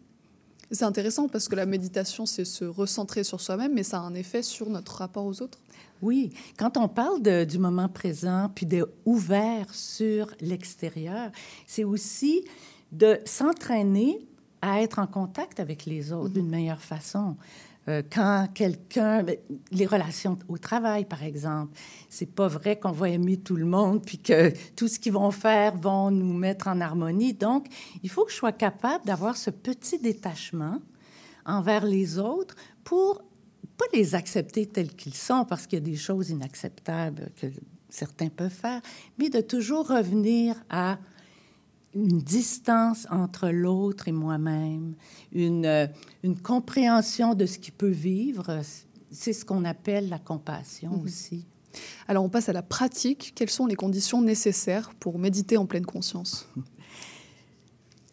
C'est 0.71 0.85
intéressant 0.85 1.27
parce 1.27 1.49
que 1.49 1.55
la 1.55 1.65
méditation, 1.65 2.25
c'est 2.25 2.45
se 2.45 2.63
recentrer 2.63 3.25
sur 3.25 3.41
soi-même, 3.41 3.73
mais 3.73 3.83
ça 3.83 3.97
a 3.97 4.01
un 4.01 4.13
effet 4.13 4.41
sur 4.41 4.69
notre 4.69 4.95
rapport 4.95 5.25
aux 5.25 5.41
autres. 5.41 5.59
Oui, 6.01 6.31
quand 6.57 6.77
on 6.77 6.87
parle 6.87 7.21
de, 7.21 7.43
du 7.43 7.57
moment 7.57 7.89
présent, 7.89 8.51
puis 8.53 8.65
d'être 8.65 8.89
ouvert 9.05 9.73
sur 9.73 10.27
l'extérieur, 10.39 11.31
c'est 11.65 11.83
aussi 11.83 12.45
de 12.91 13.19
s'entraîner 13.25 14.19
à 14.61 14.81
être 14.81 14.99
en 14.99 15.07
contact 15.07 15.59
avec 15.59 15.85
les 15.85 16.13
autres 16.13 16.33
d'une 16.33 16.49
meilleure 16.49 16.81
façon. 16.81 17.35
Euh, 17.89 18.01
quand 18.11 18.47
quelqu'un, 18.53 19.23
ben, 19.23 19.37
les 19.71 19.85
relations 19.85 20.37
au 20.49 20.57
travail, 20.57 21.05
par 21.05 21.23
exemple, 21.23 21.77
c'est 22.09 22.33
pas 22.33 22.47
vrai 22.47 22.77
qu'on 22.77 22.91
va 22.91 23.09
aimer 23.09 23.37
tout 23.37 23.55
le 23.55 23.65
monde 23.65 24.03
puis 24.05 24.17
que 24.17 24.51
tout 24.75 24.87
ce 24.87 24.99
qu'ils 24.99 25.13
vont 25.13 25.31
faire 25.31 25.75
vont 25.77 26.11
nous 26.11 26.33
mettre 26.33 26.67
en 26.67 26.81
harmonie. 26.81 27.33
Donc, 27.33 27.67
il 28.03 28.09
faut 28.09 28.25
que 28.25 28.31
je 28.31 28.37
sois 28.37 28.51
capable 28.51 29.05
d'avoir 29.05 29.37
ce 29.37 29.49
petit 29.49 29.99
détachement 29.99 30.79
envers 31.45 31.85
les 31.85 32.19
autres 32.19 32.55
pour 32.83 33.23
pas 33.77 33.85
les 33.93 34.15
accepter 34.15 34.65
tels 34.65 34.93
qu'ils 34.93 35.13
sont 35.13 35.45
parce 35.45 35.65
qu'il 35.65 35.79
y 35.79 35.81
a 35.81 35.85
des 35.85 35.95
choses 35.95 36.29
inacceptables 36.29 37.31
que 37.39 37.47
certains 37.89 38.29
peuvent 38.29 38.49
faire, 38.49 38.81
mais 39.17 39.29
de 39.29 39.39
toujours 39.39 39.87
revenir 39.87 40.55
à 40.69 40.97
une 42.05 42.19
distance 42.19 43.07
entre 43.09 43.49
l'autre 43.49 44.07
et 44.07 44.11
moi-même, 44.11 44.95
une, 45.31 45.65
euh, 45.65 45.87
une 46.23 46.39
compréhension 46.39 47.33
de 47.33 47.45
ce 47.45 47.57
qui 47.57 47.71
peut 47.71 47.87
vivre. 47.87 48.61
C'est 49.11 49.33
ce 49.33 49.45
qu'on 49.45 49.65
appelle 49.65 50.09
la 50.09 50.19
compassion 50.19 50.91
mhm. 50.91 51.03
aussi. 51.03 51.45
Alors 52.07 52.23
on 52.23 52.29
passe 52.29 52.49
à 52.49 52.53
la 52.53 52.63
pratique. 52.63 53.33
Quelles 53.35 53.49
sont 53.49 53.65
les 53.65 53.75
conditions 53.75 54.21
nécessaires 54.21 54.91
pour 54.99 55.19
méditer 55.19 55.57
en 55.57 55.65
pleine 55.65 55.85
conscience? 55.85 56.47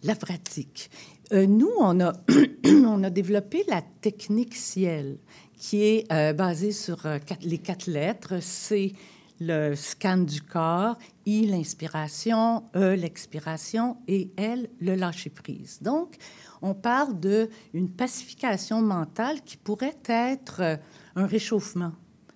La 0.03 0.15
pratique. 0.15 0.91
Euh, 1.33 1.47
nous, 1.47 1.71
on 1.79 2.01
a, 2.01 2.13
on 2.67 3.03
a 3.03 3.11
développé 3.11 3.65
la 3.69 3.83
technique 3.83 4.55
ciel 4.55 5.19
qui 5.57 5.83
est 5.83 6.13
euh, 6.13 6.33
basé 6.33 6.73
sur 6.73 7.07
euh, 7.07 7.19
les 7.43 7.59
quatre 7.59 7.87
lettres. 7.87 8.35
C'est 8.41 8.93
le 9.41 9.75
scan 9.75 10.19
du 10.19 10.41
corps, 10.41 10.97
I, 11.27 11.47
l'inspiration, 11.47 12.65
E, 12.75 12.95
l'expiration 12.95 13.97
et 14.07 14.31
L, 14.37 14.69
le 14.81 14.95
lâcher-prise. 14.95 15.81
Donc, 15.83 16.17
on 16.63 16.75
parle 16.75 17.19
d'une 17.19 17.91
pacification 17.91 18.81
mentale 18.81 19.43
qui 19.43 19.57
pourrait 19.57 19.99
être 20.07 20.61
euh, 20.61 20.77
un 21.17 21.27
réchauffement. 21.27 21.93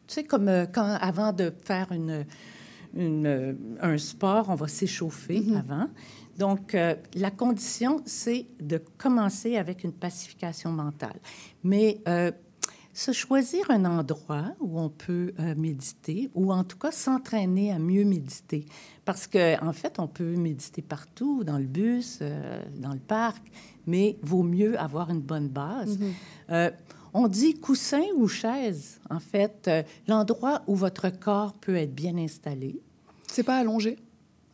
Tu 0.06 0.14
sais, 0.14 0.24
comme 0.24 0.50
quand, 0.72 0.96
avant 1.00 1.32
de 1.32 1.52
faire 1.64 1.92
une, 1.92 2.24
une, 2.94 3.58
un 3.80 3.98
sport, 3.98 4.48
on 4.48 4.54
va 4.54 4.68
s'échauffer 4.68 5.40
mm-hmm. 5.40 5.58
avant. 5.58 5.86
Donc, 6.38 6.76
la 7.14 7.30
condition, 7.32 8.00
c'est 8.06 8.46
de 8.60 8.80
commencer 8.96 9.56
avec 9.56 9.82
une 9.82 9.92
pacification 9.92 10.70
mentale. 10.70 11.18
Mais 11.64 12.00
se 12.98 13.12
choisir 13.12 13.70
un 13.70 13.84
endroit 13.84 14.56
où 14.58 14.80
on 14.80 14.88
peut 14.88 15.32
euh, 15.38 15.54
méditer 15.56 16.30
ou 16.34 16.52
en 16.52 16.64
tout 16.64 16.76
cas 16.76 16.90
s'entraîner 16.90 17.70
à 17.70 17.78
mieux 17.78 18.04
méditer. 18.04 18.66
Parce 19.04 19.28
qu'en 19.28 19.68
en 19.68 19.72
fait, 19.72 20.00
on 20.00 20.08
peut 20.08 20.34
méditer 20.34 20.82
partout, 20.82 21.44
dans 21.44 21.58
le 21.58 21.66
bus, 21.66 22.18
euh, 22.20 22.60
dans 22.76 22.92
le 22.92 22.98
parc, 22.98 23.52
mais 23.86 24.18
vaut 24.22 24.42
mieux 24.42 24.76
avoir 24.80 25.10
une 25.10 25.20
bonne 25.20 25.46
base. 25.46 25.96
Mm-hmm. 25.96 26.12
Euh, 26.50 26.70
on 27.14 27.28
dit 27.28 27.54
coussin 27.54 28.02
ou 28.16 28.26
chaise. 28.26 28.98
En 29.08 29.20
fait, 29.20 29.70
l'endroit 30.08 30.62
où 30.66 30.74
votre 30.74 31.08
corps 31.08 31.52
peut 31.52 31.76
être 31.76 31.94
bien 31.94 32.18
installé. 32.18 32.80
C'est 33.28 33.44
pas 33.44 33.58
allongé? 33.58 33.96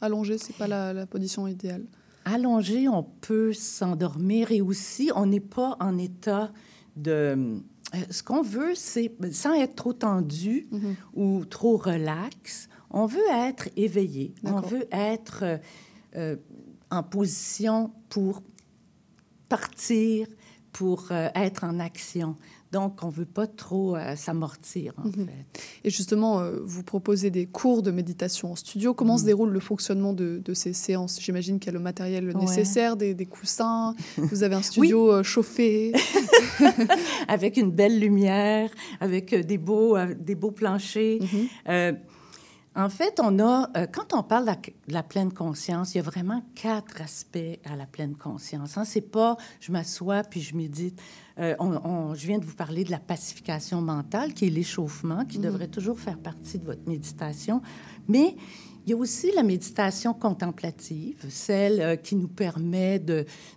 Allongé, 0.02 0.36
c'est 0.36 0.56
pas 0.56 0.68
la, 0.68 0.92
la 0.92 1.06
position 1.06 1.48
idéale. 1.48 1.86
Allongé, 2.26 2.88
on 2.88 3.04
peut 3.04 3.54
s'endormir 3.54 4.52
et 4.52 4.60
aussi, 4.60 5.10
on 5.16 5.24
n'est 5.24 5.40
pas 5.40 5.78
en 5.80 5.96
état 5.96 6.52
de 6.94 7.62
ce 8.10 8.22
qu'on 8.22 8.42
veut, 8.42 8.74
c'est, 8.74 9.12
sans 9.32 9.54
être 9.54 9.74
trop 9.74 9.92
tendu 9.92 10.66
mhm. 10.70 10.96
ou 11.14 11.44
trop 11.44 11.76
relax, 11.76 12.68
on 12.90 13.06
veut 13.06 13.28
être 13.32 13.68
éveillé, 13.76 14.34
on 14.44 14.60
veut 14.60 14.86
être 14.92 15.40
euh, 15.42 15.56
euh, 16.16 16.36
en 16.90 17.02
position 17.02 17.92
pour 18.08 18.42
partir, 19.48 20.26
pour 20.72 21.12
être 21.12 21.64
en 21.64 21.78
action. 21.80 22.36
Donc, 22.74 23.04
on 23.04 23.06
ne 23.06 23.12
veut 23.12 23.24
pas 23.24 23.46
trop 23.46 23.94
euh, 23.94 24.16
s'amortir, 24.16 24.94
en 24.98 25.06
mhm. 25.06 25.26
fait. 25.26 25.62
Et 25.84 25.90
justement, 25.90 26.40
euh, 26.40 26.58
vous 26.64 26.82
proposez 26.82 27.30
des 27.30 27.46
cours 27.46 27.82
de 27.82 27.92
méditation 27.92 28.50
en 28.50 28.56
studio. 28.56 28.94
Comment 28.94 29.16
se 29.16 29.22
mhm. 29.22 29.26
déroule 29.28 29.50
le 29.50 29.60
fonctionnement 29.60 30.12
de, 30.12 30.42
ces 30.54 30.72
séances? 30.72 31.20
J'imagine 31.20 31.60
qu'il 31.60 31.68
y 31.68 31.70
a 31.76 31.78
le 31.78 31.84
matériel 31.84 32.36
nécessaire, 32.36 32.96
des, 32.96 33.14
coussins, 33.26 33.94
vous 34.16 34.42
avez 34.42 34.56
un 34.56 34.62
studio 34.72 35.12
euh, 35.12 35.22
chauffé. 35.22 35.92
avec 37.28 37.58
une 37.58 37.70
belle 37.70 38.00
lumière, 38.00 38.70
avec 38.98 39.32
des 39.32 39.58
beaux, 39.58 39.96
des 40.18 40.34
beaux 40.34 40.50
planchers. 40.50 41.20
Mhm. 41.68 41.96
En 42.76 42.88
fait, 42.88 43.20
on 43.22 43.38
a, 43.38 43.70
euh, 43.76 43.86
quand 43.86 44.14
on 44.14 44.24
parle 44.24 44.46
de 44.46 44.92
la, 44.92 45.02
pleine 45.04 45.32
conscience, 45.32 45.94
il 45.94 45.98
y 45.98 46.00
a 46.00 46.02
vraiment 46.02 46.42
quatre 46.56 47.00
aspects 47.00 47.38
à 47.64 47.76
la 47.76 47.86
pleine 47.86 48.16
conscience. 48.16 48.76
Hein. 48.76 48.84
C'est 48.84 49.00
pas 49.00 49.36
je 49.60 49.70
m'assois 49.70 50.24
puis 50.24 50.40
je 50.40 50.56
médite. 50.56 51.00
Euh, 51.38 51.54
on, 51.60 52.14
je 52.14 52.26
viens 52.26 52.38
de 52.38 52.44
vous 52.44 52.54
parler 52.54 52.82
de 52.82 52.90
la 52.90 52.98
pacification 52.98 53.80
mentale, 53.80 54.34
qui 54.34 54.46
est 54.46 54.50
l'échauffement, 54.50 55.24
qui 55.24 55.38
mm-hmm. 55.38 55.42
devrait 55.42 55.68
toujours 55.68 56.00
faire 56.00 56.18
partie 56.18 56.58
de 56.58 56.64
votre 56.64 56.86
méditation. 56.88 57.62
Mais 58.08 58.36
il 58.84 58.90
y 58.90 58.92
a 58.92 58.96
aussi 58.96 59.32
la 59.32 59.42
méditation 59.42 60.12
contemplative, 60.12 61.16
celle 61.30 61.80
euh, 61.80 61.96
qui 61.96 62.16
nous 62.16 62.28
permet 62.28 63.02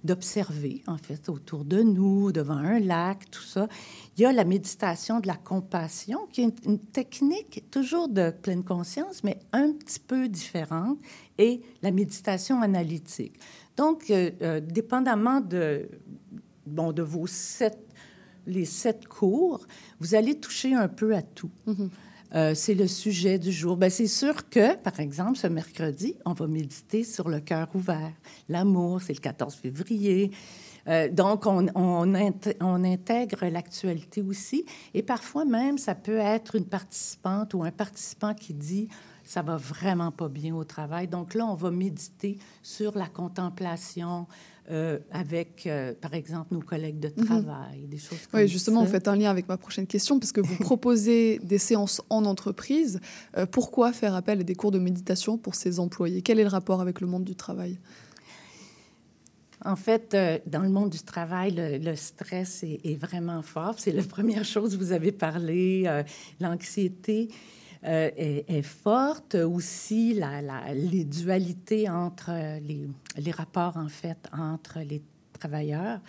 d'observer, 0.04 0.84
en 0.88 0.98
fait, 0.98 1.28
autour 1.28 1.66
de 1.66 1.82
nous, 1.82 2.32
devant 2.32 2.58
un 2.58 2.80
lac, 2.80 3.30
tout 3.30 3.44
ça. 3.44 3.68
Il 4.16 4.22
y 4.22 4.26
a 4.26 4.32
la 4.32 4.46
méditation 4.46 5.20
de 5.20 5.28
la 5.28 5.36
compassion, 5.36 6.28
qui 6.32 6.42
est 6.42 6.66
une, 6.66 6.80
technique 6.80 7.66
toujours 7.70 8.08
de 8.08 8.32
pleine 8.32 8.63
conscience, 8.63 9.24
mais 9.24 9.38
un 9.52 9.74
petit 9.74 10.00
peu 10.00 10.30
différente, 10.30 10.98
et 11.38 11.62
la 11.82 11.92
méditation 11.92 12.62
analytique. 12.62 13.38
Donc, 13.76 14.10
euh, 14.10 14.32
euh, 14.42 14.62
dépendamment 14.62 15.42
de, 15.42 15.90
bon, 16.66 16.94
de 16.94 17.02
vos 17.02 17.28
sept, 17.28 17.78
les 18.46 18.66
sept 18.66 19.08
cours, 19.08 19.68
vous 20.00 20.16
allez 20.16 20.40
toucher 20.40 20.74
un 20.74 20.88
peu 20.88 21.13
à 21.13 21.22
tout. 21.22 21.52
Mm-hmm. 21.68 21.90
Euh, 22.36 22.54
c'est 22.56 22.74
le 22.74 22.88
sujet 22.88 23.40
du 23.40 23.52
jour. 23.52 23.78
Ben, 23.78 23.90
c'est 23.90 24.08
sûr 24.08 24.50
que, 24.50 24.76
par 24.76 25.00
exemple, 25.00 25.38
ce 25.38 25.48
mercredi, 25.48 26.16
on 26.26 26.34
va 26.34 26.48
méditer 26.48 27.04
sur 27.04 27.30
le 27.30 27.40
cœur 27.40 27.70
ouvert. 27.74 28.12
L'amour, 28.50 29.02
c'est 29.02 29.13
le 29.13 29.20
14 29.20 29.56
février. 29.56 30.32
Euh, 30.88 31.10
donc, 31.10 31.46
on, 31.46 31.68
on, 31.76 32.13
on 32.62 32.84
intègre 32.84 33.46
l'actualité 33.48 34.22
aussi. 34.22 34.66
Et 34.94 35.04
parfois 35.04 35.46
même, 35.46 35.78
ça 35.78 35.96
peut 35.96 36.18
être 36.18 36.56
une 36.56 36.66
participante 36.66 37.54
ou 37.54 37.63
un 37.63 37.72
participant 37.72 38.34
qui 38.34 38.54
dit 38.54 38.90
ça 39.28 39.42
va 39.42 39.58
vraiment 39.58 40.12
pas 40.12 40.30
bien 40.30 40.56
au 40.56 40.63
travail. 40.63 41.08
Donc 41.08 41.34
là, 41.34 41.46
on 41.46 41.56
va 41.56 41.70
méditer 41.70 42.40
sur 42.63 42.98
la 42.98 43.08
contemplation, 43.08 44.26
euh, 44.70 45.00
avec, 45.12 45.66
euh, 45.66 45.94
par 45.94 46.14
exemple, 46.14 46.54
nos 46.54 46.60
collègues 46.60 47.00
de 47.00 47.08
mhm. 47.16 47.26
travail, 47.26 47.88
des 47.88 47.98
choses 47.98 48.28
comme 48.30 48.42
Oui, 48.42 48.50
justement, 48.50 48.84
vous 48.84 48.92
faites 48.92 49.08
un 49.08 49.16
lien 49.16 49.30
avec 49.30 49.48
ma 49.48 49.56
prochaine 49.56 49.88
question, 49.88 50.20
parce 50.20 50.34
que 50.34 50.42
vous 50.42 50.56
proposez 50.60 51.40
des 51.40 51.58
séances 51.58 52.02
en 52.10 52.26
entreprise. 52.26 53.00
Euh, 53.38 53.46
pourquoi 53.46 53.94
faire 53.94 54.13
appel 54.13 54.42
à 54.42 54.44
des 54.44 54.56
cours 54.56 54.72
de 54.72 54.80
méditation 54.80 55.38
pour 55.38 55.56
ces 55.56 55.80
employés? 55.80 56.22
Quel 56.22 56.38
est 56.40 56.44
le 56.44 56.50
rapport 56.50 56.82
avec 56.82 57.00
le 57.00 57.08
monde 57.08 57.24
du 57.24 57.36
travail? 57.36 57.80
En 59.63 59.78
fait, 59.78 60.15
dans 60.46 60.62
le 60.62 60.70
monde 60.70 60.90
du 60.90 61.00
travail, 61.00 61.54
le, 61.56 61.96
stress 61.96 62.63
est, 62.63 62.82
est, 62.84 62.96
vraiment 62.96 63.42
fort. 63.42 63.76
C'est 63.78 63.92
la 63.92 64.04
première 64.15 64.44
chose, 64.44 64.78
vous 64.78 64.92
avez 64.92 65.13
parlé, 65.13 66.04
l'anxiété. 66.42 67.30
Euh, 67.84 68.10
est, 68.15 68.62
forte. 68.63 69.36
Aussi, 69.36 70.13
la, 70.13 70.73
les 70.73 71.06
dualités 71.06 71.90
entre 71.90 72.32
les, 72.60 72.88
les, 73.17 73.32
rapports, 73.32 73.78
en 73.78 73.88
fait, 73.88 74.17
entre 74.34 74.80
les 74.80 75.02
travailleurs. 75.34 76.00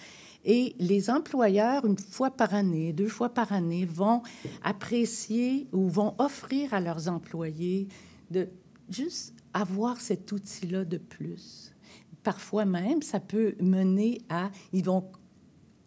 Et 0.45 0.75
les 0.79 1.11
employeurs, 1.11 1.85
une 1.85 1.99
fois 1.99 2.31
par 2.31 2.55
année, 2.55 2.93
deux 2.93 3.09
fois 3.09 3.29
par 3.29 3.53
année, 3.53 3.85
vont 3.85 4.23
apprécier 4.63 5.69
ou 5.73 5.89
vont 5.89 6.15
offrir 6.19 6.73
à 6.73 6.81
leurs 6.81 7.09
employés 7.09 7.89
de 8.31 8.49
juste 8.89 9.35
avoir 9.53 10.01
cet 10.01 10.33
outil-là 10.33 10.85
de 10.85 10.97
plus. 10.97 11.75
Parfois 12.23 12.65
même, 12.65 13.03
ça 13.03 13.21
peut 13.21 13.55
mener 13.61 14.23
à, 14.29 14.51
ils 14.73 14.85
vont 14.85 15.05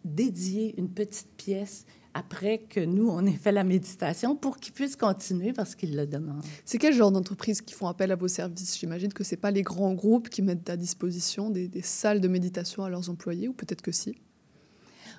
dédier 0.04 0.74
une 0.78 0.88
petite 0.88 1.32
pièce 1.36 1.86
après 2.14 2.58
que 2.58 2.80
nous, 2.80 3.08
on 3.08 3.24
ait 3.24 3.32
fait 3.32 3.52
la 3.52 3.64
méditation 3.64 4.36
pour 4.36 4.58
qu'ils 4.58 4.72
puissent 4.74 4.96
continuer 4.96 5.52
parce 5.52 5.74
qu'ils 5.74 5.96
le 5.96 6.06
demandent. 6.06 6.44
C'est 6.64 6.78
quel 6.78 6.92
genre 6.94 7.10
d'entreprises 7.10 7.62
qui 7.62 7.74
font 7.74 7.86
appel 7.88 8.12
à 8.12 8.16
vos 8.16 8.28
services? 8.28 8.78
J'imagine 8.78 9.12
que 9.12 9.24
ce 9.24 9.34
n'est 9.34 9.40
pas 9.40 9.50
les 9.50 9.62
grands 9.62 9.94
groupes 9.94 10.28
qui 10.28 10.42
mettent 10.42 10.68
à 10.68 10.76
disposition 10.76 11.48
des, 11.50 11.68
des 11.68 11.82
salles 11.82 12.20
de 12.20 12.28
méditation 12.28 12.84
à 12.84 12.90
leurs 12.90 13.08
employés, 13.08 13.48
ou 13.48 13.52
peut-être 13.54 13.82
que 13.82 13.92
si? 13.92 14.14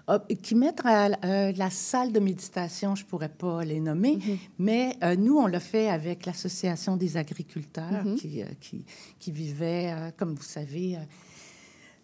Ah, 0.06 0.22
qui 0.42 0.54
mettent 0.56 0.82
à 0.86 1.08
la 1.54 1.70
salle 1.70 2.12
de 2.12 2.20
méditation, 2.20 2.94
je 2.94 3.06
ne 3.06 3.08
pourrais 3.10 3.30
pas 3.30 3.64
les 3.64 3.80
nommer, 3.80 4.18
Mhm. 4.18 4.38
mais 4.60 4.98
euh, 5.02 5.16
nous, 5.16 5.38
on 5.38 5.48
l'a 5.48 5.62
fait 5.62 5.88
avec 5.90 6.26
l'Association 6.26 6.98
des 6.98 7.16
agriculteurs 7.16 8.04
Mhm. 8.06 8.16
qui, 8.16 8.42
euh, 8.44 8.46
qui, 8.60 8.84
qui 9.18 9.32
vivaient, 9.32 9.94
euh, 9.94 10.12
comme 10.18 10.36
vous 10.36 10.44
savez, 10.44 10.98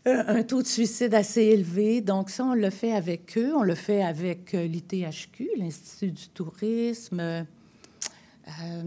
un 0.05 0.43
taux 0.43 0.61
de 0.61 0.67
suicide 0.67 1.13
assez 1.13 1.41
élevé. 1.43 2.01
Donc 2.01 2.29
ça, 2.29 2.45
on 2.45 2.53
le 2.53 2.69
fait 2.69 2.93
avec 2.93 3.37
eux. 3.37 3.53
On 3.55 3.63
le 3.63 3.75
fait 3.75 4.01
avec 4.03 4.53
euh, 4.53 4.65
l'ITHQ, 4.65 5.49
l'Institut 5.57 6.11
du 6.11 6.27
tourisme, 6.29 7.19
euh, 7.19 7.43
euh, 8.47 8.83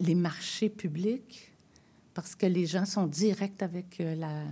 les 0.00 0.14
marchés 0.14 0.68
publics, 0.68 1.50
parce 2.14 2.34
que 2.34 2.46
les 2.46 2.66
gens 2.66 2.84
sont 2.84 3.06
directs 3.06 3.62
avec 3.62 4.00
euh, 4.00 4.14
la, 4.16 4.42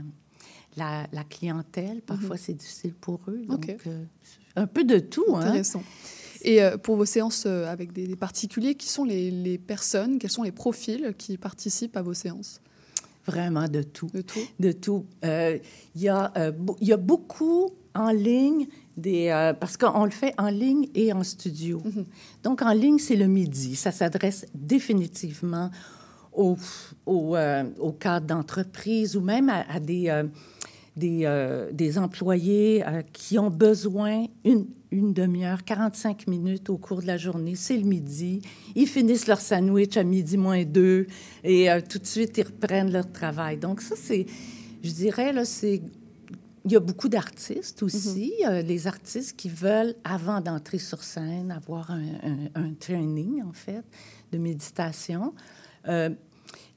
la, 0.76 1.06
la 1.12 1.24
clientèle. 1.24 2.00
Parfois, 2.02 2.36
Mhm. 2.36 2.42
c'est 2.42 2.54
difficile 2.54 2.94
pour 2.94 3.20
eux. 3.28 3.42
Donc, 3.46 3.74
euh, 3.86 4.04
un 4.56 4.66
peu 4.66 4.84
de 4.84 4.98
tout. 5.00 5.24
hein. 5.34 5.40
Intéressant. 5.40 5.82
Et 6.42 6.62
euh, 6.62 6.76
pour 6.76 6.96
vos 6.96 7.06
séances 7.06 7.44
euh, 7.46 7.66
avec 7.66 7.92
des, 7.92 8.06
des 8.06 8.16
particuliers, 8.16 8.74
qui 8.74 8.88
sont 8.88 9.04
les, 9.04 9.30
les 9.30 9.58
personnes, 9.58 10.18
quels 10.18 10.30
sont 10.30 10.42
les 10.42 10.52
profils 10.52 11.14
qui 11.18 11.38
participent 11.38 11.96
à 11.96 12.02
vos 12.02 12.14
séances? 12.14 12.60
Vraiment 13.26 13.68
de 13.68 13.82
tout. 13.82 14.08
De 14.12 14.20
tout. 14.22 14.40
De 14.60 14.72
tout. 14.72 15.06
Euh, 15.24 15.58
Il 15.94 16.02
y, 16.02 16.08
a, 16.08 16.32
euh, 16.36 16.52
il 16.80 16.88
y 16.88 16.92
a 16.92 16.96
beaucoup 16.96 17.70
en 17.94 18.10
ligne, 18.10 18.66
des, 18.96 19.28
euh, 19.28 19.52
parce 19.54 19.76
qu'on 19.76 20.04
le 20.04 20.10
fait 20.10 20.34
en 20.38 20.48
ligne 20.48 20.88
et 20.94 21.12
en 21.12 21.22
studio. 21.22 21.82
Donc, 22.42 22.62
en 22.62 22.72
ligne, 22.72 22.98
c'est 22.98 23.16
le 23.16 23.26
midi. 23.26 23.76
Ça 23.76 23.92
s'adresse 23.92 24.46
définitivement 24.54 25.70
aux, 26.32 26.56
aux, 27.06 27.36
euh, 27.36 27.64
aux 27.78 27.92
cadres 27.92 28.26
d'entreprise 28.26 29.16
ou 29.16 29.20
même 29.20 29.48
à, 29.48 29.64
à 29.70 29.80
des, 29.80 30.08
euh, 30.08 30.24
des, 30.96 31.68
des 31.72 31.98
employés 31.98 32.84
qui 33.12 33.38
ont 33.38 33.50
besoin 33.50 34.26
une, 34.44 34.66
une 34.94 35.12
demi-heure, 35.12 35.64
45 35.64 36.26
minutes 36.28 36.70
au 36.70 36.78
cours 36.78 37.02
de 37.02 37.06
la 37.06 37.16
journée. 37.16 37.54
C'est 37.56 37.76
le 37.76 37.84
midi. 37.84 38.40
Ils 38.74 38.86
finissent 38.86 39.26
leur 39.26 39.40
sandwich 39.40 39.96
à 39.96 40.04
midi 40.04 40.36
moins 40.36 40.64
deux 40.64 41.06
et 41.42 41.70
euh, 41.70 41.80
tout 41.86 41.98
de 41.98 42.06
suite, 42.06 42.38
ils 42.38 42.44
reprennent 42.44 42.92
leur 42.92 43.10
travail. 43.10 43.58
Donc 43.58 43.80
ça, 43.80 43.94
c'est, 43.96 44.26
je 44.82 44.90
dirais, 44.90 45.32
là, 45.32 45.44
c'est... 45.44 45.82
Il 46.66 46.72
y 46.72 46.76
a 46.76 46.80
beaucoup 46.80 47.10
d'artistes 47.10 47.82
aussi, 47.82 48.32
euh, 48.48 48.62
les 48.62 48.86
artistes 48.86 49.36
qui 49.36 49.50
veulent, 49.50 49.94
avant 50.02 50.40
d'entrer 50.40 50.78
sur 50.78 51.02
scène, 51.04 51.50
avoir 51.50 51.90
un, 51.90 52.02
un- 52.22 52.48
un 52.54 52.72
training, 52.72 53.42
en 53.42 53.52
fait, 53.52 53.82
de 54.32 54.38
méditation. 54.38 55.34
Euh, 55.88 56.08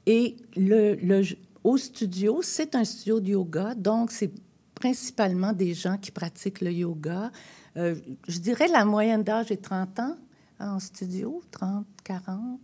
et 0.04 0.36
le, 0.56 0.94
le- 0.96 1.22
au 1.64 1.78
studio, 1.78 2.40
c'est 2.42 2.74
un 2.74 2.84
studio 2.84 3.18
de 3.18 3.28
yoga, 3.30 3.74
donc 3.74 4.10
c'est 4.10 4.30
principalement 4.74 5.52
des 5.54 5.72
gens 5.72 5.96
qui 5.96 6.10
pratiquent 6.10 6.60
le 6.60 6.70
yoga. 6.72 7.32
Euh, 7.78 7.94
je 8.26 8.38
dirais 8.38 8.68
la 8.68 8.84
moyenne 8.84 9.22
d'âge 9.22 9.50
est 9.50 9.62
30 9.62 10.00
ans 10.00 10.16
en 10.60 10.80
studio, 10.80 11.40
30, 11.52 11.86
40, 12.04 12.58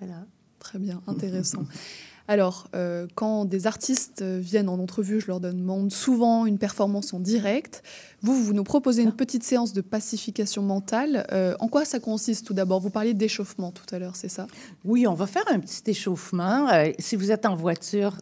voilà. 0.00 0.24
Très 0.58 0.78
bien, 0.78 1.02
intéressant. 1.06 1.62
Alors, 2.30 2.68
euh, 2.76 3.06
quand 3.14 3.46
des 3.46 3.66
artistes 3.66 4.22
viennent 4.22 4.68
en 4.68 4.78
entrevue, 4.78 5.18
je 5.18 5.28
leur 5.28 5.40
demande 5.40 5.90
souvent 5.90 6.44
une 6.44 6.58
performance 6.58 7.14
en 7.14 7.20
direct. 7.20 7.82
Vous, 8.20 8.34
vous 8.34 8.52
nous 8.52 8.64
proposez 8.64 9.02
une 9.02 9.12
petite 9.12 9.44
séance 9.44 9.72
de 9.72 9.80
pacification 9.80 10.62
mentale. 10.62 11.26
Euh, 11.32 11.54
en 11.58 11.68
quoi 11.68 11.86
ça 11.86 12.00
consiste 12.00 12.46
tout 12.46 12.52
d'abord? 12.52 12.80
Vous 12.80 12.90
parliez 12.90 13.14
d'échauffement 13.14 13.72
tout 13.72 13.94
à 13.94 13.98
l'heure, 13.98 14.14
c'est 14.14 14.28
ça? 14.28 14.46
Oui, 14.84 15.06
on 15.06 15.14
va 15.14 15.26
faire 15.26 15.44
un 15.48 15.58
petit 15.58 15.90
échauffement. 15.90 16.68
Euh, 16.68 16.90
si 16.98 17.16
vous 17.16 17.32
êtes 17.32 17.46
en 17.46 17.56
voiture, 17.56 18.18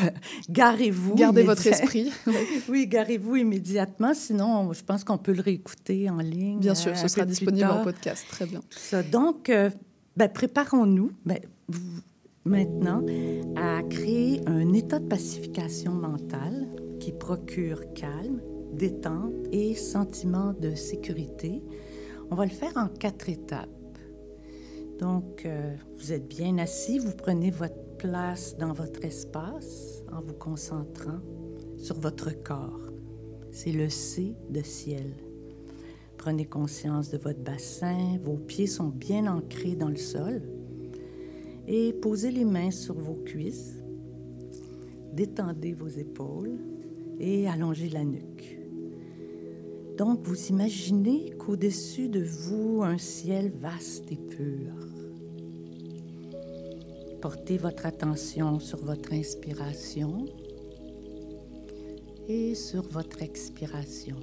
garez-vous. 0.50 1.14
Gardez 1.14 1.42
votre 1.42 1.66
esprit. 1.66 2.12
oui, 2.68 2.86
garez-vous 2.86 3.36
immédiatement. 3.36 4.14
Sinon, 4.14 4.72
je 4.72 4.82
pense 4.82 5.04
qu'on 5.04 5.18
peut 5.18 5.32
le 5.32 5.42
réécouter 5.42 6.08
en 6.10 6.18
ligne. 6.18 6.58
Bien 6.58 6.74
sûr, 6.74 6.92
euh, 6.92 6.94
ce 6.94 7.04
un 7.04 7.08
sera 7.08 7.26
disponible 7.26 7.66
en 7.66 7.82
podcast. 7.82 8.26
Très 8.28 8.46
bien. 8.46 8.60
Tout 8.60 8.78
ça. 8.78 9.02
Donc, 9.02 9.50
euh, 9.50 9.70
ben, 10.16 10.28
préparons-nous 10.28 11.12
ben, 11.24 11.38
maintenant 12.44 13.04
à 13.56 13.82
créer 13.82 14.40
un 14.46 14.72
état 14.72 14.98
de 14.98 15.06
pacification 15.06 15.92
mentale 15.92 16.66
qui 17.00 17.12
procure 17.12 17.92
calme, 17.94 18.40
détente 18.72 19.34
et 19.52 19.74
sentiment 19.74 20.52
de 20.52 20.74
sécurité. 20.74 21.62
On 22.30 22.34
va 22.34 22.44
le 22.44 22.50
faire 22.50 22.72
en 22.76 22.88
quatre 22.88 23.28
étapes. 23.28 23.68
Donc, 24.98 25.44
euh, 25.46 25.74
vous 25.96 26.12
êtes 26.12 26.26
bien 26.26 26.58
assis, 26.58 26.98
vous 26.98 27.14
prenez 27.16 27.50
votre 27.50 27.87
place 27.98 28.56
dans 28.56 28.72
votre 28.72 29.04
espace 29.04 30.04
en 30.12 30.20
vous 30.20 30.34
concentrant 30.34 31.18
sur 31.76 31.98
votre 31.98 32.30
corps. 32.42 32.92
C'est 33.50 33.72
le 33.72 33.88
C 33.88 34.36
de 34.48 34.62
ciel. 34.62 35.14
Prenez 36.16 36.46
conscience 36.46 37.10
de 37.10 37.18
votre 37.18 37.40
bassin, 37.40 38.18
vos 38.22 38.36
pieds 38.36 38.66
sont 38.66 38.88
bien 38.88 39.26
ancrés 39.26 39.74
dans 39.74 39.88
le 39.88 39.96
sol 39.96 40.42
et 41.66 41.92
posez 41.92 42.30
les 42.30 42.44
mains 42.44 42.70
sur 42.70 42.94
vos 42.94 43.16
cuisses. 43.24 43.82
Détendez 45.12 45.72
vos 45.72 45.88
épaules 45.88 46.58
et 47.18 47.48
allongez 47.48 47.88
la 47.88 48.04
nuque. 48.04 48.58
Donc, 49.96 50.20
vous 50.22 50.46
imaginez 50.46 51.30
qu'au-dessus 51.30 52.08
de 52.08 52.22
vous, 52.22 52.82
un 52.84 52.98
ciel 52.98 53.50
vaste 53.50 54.12
et 54.12 54.16
pur. 54.16 54.97
Portez 57.20 57.56
votre 57.56 57.84
attention 57.84 58.60
sur 58.60 58.78
votre 58.78 59.12
inspiration 59.12 60.26
et 62.28 62.54
sur 62.54 62.82
votre 62.82 63.22
expiration. 63.22 64.16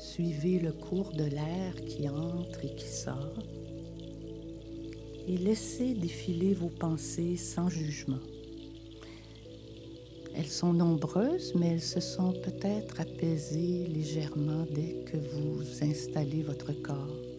Suivez 0.00 0.58
le 0.58 0.72
cours 0.72 1.12
de 1.12 1.22
l'air 1.22 1.76
qui 1.86 2.08
entre 2.08 2.64
et 2.64 2.74
qui 2.74 2.88
sort 2.88 3.38
et 5.28 5.36
laissez 5.36 5.94
défiler 5.94 6.54
vos 6.54 6.68
pensées 6.68 7.36
sans 7.36 7.68
jugement. 7.68 8.18
Elles 10.34 10.46
sont 10.46 10.72
nombreuses, 10.72 11.54
mais 11.54 11.68
elles 11.68 11.80
se 11.80 12.00
sont 12.00 12.32
peut-être 12.32 13.00
apaisées 13.00 13.86
légèrement 13.86 14.66
dès 14.74 15.04
que 15.04 15.16
vous 15.16 15.62
installez 15.84 16.42
votre 16.42 16.72
corps. 16.72 17.29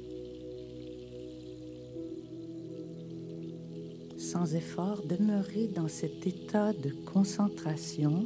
Sans 4.32 4.56
effort, 4.56 5.04
demeurez 5.06 5.68
dans 5.68 5.90
cet 5.90 6.26
état 6.26 6.72
de 6.72 6.92
concentration 6.92 8.26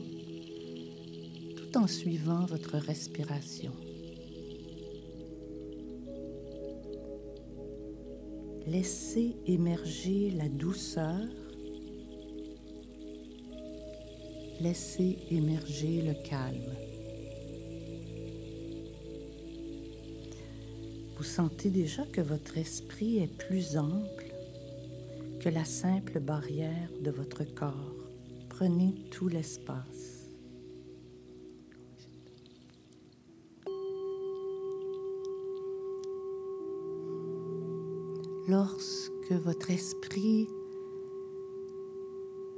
tout 1.58 1.80
en 1.80 1.88
suivant 1.88 2.45
votre 2.45 2.78
respiration. 2.78 3.72
Laissez 8.68 9.36
émerger 9.47 10.30
la 10.30 10.47
douceur. 10.47 11.26
Laissez 14.62 15.18
émerger 15.32 16.03
le 16.03 16.14
calme. 16.30 16.76
Vous 21.18 21.24
sentez 21.24 21.72
déjà 21.72 22.03
que 22.06 22.22
votre 22.22 22.60
esprit 22.60 23.24
est 23.24 23.38
plus 23.39 23.76
ample 23.76 24.25
la 25.52 25.66
simple 25.66 26.20
barrière 26.20 26.89
de 27.02 27.12
votre 27.12 27.43
corps. 27.43 27.96
Prenez 28.50 28.96
tout 29.12 29.28
l'espace. 29.28 30.30
Lorsque 38.48 39.32
votre 39.32 39.72
esprit, 39.72 40.48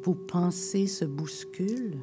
vos 0.04 0.16
pensées 0.16 0.88
se 0.88 1.06
bousculent, 1.06 2.00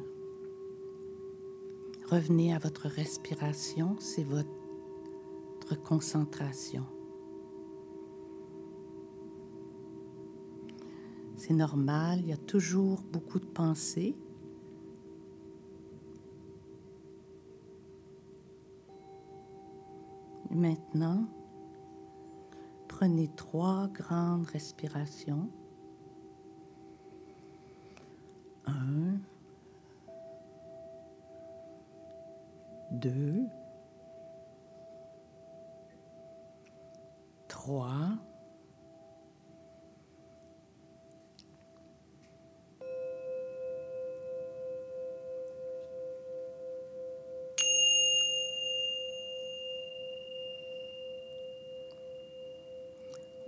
revenez 2.09 2.53
à 2.53 2.59
votre 2.59 2.87
respiration, 2.87 3.95
c'est 3.99 4.23
votre 4.23 5.81
concentration. 5.83 6.85
C'est 11.47 11.53
normal, 11.53 12.21
il 12.21 12.29
y 12.29 12.33
a 12.33 12.37
toujours 12.37 13.03
beaucoup 13.03 13.37
de 13.39 13.45
pensées. 13.45 14.17
Maintenant, 20.49 21.27
prenez 22.87 23.27
trois 23.35 23.87
grandes 23.89 24.47
respirations. 24.47 25.47
Un, 28.65 29.19
deux, 32.89 33.45
froid. 37.65 38.04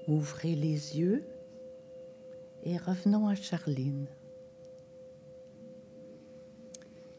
Ouvrez 0.08 0.56
les 0.56 0.98
yeux 0.98 1.24
et 2.64 2.78
revenons 2.78 3.28
à 3.28 3.36
Charline. 3.36 4.08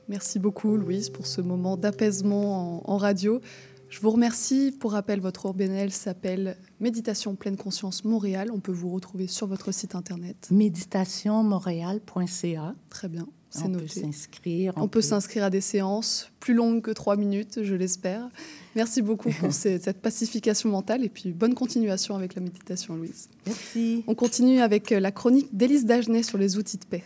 Merci 0.08 0.38
beaucoup, 0.38 0.76
Louise, 0.76 1.10
pour 1.10 1.26
ce 1.26 1.42
moment 1.42 1.76
d'apaisement 1.76 2.86
en, 2.86 2.90
en 2.90 2.96
radio. 2.96 3.42
Je 3.88 4.00
vous 4.00 4.10
remercie. 4.10 4.72
Pour 4.72 4.92
rappel, 4.92 5.20
votre 5.20 5.46
ORBNL 5.46 5.90
s'appelle 5.90 6.58
Méditation 6.80 7.34
pleine 7.36 7.56
conscience 7.56 8.04
Montréal. 8.04 8.50
On 8.52 8.60
peut 8.60 8.72
vous 8.72 8.90
retrouver 8.90 9.26
sur 9.26 9.46
votre 9.46 9.72
site 9.72 9.94
internet. 9.94 10.48
Méditationmontréal.ca. 10.50 12.74
Très 12.90 13.08
bien, 13.08 13.26
On 13.64 13.68
noté. 13.68 13.84
peut 13.84 14.00
s'inscrire. 14.00 14.72
On, 14.76 14.88
peut 14.88 15.00
s'inscrire 15.00 15.44
à 15.44 15.50
des 15.50 15.60
séances 15.60 16.30
plus 16.40 16.54
longues 16.54 16.82
que 16.82 16.90
trois 16.90 17.16
minutes, 17.16 17.60
je 17.62 17.74
l'espère. 17.74 18.28
Merci 18.76 19.00
beaucoup 19.02 19.30
pour 19.30 19.52
ces- 19.54 19.78
cette 19.78 20.00
pacification 20.02 20.68
mentale 20.68 21.02
et 21.04 21.08
puis 21.08 21.32
bonne 21.32 21.54
continuation 21.54 22.14
avec 22.14 22.34
la 22.34 22.42
méditation, 22.42 22.94
Louise. 22.96 23.28
Merci. 23.46 24.04
On 24.06 24.14
continue 24.14 24.60
avec 24.60 24.92
euh, 24.92 25.00
la 25.00 25.12
chronique 25.12 25.48
d'Élise 25.56 25.86
Dagenet 25.86 26.22
sur 26.22 26.36
les 26.38 26.56
outils 26.58 26.76
de 26.78 26.84
paix. 26.84 27.04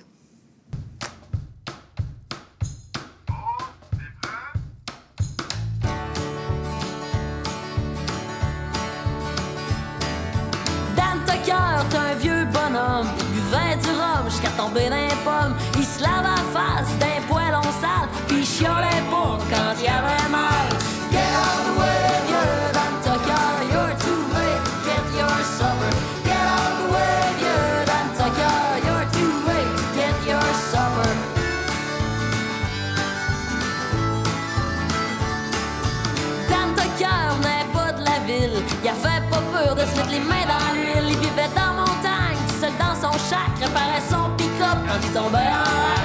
Pas 39.32 39.42
peur 39.50 39.74
de 39.74 39.80
se 39.80 39.96
mettre 39.96 40.10
les 40.10 40.20
mains 40.20 40.46
dans 40.46 40.74
l'huile. 40.74 41.08
Il 41.08 41.18
vivait 41.18 41.48
dans 41.56 41.74
la 41.74 41.80
montagne, 41.80 42.38
seul 42.60 42.72
dans 42.78 42.94
son 42.94 43.12
shack, 43.30 43.52
réparait 43.58 44.04
son 44.10 44.30
pick-up 44.36 44.78
quand 44.86 45.00
il 45.02 45.12
tombait 45.12 45.38
en 45.38 45.64
l'air. 45.64 46.01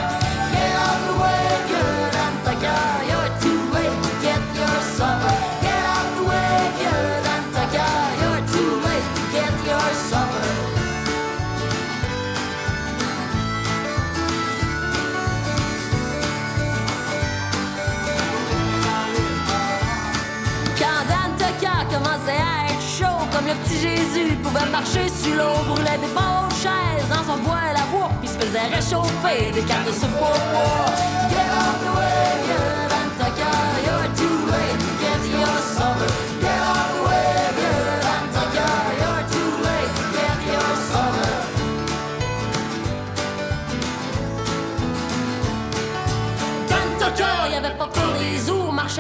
Jésus, 23.82 24.36
pouvait 24.42 24.70
marcher 24.72 25.08
sur 25.10 25.36
l'eau 25.36 25.64
Brûlait 25.68 26.00
des 26.00 26.14
bonnes 26.14 26.52
chaises 26.52 27.08
dans 27.10 27.24
son 27.24 27.40
bois 27.44 27.60
à 27.70 27.74
la 27.74 27.86
bois 27.92 28.10
Puis 28.22 28.30
se 28.30 28.34
faisait 28.34 28.68
réchauffer 28.74 29.52
des 29.52 29.62
cartes 29.62 29.88
de 29.88 29.92
soupe 29.92 30.10
au 30.20 31.30
vieux 31.30 32.87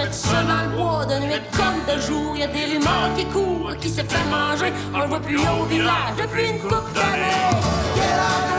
tout 0.05 0.13
seul 0.13 0.45
dans 0.45 0.63
le 0.63 0.77
bois, 0.77 1.05
de 1.05 1.19
nuit 1.25 1.41
comme 1.51 1.95
de 1.95 1.99
jour. 1.99 2.37
Y 2.37 2.43
a 2.43 2.47
des 2.47 2.65
rumeurs 2.65 3.09
qui 3.17 3.25
courent, 3.25 3.75
qui 3.77 3.89
s'est 3.89 4.03
fait 4.03 4.29
manger, 4.29 4.71
on 4.93 4.99
le 4.99 5.07
voit 5.07 5.19
plus 5.19 5.37
au 5.39 5.65
village 5.65 6.15
depuis 6.17 6.49
une 6.49 6.59
coupe 6.59 6.93
d'années. 6.93 8.56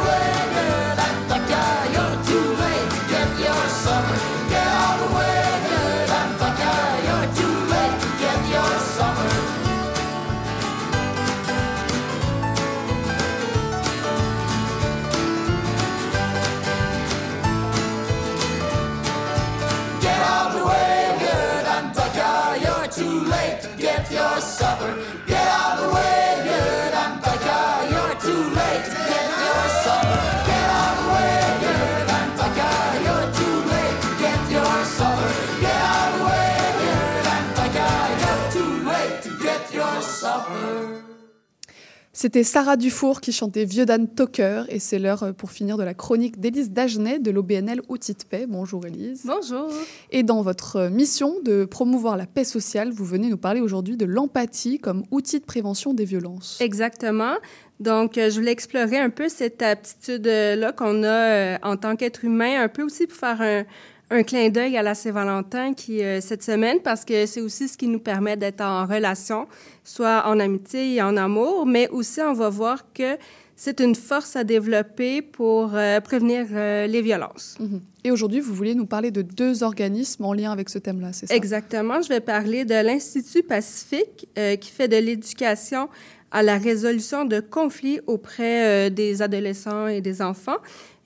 C'était 42.20 42.42
Sarah 42.42 42.76
Dufour 42.76 43.20
qui 43.20 43.30
chantait 43.30 43.64
Vieux 43.64 43.86
Dan 43.86 44.12
Tucker 44.12 44.64
et 44.70 44.80
c'est 44.80 44.98
l'heure 44.98 45.22
euh, 45.22 45.32
pour 45.32 45.52
finir 45.52 45.76
de 45.76 45.84
la 45.84 45.94
chronique 45.94 46.40
d'Élise 46.40 46.72
Dagenet 46.72 47.20
de 47.20 47.30
l'OBNL 47.30 47.80
Outils 47.88 48.14
de 48.14 48.24
paix. 48.28 48.46
Bonjour 48.48 48.84
Élise. 48.84 49.22
Bonjour. 49.24 49.70
Et 50.10 50.24
dans 50.24 50.42
votre 50.42 50.74
euh, 50.74 50.90
mission 50.90 51.36
de 51.44 51.64
promouvoir 51.64 52.16
la 52.16 52.26
paix 52.26 52.42
sociale, 52.42 52.90
vous 52.90 53.04
venez 53.04 53.28
nous 53.28 53.36
parler 53.36 53.60
aujourd'hui 53.60 53.96
de 53.96 54.04
l'empathie 54.04 54.80
comme 54.80 55.04
outil 55.12 55.38
de 55.38 55.44
prévention 55.44 55.94
des 55.94 56.04
violences. 56.04 56.58
Exactement. 56.60 57.34
Donc, 57.78 58.18
euh, 58.18 58.30
je 58.30 58.40
voulais 58.40 58.50
explorer 58.50 58.98
un 58.98 59.10
peu 59.10 59.28
cette 59.28 59.62
aptitude-là 59.62 60.72
qu'on 60.72 61.04
a 61.04 61.64
en 61.64 61.76
tant 61.76 61.94
qu'être 61.94 62.24
humain, 62.24 62.60
un 62.60 62.68
peu 62.68 62.82
aussi 62.82 63.06
pour 63.06 63.16
faire 63.16 63.40
un, 63.40 63.64
un 64.10 64.22
clin 64.22 64.48
d'œil 64.48 64.76
à 64.76 64.82
la 64.82 64.94
Saint-Valentin 64.94 65.74
qui 65.74 66.02
euh, 66.02 66.20
cette 66.20 66.42
semaine, 66.42 66.78
parce 66.82 67.04
que 67.04 67.26
c'est 67.26 67.40
aussi 67.40 67.68
ce 67.68 67.76
qui 67.76 67.88
nous 67.88 67.98
permet 67.98 68.36
d'être 68.36 68.62
en 68.62 68.86
relation, 68.86 69.46
soit 69.84 70.24
en 70.26 70.40
amitié 70.40 70.94
et 70.94 71.02
en 71.02 71.16
amour, 71.16 71.66
mais 71.66 71.88
aussi 71.88 72.20
on 72.20 72.32
va 72.32 72.48
voir 72.48 72.92
que 72.92 73.18
c'est 73.54 73.80
une 73.80 73.96
force 73.96 74.36
à 74.36 74.44
développer 74.44 75.20
pour 75.20 75.74
euh, 75.74 76.00
prévenir 76.00 76.46
euh, 76.52 76.86
les 76.86 77.02
violences. 77.02 77.56
Mhm. 77.58 77.80
Et 78.04 78.10
aujourd'hui, 78.10 78.40
vous 78.40 78.54
vouliez 78.54 78.74
nous 78.74 78.86
parler 78.86 79.10
de 79.10 79.22
deux 79.22 79.62
organismes 79.62 80.24
en 80.24 80.32
lien 80.32 80.52
avec 80.52 80.68
ce 80.70 80.78
thème-là, 80.78 81.12
c'est 81.12 81.26
ça? 81.26 81.34
Exactement. 81.34 82.00
Je 82.00 82.08
vais 82.08 82.20
parler 82.20 82.64
de 82.64 82.74
l'Institut 82.74 83.42
Pacifique 83.42 84.28
qui 84.60 84.70
fait 84.70 84.88
de 84.88 84.96
l'éducation 84.96 85.88
à 86.30 86.42
la 86.42 86.56
résolution 86.56 87.24
de 87.24 87.40
conflits 87.40 88.00
auprès 88.06 88.88
des 88.90 89.20
adolescents 89.20 89.88
et 89.88 90.00
des 90.00 90.22
enfants 90.22 90.58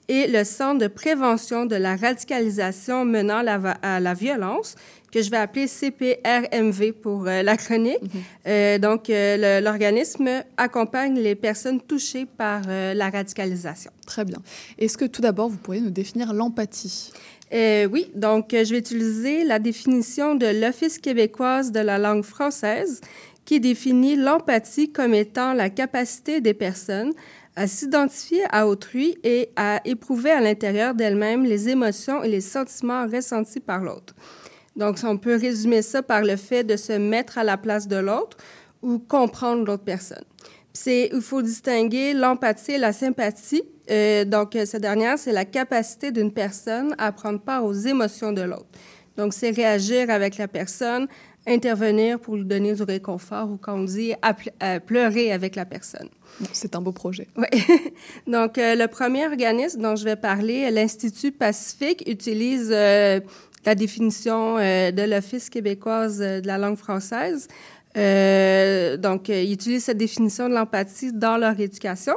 et 0.09 0.27
le 0.27 0.43
Centre 0.43 0.79
de 0.79 0.87
prévention 0.87 1.65
de 1.65 1.75
la 1.75 1.95
radicalisation 1.95 3.05
menant 3.05 3.41
la 3.41 3.55
à 3.81 3.99
la 3.99 4.13
violence 4.13 4.75
que 5.11 5.21
je 5.21 5.29
vais 5.29 5.37
appeler 5.37 5.67
CPRMV 5.67 6.91
pour 6.93 7.27
euh, 7.27 7.43
la 7.43 7.55
chronique. 7.55 7.99
Euh, 8.47 8.79
donc, 8.79 9.09
euh, 9.11 9.59
le- 9.59 9.63
l'organisme 9.63 10.27
accompagne 10.57 11.19
les 11.19 11.35
personnes 11.35 11.79
touchées 11.79 12.25
par 12.25 12.61
la 12.67 13.09
radicalisation. 13.11 13.91
Très 14.07 14.25
bien. 14.25 14.39
Est-ce 14.79 14.97
que 14.97 15.05
tout 15.05 15.21
d'abord, 15.21 15.49
vous 15.49 15.57
pourriez 15.57 15.81
nous 15.81 15.91
définir 15.91 16.33
l'empathie? 16.33 17.11
Oui, 17.91 18.09
donc 18.15 18.47
je 18.51 18.71
vais 18.73 18.79
utiliser 18.79 19.43
la 19.43 19.59
définition 19.59 20.33
de 20.33 20.47
l'Office 20.47 20.97
québécoise 20.97 21.71
de 21.71 21.79
la 21.81 21.99
langue 21.99 22.23
française 22.23 22.99
qui 23.45 23.59
définit 23.59 24.15
l'empathie 24.15 24.91
comme 24.91 25.13
étant 25.13 25.53
la 25.53 25.69
capacité 25.69 26.41
des 26.41 26.55
personnes 26.55 27.11
à 27.55 27.67
s'identifier 27.67 28.43
à 28.51 28.67
autrui 28.67 29.17
et 29.23 29.49
à 29.55 29.81
éprouver 29.85 30.31
à 30.31 30.41
l'intérieur 30.41 30.93
d'elles-mêmes 30.95 31.43
les 31.43 31.69
émotions 31.69 32.23
et 32.23 32.29
les 32.29 32.41
sentiments 32.41 33.07
ressentis 33.07 33.59
par 33.59 33.81
l'autre. 33.81 34.15
Donc, 34.75 34.97
on 35.03 35.17
peut 35.17 35.35
résumer 35.35 35.81
ça 35.83 36.01
par 36.01 36.23
le 36.23 36.35
fait 36.35 36.63
de 36.63 36.75
se 36.77 36.93
mettre 36.93 37.37
à 37.37 37.43
la 37.43 37.57
place 37.57 37.87
de 37.87 37.97
l'autre 37.97 38.37
ou 38.81 38.97
comprendre 38.97 39.65
l'autre 39.65 39.83
personne. 39.83 40.23
C'est- 40.73 41.09
il 41.13 41.21
faut 41.21 41.43
distinguer 41.43 42.13
l'empathie 42.13 42.71
et 42.73 42.77
la 42.79 42.91
sympathie. 42.93 43.63
Euh, 43.91 44.25
donc, 44.25 44.57
cette 44.65 44.81
dernière, 44.81 45.19
c'est 45.19 45.31
la 45.31 45.45
capacité 45.45 46.11
d'une 46.11 46.33
personne 46.33 46.95
à 46.97 47.11
prendre 47.11 47.39
part 47.39 47.63
aux 47.65 47.73
émotions 47.73 48.31
de 48.31 48.41
l'autre. 48.41 48.65
Donc, 49.15 49.35
c'est 49.35 49.51
réagir 49.51 50.09
avec 50.09 50.37
la 50.37 50.47
personne, 50.47 51.07
intervenir 51.47 52.19
pour 52.19 52.35
lui 52.37 52.45
donner 52.45 52.73
du 52.73 52.83
réconfort 52.83 53.49
ou 53.51 53.57
quand 53.57 53.75
on 53.75 53.83
dit 53.83 54.13
à, 54.21 54.33
ple- 54.33 54.51
à 54.59 54.79
pleurer 54.79 55.31
avec 55.31 55.55
la 55.55 55.65
personne. 55.65 56.07
C'est 56.53 56.75
un 56.75 56.81
beau 56.81 56.91
projet. 56.93 57.27
Oui. 57.37 57.45
Donc, 58.27 58.57
euh, 58.57 58.75
le 58.75 58.87
premier 58.87 59.25
organisme 59.27 59.81
dont 59.81 59.95
je 59.95 60.03
vais 60.05 60.15
parler, 60.15 60.71
l'Institut 60.71 61.31
Pacifique, 61.31 62.03
utilise 62.09 62.69
euh, 62.71 63.19
la 63.65 63.75
définition 63.75 64.57
euh, 64.57 64.91
de 64.91 65.01
l'Office 65.03 65.49
québécoise 65.49 66.19
de 66.19 66.47
la 66.47 66.57
langue 66.57 66.77
française. 66.77 67.47
Donc, 67.95 69.29
ils 69.29 69.53
utilisent 69.53 69.83
cette 69.83 69.97
définition 69.97 70.49
de 70.49 70.53
l'empathie 70.55 71.13
dans 71.13 71.37
leur 71.37 71.59
éducation. 71.59 72.15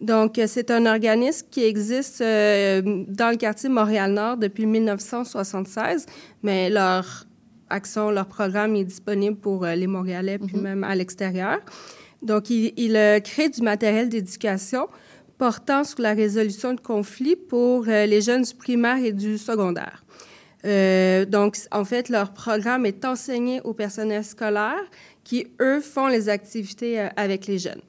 Donc, 0.00 0.40
c'est 0.46 0.70
un 0.70 0.86
organisme 0.86 1.46
qui 1.50 1.64
existe 1.64 2.20
dans 2.20 3.30
le 3.30 3.36
quartier 3.36 3.68
Montréal-Nord 3.68 4.36
depuis 4.36 4.64
1976, 4.66 6.06
mais 6.44 6.70
leur 6.70 7.24
action, 7.70 8.10
leur 8.10 8.26
programme 8.26 8.76
est 8.76 8.84
disponible 8.84 9.36
pour 9.36 9.64
euh, 9.64 9.74
les 9.74 9.86
Montréalais, 9.86 10.38
puis 10.38 10.56
même 10.56 10.84
à 10.84 10.94
l'extérieur. 10.94 11.58
Donc, 12.22 12.50
il, 12.50 12.72
il, 12.76 12.96
euh, 12.96 13.20
crée 13.20 13.48
du 13.48 13.62
matériel 13.62 14.08
d'éducation 14.08 14.88
portant 15.38 15.84
sur 15.84 16.00
la 16.00 16.14
résolution 16.14 16.74
de 16.74 16.80
conflits 16.80 17.36
pour 17.36 17.88
euh, 17.88 18.06
les 18.06 18.20
jeunes 18.20 18.42
du 18.42 18.54
primaire 18.54 18.98
et 18.98 19.12
du 19.12 19.38
secondaire. 19.38 20.04
Euh, 20.64 21.24
donc, 21.24 21.56
en 21.70 21.84
fait, 21.84 22.08
leur 22.08 22.32
programme 22.32 22.84
est 22.86 23.04
enseigné 23.04 23.60
au 23.62 23.72
personnel 23.72 24.24
scolaire 24.24 24.82
qui, 25.22 25.46
eux, 25.60 25.80
font 25.80 26.08
les 26.08 26.28
activités 26.28 26.98
avec 27.16 27.46
les 27.46 27.58
jeunes. 27.58 27.82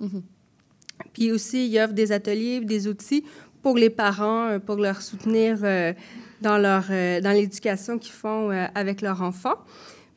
Puis 1.14 1.32
aussi, 1.32 1.68
ils 1.68 1.80
offrent 1.80 1.94
des 1.94 2.12
ateliers, 2.12 2.60
des 2.60 2.88
outils 2.88 3.24
pour 3.64 3.78
les 3.78 3.90
parents, 3.90 4.60
pour 4.60 4.76
leur 4.76 5.02
soutenir 5.02 5.60
euh, 5.64 5.94
dans, 6.42 6.58
leur, 6.58 6.86
euh, 6.90 7.22
dans 7.22 7.32
l'éducation 7.32 7.98
qu'ils 7.98 8.14
font 8.14 8.52
euh, 8.52 8.66
avec 8.76 9.02
leurs 9.02 9.22
enfants. 9.22 9.58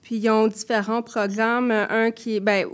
Puis, 0.03 0.17
ils 0.17 0.31
ont 0.31 0.47
différents 0.49 1.03
programmes. 1.03 1.71
Un 1.71 2.11
qui 2.11 2.37
est, 2.37 2.41
ben, 2.41 2.67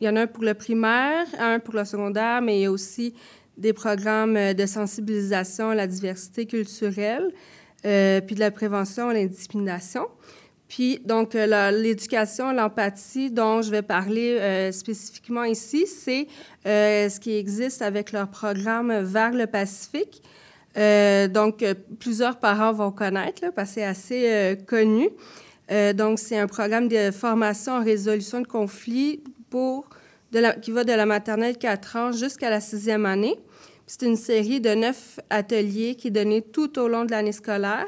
il 0.00 0.06
y 0.06 0.08
en 0.08 0.16
a 0.16 0.22
un 0.22 0.26
pour 0.26 0.44
le 0.44 0.54
primaire, 0.54 1.26
un 1.38 1.58
pour 1.58 1.74
le 1.74 1.84
secondaire, 1.84 2.42
mais 2.42 2.58
il 2.58 2.62
y 2.62 2.66
a 2.66 2.70
aussi 2.70 3.14
des 3.56 3.72
programmes 3.72 4.36
euh, 4.36 4.54
de 4.54 4.66
sensibilisation 4.66 5.70
à 5.70 5.74
la 5.74 5.86
diversité 5.86 6.46
culturelle, 6.46 7.32
puis 7.82 8.34
de 8.34 8.40
la 8.40 8.50
prévention 8.50 9.08
à 9.08 9.14
l'indiscrimination. 9.14 10.06
Puis, 10.68 11.00
donc, 11.04 11.32
l'éducation, 11.32 12.52
l'empathie 12.52 13.30
dont 13.30 13.62
je 13.62 13.70
vais 13.70 13.82
parler 13.82 14.70
spécifiquement 14.70 15.44
ici, 15.44 15.86
c'est 15.86 16.28
ce 16.64 17.18
qui 17.18 17.34
existe 17.34 17.80
avec 17.80 18.12
leur 18.12 18.28
programme 18.28 19.02
Vers 19.02 19.32
le 19.32 19.46
Pacifique. 19.46 20.22
Euh, 20.76 21.28
donc, 21.28 21.62
euh, 21.62 21.74
plusieurs 21.98 22.38
parents 22.38 22.72
vont 22.72 22.92
connaître, 22.92 23.52
parce 23.54 23.70
que 23.70 23.74
c'est 23.74 23.84
assez 23.84 24.30
euh, 24.30 24.54
connu. 24.54 25.08
Donc, 25.94 26.18
c'est 26.18 26.36
un 26.36 26.48
programme 26.48 26.88
de 26.88 27.12
formation 27.12 27.74
en 27.74 27.84
résolution 27.84 28.40
de 28.40 28.46
conflits 28.48 29.22
pour 29.50 29.88
qui 30.62 30.72
va 30.72 30.82
de 30.82 30.92
la 30.92 31.06
maternelle 31.06 31.58
4 31.58 31.96
ans 31.96 32.10
jusqu'à 32.10 32.50
la 32.50 32.60
sixième 32.60 33.06
année. 33.06 33.38
C'est 33.86 34.04
une 34.04 34.16
série 34.16 34.60
de 34.60 34.70
neuf 34.70 35.20
ateliers 35.30 35.94
qui 35.94 36.08
est 36.08 36.10
donnée 36.10 36.42
tout 36.42 36.76
au 36.80 36.88
long 36.88 37.04
de 37.04 37.12
l'année 37.12 37.30
scolaire. 37.30 37.86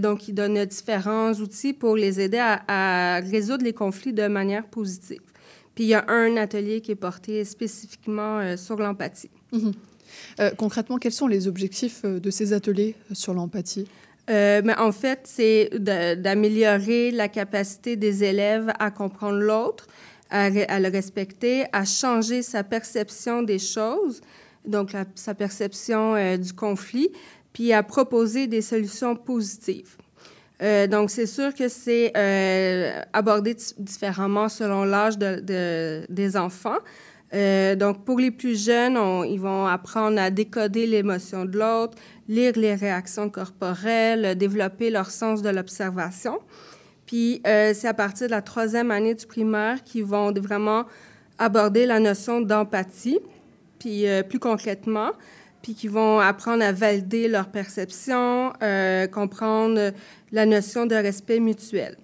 Donc, 0.00 0.26
il 0.26 0.34
donne 0.34 0.64
différents 0.64 1.32
outils 1.34 1.74
pour 1.74 1.94
les 1.94 2.20
aider 2.20 2.42
à, 2.42 3.20
résoudre 3.20 3.62
les 3.62 3.72
conflits 3.72 4.12
de 4.12 4.26
manière 4.26 4.66
positive. 4.66 5.22
Puis, 5.76 5.84
il 5.84 5.90
y 5.90 5.94
a 5.94 6.04
un 6.08 6.36
atelier 6.38 6.80
qui 6.80 6.90
est 6.90 6.96
porté 6.96 7.44
spécifiquement 7.44 8.56
sur 8.56 8.78
l'empathie. 8.78 9.30
Mhm. 9.52 9.74
Euh, 10.40 10.50
concrètement, 10.56 10.98
quels 10.98 11.12
sont 11.12 11.26
les 11.26 11.48
objectifs 11.48 12.00
euh, 12.04 12.20
de 12.20 12.30
ces 12.30 12.52
ateliers 12.52 12.94
euh, 13.10 13.14
sur 13.14 13.34
l'empathie? 13.34 13.86
Mais 14.28 14.76
en 14.78 14.92
fait, 14.92 15.20
c'est 15.24 15.70
d'améliorer 15.80 17.10
la 17.10 17.26
capacité 17.28 17.96
des 17.96 18.22
élèves 18.22 18.72
à 18.78 18.92
comprendre 18.92 19.38
l'autre, 19.40 19.88
à, 20.30 20.50
le 20.50 20.88
respecter, 20.88 21.64
à 21.72 21.84
changer 21.84 22.42
sa 22.42 22.62
perception 22.62 23.42
des 23.42 23.58
choses, 23.58 24.20
donc 24.64 24.92
sa 25.16 25.34
perception 25.34 26.36
du 26.36 26.52
conflit, 26.52 27.10
puis 27.52 27.72
à 27.72 27.82
proposer 27.82 28.46
des 28.46 28.62
solutions 28.62 29.16
positives. 29.16 29.96
Donc, 30.60 31.10
c'est 31.10 31.26
sûr 31.26 31.52
que 31.52 31.68
c'est 31.68 32.12
abordé 33.12 33.54
di- 33.54 33.74
différemment 33.78 34.48
selon 34.48 34.84
l'âge 34.84 35.18
de- 35.18 35.40
de- 35.40 36.06
des 36.08 36.36
enfants. 36.36 36.78
Euh, 37.32 37.76
donc, 37.76 38.04
pour 38.04 38.18
les 38.18 38.30
plus 38.30 38.64
jeunes, 38.64 38.98
ils 39.28 39.38
vont 39.38 39.66
apprendre 39.66 40.20
à 40.20 40.30
décoder 40.30 40.86
l'émotion 40.86 41.44
de 41.44 41.58
l'autre, 41.58 41.96
lire 42.28 42.52
les 42.56 42.74
réactions 42.74 43.30
corporelles, 43.30 44.36
développer 44.36 44.90
leur 44.90 45.10
sens 45.10 45.42
de 45.42 45.48
l'observation. 45.48 46.40
Puis, 47.06 47.40
euh, 47.46 47.72
c'est 47.74 47.88
à 47.88 47.94
partir 47.94 48.26
de 48.26 48.32
la 48.32 48.42
troisième 48.42 48.90
année 48.90 49.14
du 49.14 49.26
primaire 49.26 49.82
qu'ils 49.84 50.04
vont 50.04 50.32
vraiment 50.32 50.84
aborder 51.38 51.86
la 51.86 52.00
notion 52.00 52.40
d'empathie, 52.40 53.20
puis 53.78 54.06
euh, 54.06 54.22
plus 54.22 54.38
concrètement, 54.38 55.10
puis 55.62 55.74
qui 55.74 55.88
vont 55.88 56.18
apprendre 56.18 56.64
à 56.64 56.72
valider 56.72 57.28
leur 57.28 57.48
perception, 57.48 58.52
comprendre 59.12 59.92
la 60.32 60.46
notion 60.46 60.86
de 60.86 60.94
respect 60.94 61.38
mutuel. 61.38 61.98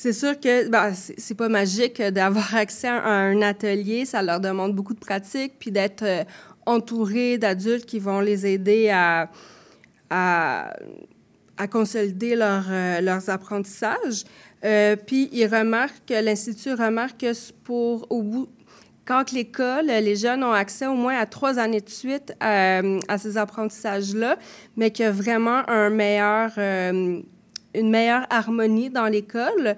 C'est 0.00 0.12
sûr 0.12 0.38
que 0.38 0.68
ben, 0.68 0.92
c'est 0.94 1.34
pas 1.34 1.48
magique 1.48 2.00
d'avoir 2.00 2.54
accès 2.54 2.86
à 2.86 3.04
un 3.04 3.42
atelier. 3.42 4.04
Ça 4.04 4.22
leur 4.22 4.38
demande 4.38 4.72
beaucoup 4.72 4.94
de 4.94 5.00
pratique, 5.00 5.54
puis 5.58 5.72
d'être 5.72 6.04
euh, 6.04 6.22
entouré 6.66 7.36
d'adultes 7.36 7.84
qui 7.84 7.98
vont 7.98 8.20
les 8.20 8.46
aider 8.46 8.90
à, 8.90 9.28
à, 10.08 10.70
consolider 11.68 12.36
leur, 12.36 12.62
euh, 12.70 13.00
leurs 13.00 13.28
apprentissages. 13.28 14.22
Euh, 14.64 14.94
puis 14.94 15.30
ils 15.32 15.48
remarquent, 15.48 16.06
que 16.06 16.22
l'Institut 16.22 16.74
remarque 16.74 17.18
que 17.18 17.52
pour, 17.64 18.06
au 18.08 18.22
bout, 18.22 18.48
quand 19.04 19.32
l'école, 19.32 19.86
les 19.86 20.14
jeunes 20.14 20.44
ont 20.44 20.52
accès 20.52 20.86
au 20.86 20.94
moins 20.94 21.18
à 21.18 21.26
trois 21.26 21.58
années 21.58 21.80
de 21.80 21.90
suite 21.90 22.34
à 22.38 23.18
ces 23.18 23.36
apprentissages-là, 23.36 24.38
mais 24.76 24.92
qu'il 24.92 25.06
y 25.06 25.08
a 25.08 25.10
vraiment 25.10 25.68
un 25.68 25.90
meilleur, 25.90 26.52
une 27.74 27.90
meilleure 27.90 28.26
harmonie 28.30 28.90
dans 28.90 29.06
l'école, 29.06 29.76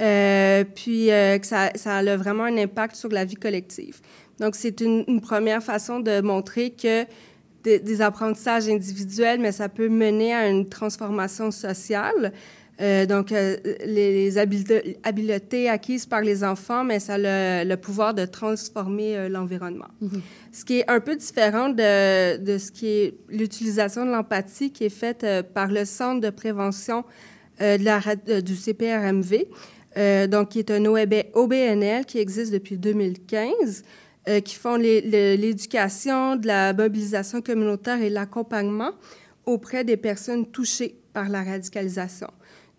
euh, 0.00 0.64
puis 0.74 1.10
euh, 1.10 1.38
que 1.38 1.46
ça, 1.46 1.70
ça 1.74 1.96
a 1.96 2.16
vraiment 2.16 2.44
un 2.44 2.56
impact 2.56 2.96
sur 2.96 3.10
la 3.10 3.24
vie 3.24 3.34
collective. 3.34 4.00
Donc, 4.40 4.54
c'est 4.56 4.80
une, 4.80 5.04
une 5.06 5.20
première 5.20 5.62
façon 5.62 6.00
de 6.00 6.20
montrer 6.20 6.70
que 6.70 7.04
des, 7.62 7.78
des 7.78 8.00
apprentissages 8.00 8.68
individuels, 8.68 9.38
mais 9.40 9.52
ça 9.52 9.68
peut 9.68 9.88
mener 9.88 10.34
à 10.34 10.48
une 10.48 10.68
transformation 10.68 11.50
sociale. 11.50 12.32
Euh, 12.80 13.06
donc, 13.06 13.30
les, 13.30 13.60
les 13.84 14.38
habiletés, 14.38 14.96
habiletés 15.04 15.68
acquises 15.68 16.06
par 16.06 16.22
les 16.22 16.42
enfants, 16.42 16.82
mais 16.82 16.98
ça 16.98 17.14
a 17.14 17.18
le, 17.18 17.68
le 17.68 17.76
pouvoir 17.76 18.14
de 18.14 18.24
transformer 18.24 19.28
l'environnement. 19.28 19.88
Ce 20.50 20.64
qui 20.64 20.78
est 20.78 20.90
un 20.90 20.98
peu 20.98 21.14
différent 21.14 21.68
de, 21.68 22.38
de 22.38 22.58
ce 22.58 22.72
qui 22.72 22.86
est 22.86 23.14
l'utilisation 23.28 24.06
de 24.06 24.10
l'empathie 24.10 24.72
qui 24.72 24.84
est 24.86 24.88
faite 24.88 25.24
par 25.54 25.70
le 25.70 25.84
Centre 25.84 26.20
de 26.20 26.30
prévention 26.30 27.04
de 27.78 27.84
la, 27.84 28.00
euh, 28.28 28.40
du 28.40 28.56
CPRMV, 28.56 29.46
euh, 29.96 30.26
donc 30.26 30.50
qui 30.50 30.58
est 30.58 30.70
un 30.70 30.84
OB 30.84 31.14
OBNL 31.34 32.04
qui 32.06 32.18
existe 32.18 32.52
depuis 32.52 32.78
2015, 32.78 33.84
euh, 34.28 34.40
qui 34.40 34.54
font 34.54 34.76
l'éducation, 34.76 36.36
de 36.36 36.46
la 36.46 36.72
mobilisation 36.72 37.40
communautaire 37.42 38.00
et 38.00 38.08
l'accompagnement 38.08 38.92
auprès 39.46 39.82
des 39.82 39.96
personnes 39.96 40.46
touchées 40.46 40.94
par 41.12 41.28
la 41.28 41.42
radicalisation. 41.42 42.28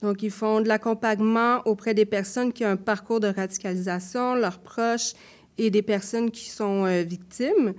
Donc, 0.01 0.23
ils 0.23 0.31
font 0.31 0.61
de 0.61 0.67
l'accompagnement 0.67 1.61
auprès 1.65 1.93
des 1.93 2.05
personnes 2.05 2.51
qui 2.51 2.65
ont 2.65 2.69
un 2.69 2.77
parcours 2.77 3.19
de 3.19 3.27
radicalisation, 3.27 4.35
leurs 4.35 4.59
proches 4.59 5.13
et 5.57 5.69
des 5.69 5.81
personnes 5.81 6.31
qui 6.31 6.49
sont 6.49 6.85
euh, 6.85 7.03
victimes. 7.03 7.73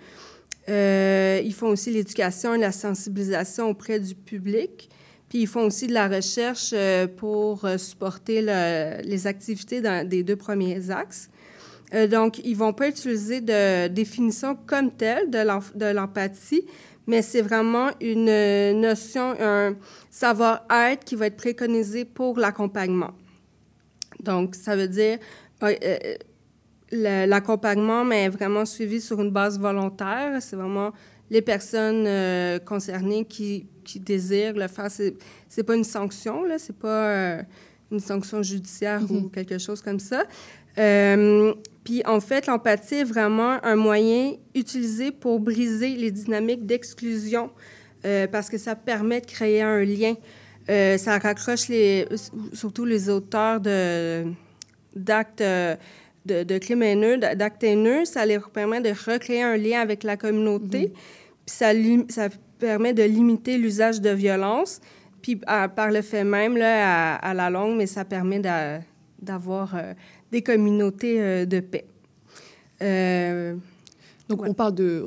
Euh, 0.69 1.41
ils 1.45 1.53
font 1.53 1.69
aussi 1.69 1.91
l'éducation 1.91 2.55
et 2.55 2.59
la 2.59 2.73
sensibilisation 2.73 3.69
auprès 3.69 4.01
du 4.01 4.15
public. 4.15 4.89
Ils 5.37 5.49
font 5.49 5.63
aussi 5.67 5.89
de 5.89 5.93
la 5.93 6.07
recherche 6.07 6.71
euh, 6.73 7.09
pour 7.09 7.65
euh, 7.65 7.77
supporter 7.77 8.41
le- 8.41 9.03
les 9.03 9.27
activités 9.27 9.83
des 10.05 10.23
deux 10.23 10.37
premiers 10.37 10.91
axes. 10.93 11.29
Euh, 11.93 12.07
donc, 12.07 12.39
ils 12.45 12.55
vont 12.57 12.73
pas 12.73 12.89
utiliser 12.89 13.41
de 13.41 13.89
définition 13.89 14.57
comme 14.65 14.93
telle 14.93 15.31
de 15.31 15.93
l'empathie, 15.93 16.65
mais 17.09 17.21
c'est 17.21 17.43
vraiment 17.43 17.91
une 18.01 18.81
notion, 18.81 19.35
un 19.41 19.75
savoir-être 20.09 21.05
qui 21.05 21.17
va 21.17 21.27
être 21.27 21.37
préconisé 21.37 22.05
pour 22.05 22.39
l'accompagnement. 22.39 23.11
Donc, 24.21 24.55
ça 24.55 24.77
veut 24.77 24.89
dire 24.89 25.19
l'accompagnement, 26.93 28.05
mais 28.05 28.29
vraiment 28.29 28.65
suivi 28.65 29.01
sur 29.01 29.21
une 29.21 29.31
base 29.33 29.59
volontaire. 29.59 30.41
C'est 30.41 30.57
vraiment 30.57 30.93
les 31.29 31.43
personnes 31.43 32.09
concernées 32.65 33.25
qui, 33.25 33.67
qui 33.85 34.01
désirent 34.01 34.55
le 34.55 34.69
faire. 34.69 34.91
C'est, 34.91 35.15
c'est 35.49 35.63
pas 35.63 35.77
une 35.77 35.85
sanction, 35.85 36.45
là. 36.45 36.59
C'est 36.59 36.77
pas 36.77 37.09
euh, 37.09 37.43
une 37.93 38.01
sanction 38.01 38.43
judiciaire 38.43 39.03
ou 39.11 39.29
quelque 39.29 39.59
chose 39.59 39.81
comme 39.81 40.01
ça. 40.01 40.25
Euh, 40.79 41.55
puis, 41.85 42.03
en 42.07 42.21
fait, 42.21 42.47
l'empathie 42.47 42.97
est 42.97 43.05
vraiment 43.05 43.59
un 43.63 43.77
moyen 43.77 44.35
utilisé 44.55 45.13
pour 45.13 45.39
briser 45.41 45.91
les 45.97 46.11
dynamiques 46.11 46.67
d'exclusion 46.67 47.51
euh, 48.05 48.27
parce 48.27 48.49
que 48.49 48.59
ça 48.59 48.75
permet 48.75 49.21
de 49.21 49.27
créer 49.27 49.63
un 49.63 49.85
lien. 49.85 50.15
Euh, 50.71 50.97
ça 50.97 51.19
raccroche 51.19 51.69
les, 51.69 52.09
surtout 52.53 52.87
les 52.87 53.11
auteurs 53.11 53.61
de, 53.61 54.25
d'actes 54.97 55.43
de, 55.43 56.43
de 56.43 56.59
crimes 56.59 56.83
haineux, 56.83 57.19
d'actes 57.19 57.63
haineux. 57.63 58.05
Ça 58.07 58.25
leur 58.25 58.51
permet 58.51 58.81
de 58.81 58.91
recréer 58.91 59.43
un 59.43 59.57
lien 59.57 59.81
avec 59.81 60.03
la 60.03 60.17
communauté. 60.17 60.93
Puis 61.47 61.55
ça, 61.55 61.73
ça 62.09 62.29
permet 62.59 62.95
de 62.95 63.03
limiter 63.03 63.59
l'usage 63.59 64.01
de 64.01 64.11
violence. 64.11 64.81
Puis 65.23 65.41
à- 65.47 65.69
par 65.69 65.91
le 65.91 66.03
fait 66.03 66.25
même, 66.25 66.57
là, 66.57 67.15
à, 67.15 67.31
à 67.31 67.35
la 67.35 67.49
longue, 67.51 67.77
mais 67.77 67.87
ça 67.87 68.05
permet 68.05 68.41
d'a- 68.41 68.81
d'avoir 69.23 69.75
euh, 69.75 69.95
des 70.31 70.43
communautés 70.43 71.21
euh, 71.21 71.47
de 71.47 71.61
paix. 71.61 71.87
Euh, 72.83 73.55
Donc 74.29 74.43
on 74.43 74.53
parle 74.55 74.75
de, 74.75 75.03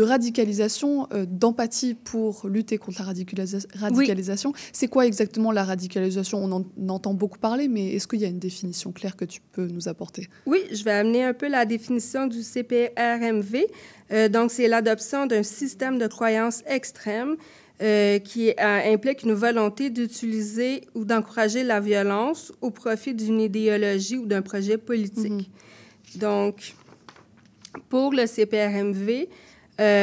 radicalisation, 0.00 1.08
d'empathie 1.26 1.94
pour 1.94 2.46
lutter 2.48 2.78
contre 2.78 3.02
la 3.02 3.12
radicalisa- 3.12 3.66
radicalisation. 3.74 4.52
C'est 4.72 4.88
quoi 4.88 5.06
exactement 5.06 5.50
la 5.52 5.64
radicalisation? 5.64 6.38
On 6.44 6.52
en 6.52 6.64
entend 6.88 7.14
beaucoup 7.14 7.38
parler, 7.38 7.68
mais 7.68 7.94
est-ce 7.94 8.06
qu'il 8.06 8.20
y 8.20 8.24
a 8.24 8.28
une 8.28 8.38
définition 8.38 8.92
claire 8.92 9.16
que 9.16 9.24
tu 9.24 9.40
peux 9.52 9.66
nous 9.66 9.88
apporter? 9.88 10.28
Oui, 10.46 10.60
je 10.72 10.84
vais 10.84 10.92
amener 10.92 11.24
un 11.24 11.34
peu 11.34 11.48
la 11.48 11.64
définition 11.66 12.26
du 12.26 12.42
CPRMV. 12.42 13.66
Euh, 14.12 14.28
donc, 14.28 14.50
c'est 14.50 14.68
l'adoption 14.68 15.26
d'un 15.26 15.42
système 15.42 15.98
de 15.98 16.06
croyances 16.06 16.62
extrême 16.66 17.36
euh, 17.82 18.18
qui 18.18 18.50
euh, 18.50 18.92
implique 18.92 19.22
une 19.22 19.34
volonté 19.34 19.90
d'utiliser 19.90 20.82
ou 20.94 21.04
d'encourager 21.04 21.62
la 21.62 21.80
violence 21.80 22.52
au 22.60 22.70
profit 22.70 23.14
d'une 23.14 23.40
idéologie 23.40 24.16
ou 24.16 24.26
d'un 24.26 24.42
projet 24.42 24.78
politique. 24.78 25.50
Donc, 26.16 26.74
pour 27.88 28.12
le 28.12 28.26
CPRMV, 28.26 29.28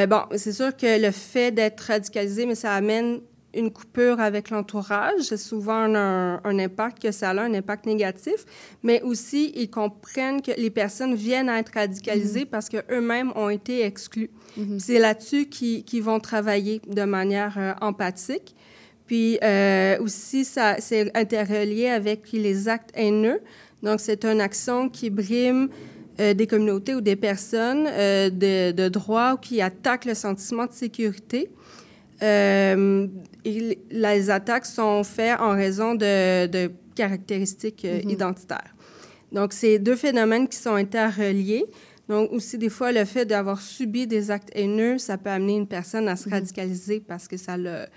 bon, 0.08 0.22
c'est 0.38 0.54
sûr 0.54 0.76
que 0.76 1.02
le 1.02 1.12
fait 1.12 1.52
d'être 1.52 1.82
radicalisé, 1.82 2.46
mais 2.46 2.56
ça 2.56 2.74
amène 2.74 3.20
une 3.56 3.72
coupure 3.72 4.20
avec 4.20 4.50
l'entourage. 4.50 5.22
C'est 5.22 5.38
souvent 5.38 5.96
un, 5.96 6.42
un 6.44 6.60
impact 6.60 7.02
que 7.02 7.12
ça 7.12 7.32
a, 7.32 7.42
un 7.42 7.54
impact 7.54 7.86
négatif. 7.86 8.46
Mais 8.84 9.02
aussi, 9.02 9.52
ils 9.56 9.70
comprennent 9.70 10.42
que 10.42 10.52
les 10.58 10.70
personnes 10.70 11.16
viennent 11.16 11.50
à 11.50 11.60
être 11.60 11.74
radicalisées 11.74 12.46
parce 12.46 12.70
qu'eux-mêmes 12.70 13.32
ont 13.36 13.50
été 13.50 13.84
exclus. 13.84 14.30
C'est 14.78 15.00
là-dessus 15.00 15.48
qu'ils 15.48 16.04
vont 16.04 16.20
travailler 16.22 16.82
de 16.88 17.04
manière 17.04 17.56
euh, 17.58 17.74
empathique. 17.82 18.56
Puis 19.06 19.38
euh, 19.44 20.00
aussi, 20.00 20.46
c'est 20.46 21.16
interrelié 21.16 21.90
avec 21.90 22.32
les 22.32 22.70
actes 22.70 22.92
haineux. 22.96 23.42
Donc, 23.84 24.00
c'est 24.00 24.26
une 24.26 24.42
action 24.42 24.90
qui 24.90 25.10
brime 25.10 25.70
euh, 26.20 26.34
des 26.34 26.48
communautés 26.48 26.96
ou 26.96 27.02
des 27.02 27.18
personnes 27.18 27.88
euh, 27.88 28.30
de, 28.30 28.72
de 28.72 28.88
droit 28.88 29.34
ou 29.34 29.38
qui 29.38 29.62
attaquent 29.62 30.06
le 30.06 30.14
sentiment 30.14 30.66
de 30.66 30.72
sécurité. 30.72 31.50
Euh, 32.22 33.08
et 33.44 33.80
les 33.92 34.30
attaques 34.30 34.66
sont 34.66 35.04
faites 35.04 35.40
en 35.40 35.52
raison 35.52 35.96
de, 35.96 36.48
de 36.48 36.72
caractéristiques 36.96 37.86
euh, 37.86 38.00
identitaires. 38.08 38.76
Donc, 39.32 39.54
c'est 39.54 39.80
deux 39.80 39.96
phénomènes 39.96 40.48
qui 40.48 40.58
sont 40.58 40.76
interreliés. 40.76 41.66
Donc, 42.08 42.32
aussi, 42.32 42.58
des 42.58 42.70
fois, 42.70 42.92
le 42.92 43.04
fait 43.04 43.26
d'avoir 43.26 43.60
subi 43.60 44.08
des 44.08 44.32
actes 44.32 44.50
haineux, 44.54 44.98
ça 44.98 45.18
peut 45.18 45.30
amener 45.30 45.56
une 45.56 45.68
personne 45.68 46.08
à 46.08 46.16
se 46.16 46.30
radicaliser 46.30 47.00
parce 47.00 47.28
que 47.28 47.36
ça 47.36 47.58
l'a, 47.58 47.90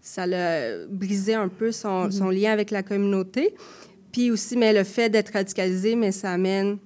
ça 0.00 0.26
l'a 0.26 0.86
brisé 0.86 1.34
un 1.34 1.48
peu 1.48 1.72
son, 1.72 2.10
son 2.10 2.28
lien 2.28 2.52
avec 2.52 2.70
la 2.70 2.82
communauté. 2.82 3.54
Puis 4.12 4.30
aussi, 4.30 4.56
mais 4.56 4.72
le 4.72 4.84
fait 4.84 5.08
d'être 5.08 5.32
radicalisé, 5.32 5.96
mais 5.96 6.12
ça 6.12 6.30
amène 6.32 6.78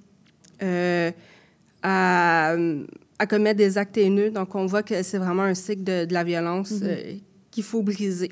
euh, 0.63 1.11
à, 1.83 2.55
à 3.19 3.27
commettre 3.27 3.57
des 3.57 3.77
actes 3.77 3.97
haineux. 3.97 4.31
Donc, 4.31 4.55
on 4.55 4.65
voit 4.65 4.81
que 4.83 5.03
c'est 5.03 5.17
vraiment 5.17 5.43
un 5.43 5.53
cycle 5.53 5.83
de, 5.83 6.05
de 6.05 6.13
la 6.13 6.23
violence 6.23 6.71
Mhm. 6.71 6.83
euh, 6.83 7.13
qu'il 7.51 7.63
faut 7.63 7.81
briser. 7.81 8.29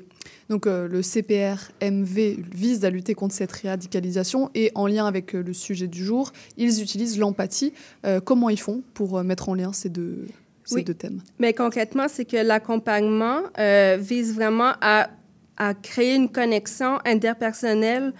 Donc 0.48 0.66
euh, 0.66 0.86
le 0.88 1.02
CPR-MV 1.02 2.36
vise 2.54 2.84
à 2.84 2.90
lutter 2.90 3.14
contre 3.14 3.34
cette 3.34 3.52
radicalisation 3.52 4.50
et 4.54 4.70
en 4.74 4.86
lien 4.86 5.06
avec 5.06 5.34
euh, 5.34 5.42
le 5.42 5.52
sujet 5.52 5.88
du 5.88 6.04
jour, 6.04 6.32
ils 6.56 6.80
utilisent 6.80 7.18
l'empathie. 7.18 7.72
Euh, 8.06 8.20
comment 8.20 8.48
ils 8.48 8.60
font 8.60 8.82
pour 8.94 9.22
mettre 9.24 9.48
en 9.48 9.54
lien 9.54 9.72
ces 9.72 9.88
deux, 9.90 10.26
ces 10.64 10.76
Oui. 10.76 10.84
deux 10.84 10.94
thèmes? 10.94 11.20
Mais 11.38 11.52
concrètement, 11.52 12.06
c'est 12.08 12.24
que 12.24 12.36
l'accompagnement 12.36 13.42
vise 13.98 14.34
vraiment 14.34 14.72
à, 14.80 15.10
à 15.56 15.74
créer 15.74 16.14
une 16.14 16.28
connexion 16.30 16.98
interpersonnelle 17.04 18.12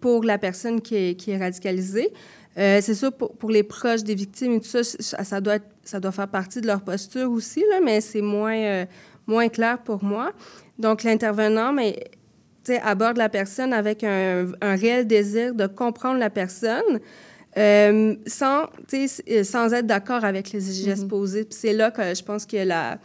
pour 0.00 0.24
la 0.24 0.38
personne 0.38 0.80
qui 0.80 0.96
est, 0.96 1.14
qui 1.14 1.30
est 1.30 1.38
radicalisée. 1.38 2.10
Euh, 2.58 2.80
c'est 2.82 2.94
sûr, 2.94 3.12
pour, 3.12 3.36
pour 3.36 3.50
les 3.50 3.62
proches 3.62 4.02
des 4.02 4.14
victimes 4.14 4.52
et 4.52 4.60
tout 4.60 4.66
ça, 4.66 4.82
ça, 4.82 5.40
doit, 5.40 5.56
être- 5.56 5.70
ça 5.84 6.00
doit 6.00 6.12
faire 6.12 6.28
partie 6.28 6.60
de 6.60 6.66
leur 6.66 6.82
posture 6.82 7.30
aussi, 7.30 7.60
là, 7.70 7.80
mais 7.84 8.00
c'est 8.00 8.20
moins, 8.22 8.56
euh, 8.56 8.84
moins 9.26 9.48
clair 9.48 9.78
pour 9.82 10.02
moi. 10.02 10.32
Donc, 10.78 11.04
l'intervenant, 11.04 11.72
mais 11.72 12.04
aborde 12.82 13.16
la 13.16 13.28
personne 13.30 13.72
avec 13.72 14.04
un, 14.04 14.52
un 14.60 14.74
réel 14.76 15.06
désir 15.06 15.54
de 15.54 15.66
comprendre 15.66 16.18
la 16.18 16.28
personne, 16.28 17.00
euh, 17.56 18.14
sans, 18.26 18.66
s- 18.92 19.22
sans 19.44 19.72
être 19.72 19.86
d'accord 19.86 20.24
avec 20.24 20.52
les 20.52 20.60
gestes 20.60 21.08
posés. 21.08 21.44
Puis 21.44 21.58
c'est 21.58 21.72
là 21.72 21.90
que 21.90 22.14
je 22.14 22.22
pense 22.22 22.44
que 22.44 22.58
la, 22.58 22.98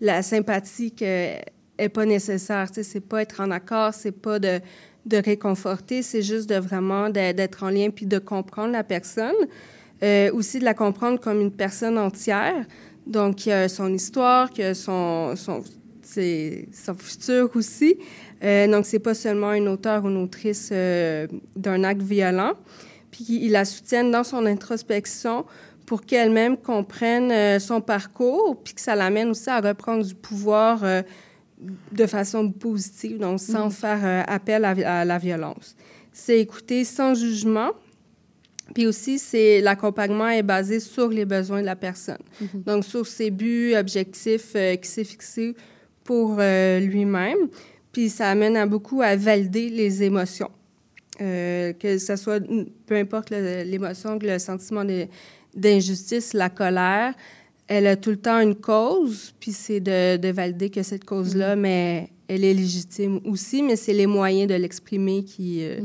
la 0.00 0.22
sympathie 0.22 0.94
que 0.94 1.34
est 1.80 1.88
pas 1.88 2.06
nécessaire. 2.06 2.68
C'est 2.72 3.00
pas 3.00 3.22
être 3.22 3.40
en 3.40 3.50
accord, 3.50 3.92
c'est 3.94 4.12
pas 4.12 4.38
de, 4.38 4.60
de 5.06 5.16
réconforter, 5.16 6.02
c'est 6.02 6.22
juste 6.22 6.48
de 6.48 6.56
vraiment 6.56 7.08
d'être 7.08 7.64
en 7.64 7.70
lien 7.70 7.90
puis 7.90 8.06
de 8.06 8.18
comprendre 8.18 8.72
la 8.72 8.84
personne. 8.84 9.34
Euh, 10.02 10.32
aussi 10.32 10.58
de 10.58 10.64
la 10.64 10.72
comprendre 10.72 11.20
comme 11.20 11.40
une 11.40 11.52
personne 11.52 11.98
entière. 11.98 12.64
Donc, 13.06 13.46
a 13.48 13.68
son 13.68 13.92
histoire, 13.92 14.50
qui 14.50 14.62
a 14.62 14.74
son, 14.74 15.36
son, 15.36 15.62
son 16.02 16.94
futur 16.94 17.50
aussi. 17.54 17.96
Euh, 18.42 18.66
donc, 18.66 18.86
c'est 18.86 18.98
pas 18.98 19.14
seulement 19.14 19.48
un 19.48 19.66
auteur 19.66 20.04
ou 20.04 20.08
une 20.08 20.22
autrice 20.22 20.70
euh, 20.72 21.26
d'un 21.54 21.84
acte 21.84 22.00
violent. 22.00 22.52
Puis, 23.10 23.26
il 23.28 23.52
la 23.52 23.66
soutienne 23.66 24.10
dans 24.10 24.24
son 24.24 24.46
introspection 24.46 25.44
pour 25.90 26.06
qu'elle-même 26.06 26.56
comprenne 26.56 27.32
euh, 27.32 27.58
son 27.58 27.80
parcours, 27.80 28.56
puis 28.62 28.74
que 28.74 28.80
ça 28.80 28.94
l'amène 28.94 29.30
aussi 29.30 29.50
à 29.50 29.60
reprendre 29.60 30.04
du 30.04 30.14
pouvoir 30.14 30.84
euh, 30.84 31.02
de 31.92 32.06
façon 32.06 32.50
positive, 32.50 33.18
donc 33.18 33.38
sans 33.40 33.66
Mhm. 33.66 33.70
faire 33.72 34.00
euh, 34.04 34.22
appel 34.26 34.64
à, 34.64 35.00
à 35.00 35.04
la 35.04 35.18
violence. 35.18 35.76
C'est 36.12 36.40
écouter 36.40 36.84
sans 36.84 37.14
jugement, 37.14 37.70
puis 38.74 38.86
aussi, 38.86 39.18
c'est 39.18 39.60
l'accompagnement 39.60 40.28
est 40.28 40.42
basé 40.42 40.80
sur 40.80 41.08
les 41.08 41.24
besoins 41.24 41.60
de 41.60 41.66
la 41.66 41.76
personne. 41.76 42.22
Mhm. 42.40 42.62
Donc, 42.64 42.84
sur 42.84 43.06
ses 43.06 43.30
buts, 43.30 43.74
objectifs 43.76 44.52
euh, 44.54 44.76
qui 44.76 44.88
s'est 44.88 45.04
fixé 45.04 45.54
pour 46.04 46.36
euh, 46.38 46.78
lui-même. 46.80 47.48
Puis, 47.92 48.08
ça 48.08 48.30
amène 48.30 48.56
à 48.56 48.66
beaucoup 48.66 49.02
à 49.02 49.16
valider 49.16 49.68
les 49.68 50.02
émotions. 50.02 50.50
Que 51.18 51.98
ce 51.98 52.16
soit, 52.16 52.40
peu 52.86 52.94
importe 52.94 53.28
le- 53.30 53.62
l'émotion, 53.64 54.18
que 54.18 54.26
le 54.26 54.38
sentiment 54.38 54.84
d'injustice, 55.54 56.32
la 56.32 56.48
colère, 56.48 57.14
elle 57.70 57.86
a 57.86 57.94
tout 57.94 58.10
le 58.10 58.16
temps 58.16 58.40
une 58.40 58.56
cause, 58.56 59.32
puis 59.38 59.52
c'est 59.52 59.78
de, 59.78 60.16
de 60.16 60.28
valider 60.28 60.70
que 60.70 60.82
cette 60.82 61.04
cause-là, 61.04 61.54
mais 61.54 62.08
elle 62.26 62.42
est 62.44 62.52
légitime 62.52 63.20
aussi, 63.24 63.62
mais 63.62 63.76
c'est 63.76 63.92
les 63.92 64.08
moyens 64.08 64.48
de 64.48 64.56
l'exprimer 64.56 65.22
qui, 65.22 65.62
euh, 65.62 65.78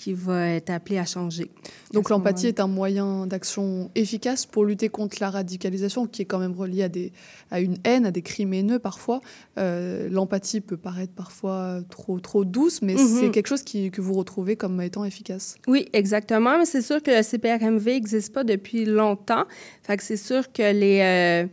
qui 0.00 0.14
va 0.14 0.48
être 0.48 0.70
appelé 0.70 0.96
à 0.98 1.04
changer. 1.04 1.50
Donc 1.92 2.10
À 2.10 2.14
l'empathie 2.14 2.46
est 2.46 2.58
un 2.58 2.66
moyen 2.66 3.26
d'action 3.26 3.90
efficace 3.94 4.46
pour 4.46 4.64
lutter 4.64 4.88
contre 4.88 5.18
la 5.20 5.28
radicalisation 5.30 6.06
qui 6.06 6.22
est 6.22 6.24
quand 6.24 6.38
même 6.38 6.54
reliée 6.54 6.84
à, 6.84 6.88
des, 6.88 7.12
à 7.50 7.60
une 7.60 7.76
haine, 7.84 8.06
à 8.06 8.10
des 8.10 8.22
crimes 8.22 8.54
haineux 8.54 8.78
parfois. 8.78 9.20
Euh, 9.58 10.08
l'empathie 10.10 10.60
peut 10.62 10.78
paraître 10.78 11.12
parfois 11.12 11.80
trop, 11.90 12.18
trop 12.18 12.44
douce, 12.46 12.80
mais 12.80 12.94
Mhm. 12.94 13.06
c'est 13.20 13.30
quelque 13.30 13.48
chose 13.48 13.62
qui, 13.62 13.90
que 13.90 14.00
vous 14.00 14.14
retrouvez 14.14 14.56
comme 14.56 14.80
étant 14.80 15.04
efficace. 15.04 15.56
Oui, 15.66 15.86
exactement. 15.92 16.56
Mais 16.58 16.64
c'est 16.64 16.82
sûr 16.82 17.02
que 17.02 17.10
le 17.10 17.22
CPRMV 17.22 17.86
n'existe 17.92 18.32
pas 18.32 18.44
depuis 18.44 18.86
longtemps. 18.86 19.44
Fait 19.82 19.96
que 19.98 20.02
c'est 20.02 20.16
sûr 20.16 20.50
que 20.52 20.72
les, 20.72 21.00
euh, 21.02 21.46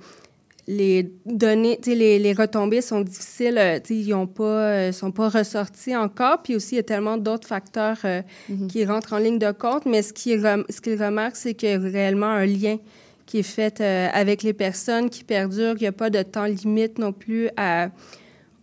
les 0.67 1.09
données, 1.25 1.79
tu 1.81 1.91
sais, 1.91 1.95
les, 1.95 2.19
les 2.19 2.33
retombées 2.33 2.81
sont 2.81 3.01
difficiles. 3.01 3.57
euh, 3.57 3.79
tu 3.79 3.93
sais, 3.93 3.99
Ils 4.09 4.15
ne 4.15 4.25
pas, 4.25 4.43
euh, 4.43 4.91
sont 4.91 5.11
pas 5.11 5.29
ressortis 5.29 5.95
encore. 5.95 6.41
Puis 6.43 6.55
aussi, 6.55 6.75
il 6.75 6.77
y 6.77 6.79
a 6.79 6.83
tellement 6.83 7.17
d'autres 7.17 7.47
facteurs 7.47 7.97
euh, 8.03 8.21
qui 8.67 8.83
rentrent 8.85 9.13
en 9.13 9.17
ligne 9.17 9.39
de 9.39 9.51
compte. 9.51 9.85
Mais 9.85 10.01
ce 10.01 10.11
qu'ils 10.11 10.41
ce 10.41 11.03
remarquent, 11.03 11.37
c'est 11.37 11.53
qu'il 11.53 11.69
y 11.69 11.73
a 11.73 11.79
réellement 11.79 12.27
un 12.27 12.45
lien 12.45 12.77
qui 13.25 13.39
est 13.39 13.43
fait 13.43 13.79
euh, 13.81 14.09
avec 14.13 14.43
les 14.43 14.53
personnes 14.53 15.09
qui 15.09 15.23
perdurent. 15.23 15.75
Il 15.77 15.81
n'y 15.81 15.87
a 15.87 15.91
pas 15.93 16.09
de 16.09 16.21
temps 16.21 16.45
limite 16.45 16.99
non 16.99 17.13
plus 17.13 17.49
à, 17.55 17.89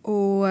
au, 0.03 0.45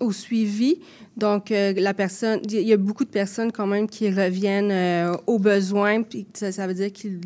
au 0.00 0.12
suivi. 0.12 0.78
Donc, 1.16 1.50
euh, 1.50 1.74
la 1.76 1.92
personne, 1.92 2.40
il 2.48 2.60
y 2.60 2.72
a 2.72 2.76
beaucoup 2.76 3.04
de 3.04 3.10
personnes 3.10 3.52
quand 3.52 3.66
même 3.66 3.88
qui 3.88 4.10
reviennent 4.10 4.70
euh, 4.70 5.14
aux 5.26 5.38
besoins, 5.38 6.02
puis 6.02 6.26
ça, 6.32 6.50
ça 6.50 6.66
veut 6.66 6.72
dire 6.74 6.92
qu'ils 6.92 7.20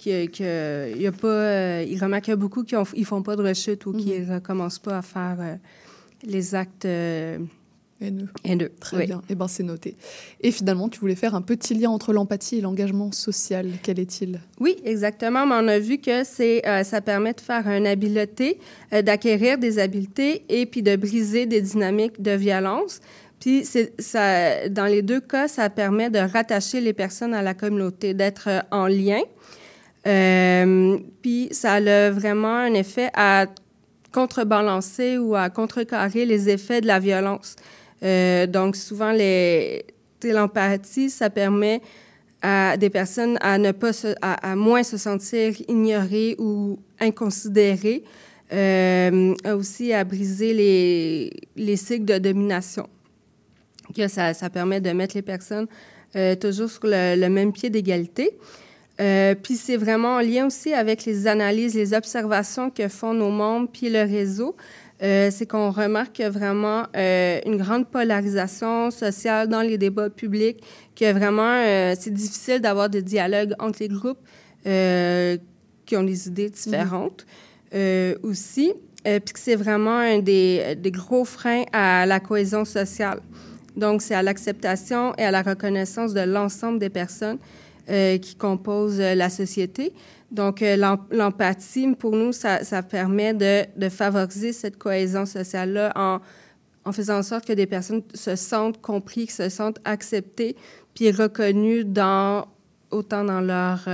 qu'il 0.00 0.30
qu'il 0.30 0.46
y 0.46 1.06
a 1.06 1.12
pas, 1.12 1.28
euh, 1.28 1.84
ils 1.86 1.98
remarquent 1.98 2.24
qu'il 2.24 2.32
y 2.32 2.34
a 2.34 2.36
beaucoup 2.36 2.64
qui 2.64 2.74
ne 2.74 3.04
font 3.04 3.22
pas 3.22 3.36
de 3.36 3.42
rechute 3.42 3.86
ou 3.86 3.92
qui 3.92 4.18
ne 4.18 4.34
recommencent 4.34 4.78
pas 4.78 4.98
à 4.98 5.02
faire 5.02 5.36
euh, 5.40 5.56
les 6.24 6.54
actes 6.54 6.84
euh, 6.86 7.38
N2. 8.02 8.26
N2, 8.44 8.68
Très 8.80 8.96
oui. 8.96 9.06
bien. 9.06 9.20
Eh 9.28 9.34
ben, 9.34 9.46
c'est 9.46 9.62
noté. 9.62 9.96
Et 10.40 10.50
finalement, 10.50 10.88
tu 10.88 11.00
voulais 11.00 11.14
faire 11.14 11.34
un 11.34 11.42
petit 11.42 11.74
lien 11.74 11.90
entre 11.90 12.12
l'empathie 12.12 12.56
et 12.56 12.60
l'engagement 12.60 13.12
social. 13.12 13.68
Quel 13.82 13.98
est-il? 13.98 14.40
Oui, 14.58 14.76
exactement. 14.84 15.46
Mais 15.46 15.54
on 15.58 15.68
a 15.68 15.78
vu 15.78 15.98
que 15.98 16.24
c'est, 16.24 16.66
euh, 16.66 16.82
ça 16.82 17.00
permet 17.00 17.34
de 17.34 17.40
faire 17.40 17.66
une 17.68 17.86
habileté, 17.86 18.58
euh, 18.92 19.02
d'acquérir 19.02 19.58
des 19.58 19.78
habiletés 19.78 20.44
et 20.48 20.66
puis 20.66 20.82
de 20.82 20.96
briser 20.96 21.46
des 21.46 21.60
dynamiques 21.60 22.22
de 22.22 22.32
violence. 22.32 23.00
Puis 23.38 23.66
ça, 23.98 24.68
dans 24.68 24.86
les 24.86 25.02
deux 25.02 25.20
cas, 25.20 25.48
ça 25.48 25.70
permet 25.70 26.10
de 26.10 26.18
rattacher 26.18 26.80
les 26.80 26.92
personnes 26.92 27.32
à 27.32 27.42
la 27.42 27.54
communauté, 27.54 28.14
d'être 28.14 28.48
euh, 28.48 28.60
en 28.70 28.86
lien. 28.86 29.20
Euh, 30.06 30.98
puis 31.22 31.48
ça 31.52 31.74
a 31.74 32.10
vraiment 32.10 32.56
un 32.56 32.74
effet 32.74 33.10
à 33.14 33.46
contrebalancer 34.12 35.18
ou 35.18 35.36
à 35.36 35.50
contrecarrer 35.50 36.24
les 36.24 36.48
effets 36.48 36.80
de 36.80 36.86
la 36.86 36.98
violence. 36.98 37.56
Euh, 38.02 38.46
donc 38.46 38.76
souvent, 38.76 39.12
les, 39.12 39.84
l'empathie, 40.24 41.10
ça 41.10 41.30
permet 41.30 41.80
à 42.42 42.76
des 42.78 42.88
personnes 42.88 43.36
à 43.42 43.58
ne 43.58 43.72
pas 43.72 43.90
à, 44.22 44.56
moins 44.56 44.82
se 44.82 44.96
sentir 44.96 45.52
ignorées 45.68 46.36
ou 46.38 46.78
inconsidérées, 46.98 48.02
euh, 48.52 49.34
aussi 49.54 49.92
à 49.92 50.02
briser 50.04 50.54
les, 50.54 51.30
les 51.56 51.76
cycles 51.76 52.06
de 52.06 52.18
domination. 52.18 52.88
Que 53.94 54.08
ça, 54.08 54.32
permet 54.50 54.80
de 54.80 54.90
mettre 54.90 55.16
les 55.16 55.22
personnes 55.22 55.66
toujours 56.40 56.70
sur 56.70 56.82
le 56.84 57.28
même 57.28 57.52
pied 57.52 57.70
d'égalité. 57.70 58.38
Euh, 59.00 59.34
puis 59.34 59.54
c'est 59.56 59.76
vraiment 59.76 60.16
en 60.16 60.20
lien 60.20 60.46
aussi 60.46 60.74
avec 60.74 61.04
les 61.04 61.26
analyses, 61.26 61.74
les 61.74 61.94
observations 61.94 62.70
que 62.70 62.88
font 62.88 63.14
nos 63.14 63.30
membres 63.30 63.68
puis 63.72 63.88
le 63.88 64.02
réseau. 64.02 64.56
Euh, 65.02 65.30
c'est 65.32 65.46
qu'on 65.46 65.70
remarque 65.70 66.20
vraiment 66.20 66.84
euh, 66.94 67.40
une 67.46 67.56
grande 67.56 67.88
polarisation 67.88 68.90
sociale 68.90 69.48
dans 69.48 69.62
les 69.62 69.78
débats 69.78 70.10
publics, 70.10 70.62
que 70.94 71.10
vraiment 71.10 71.94
c'est 71.98 72.12
difficile 72.12 72.60
d'avoir 72.60 72.90
des 72.90 73.00
dialogues 73.00 73.54
entre 73.58 73.78
les 73.80 73.88
groupes 73.88 74.20
qui 74.62 75.96
ont 75.96 76.02
des 76.02 76.28
idées 76.28 76.50
différentes 76.50 77.24
aussi, 78.22 78.74
puis 79.02 79.32
que 79.32 79.38
c'est 79.38 79.56
vraiment 79.56 80.00
un 80.00 80.18
des 80.18 80.92
gros 80.92 81.24
freins 81.24 81.64
à 81.72 82.04
la 82.04 82.20
cohésion 82.20 82.66
sociale. 82.66 83.20
Donc, 83.76 84.02
c'est 84.02 84.14
à 84.14 84.22
l'acceptation 84.22 85.14
et 85.16 85.22
à 85.22 85.30
la 85.30 85.40
reconnaissance 85.40 86.12
de 86.12 86.20
l'ensemble 86.20 86.78
des 86.78 86.90
personnes 86.90 87.38
euh, 87.90 88.18
qui 88.18 88.34
composent 88.36 89.00
euh, 89.00 89.14
la 89.14 89.28
société. 89.30 89.92
Donc, 90.30 90.62
euh, 90.62 90.76
l'em- 90.76 90.98
l'empathie, 91.10 91.92
pour 91.98 92.12
nous, 92.16 92.32
ça, 92.32 92.62
permet 92.82 93.34
de, 93.34 93.64
favoriser 93.88 94.52
cette 94.52 94.78
cohésion 94.78 95.26
sociale-là 95.26 95.92
en, 95.96 96.20
faisant 96.92 97.18
en 97.18 97.22
sorte 97.22 97.46
que 97.46 97.52
des 97.52 97.66
personnes 97.66 98.02
se 98.14 98.36
sentent 98.36 98.80
compris, 98.80 99.26
se 99.26 99.48
sentent 99.48 99.80
acceptées, 99.84 100.56
puis 100.94 101.10
reconnues 101.10 101.84
dans, 101.84 102.46
autant 102.90 103.24
dans 103.24 103.40
leurs 103.40 103.88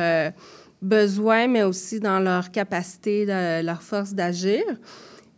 besoins, 0.82 1.46
mais 1.48 1.62
aussi 1.62 2.00
dans 2.00 2.20
leur 2.20 2.50
capacité, 2.50 3.24
leur 3.62 3.82
force 3.82 4.12
d'agir. 4.14 4.62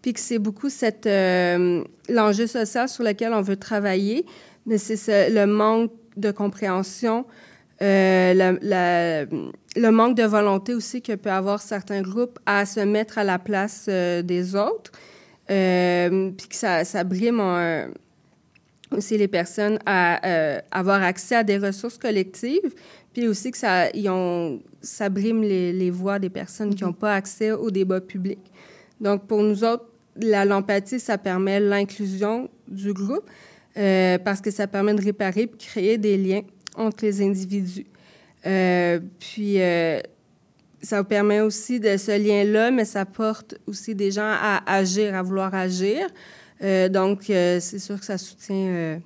Puis 0.03 0.13
que 0.13 0.21
c'est 0.21 0.39
beaucoup 0.39 0.69
euh, 1.07 1.85
l'enjeu 2.09 2.47
social 2.47 2.89
sur 2.89 3.03
lequel 3.05 3.33
on 3.33 3.41
veut 3.43 3.57
travailler, 3.57 4.25
mais 4.67 4.79
c'est 4.79 4.97
ce- 4.97 5.33
le 5.33 5.47
manque 5.47 5.91
de 6.17 6.31
compréhension, 6.31 7.25
euh, 7.83 8.35
la- 8.35 8.53
la- 8.63 9.25
le 9.25 9.91
manque 9.91 10.17
de 10.17 10.25
volonté 10.25 10.75
aussi 10.75 11.01
que 11.03 11.15
peut 11.15 11.31
avoir 11.31 11.61
certains 11.63 12.03
groupes 12.03 12.39
à 12.47 12.67
se 12.67 12.81
mettre 12.81 13.19
à 13.19 13.25
la 13.25 13.39
place 13.39 13.87
euh, 13.89 14.23
des 14.23 14.57
autres, 14.57 14.91
euh, 15.51 16.31
puis 16.37 16.49
que 16.49 16.55
ça, 16.57 16.85
ça 16.85 17.05
brime 17.05 17.41
en- 17.41 17.87
aussi 18.91 19.19
les 19.19 19.29
personnes 19.29 19.79
à 19.87 20.61
avoir 20.71 21.03
accès 21.03 21.37
à 21.37 21.45
des 21.45 21.59
ressources 21.59 21.99
collectives, 21.99 22.75
puis 23.13 23.29
aussi 23.29 23.51
que 23.51 23.59
ça, 23.59 23.91
ils 23.91 24.09
ont, 24.09 24.61
ça 24.81 25.09
brime 25.11 25.43
les, 25.43 25.73
les 25.73 25.91
voix 25.91 26.19
des 26.19 26.31
personnes 26.31 26.75
qui 26.75 26.85
n'ont 26.85 26.93
pas 26.95 27.15
accès 27.15 27.53
au 27.53 27.71
débat 27.71 28.01
public. 28.01 28.39
Donc, 29.01 29.27
pour 29.27 29.43
nous 29.43 29.63
autres, 29.63 29.85
la 30.17 30.45
l'empathie, 30.47 30.99
ça 31.01 31.19
permet 31.19 31.61
l'inclusion 31.61 32.49
du 32.67 32.93
groupe 32.93 33.25
parce 34.25 34.41
que 34.41 34.51
ça 34.51 34.67
permet 34.67 34.95
de 34.95 35.05
réparer 35.05 35.43
et 35.43 35.51
créer 35.57 35.99
des 35.99 36.17
liens 36.17 36.43
entre 36.79 37.05
les 37.05 37.23
individus. 37.23 37.87
Euh, 38.47 39.01
puis, 39.19 39.61
euh, 39.61 40.01
ça 40.81 41.03
permet 41.05 41.41
aussi 41.41 41.81
de 41.81 41.97
ce 41.97 42.17
lien-là, 42.17 42.71
mais 42.71 42.85
ça 42.85 43.05
porte 43.05 43.57
aussi 43.67 43.95
des 43.95 44.11
gens 44.11 44.31
à 44.31 44.63
agir, 44.67 45.15
à 45.15 45.23
vouloir 45.23 45.55
agir. 45.55 46.07
Euh, 46.63 46.89
donc, 46.89 47.31
euh, 47.31 47.59
c'est 47.61 47.79
sûr 47.79 47.99
que 47.99 48.07
ça 48.07 48.19
soutient 48.19 48.57
euh, 48.57 48.97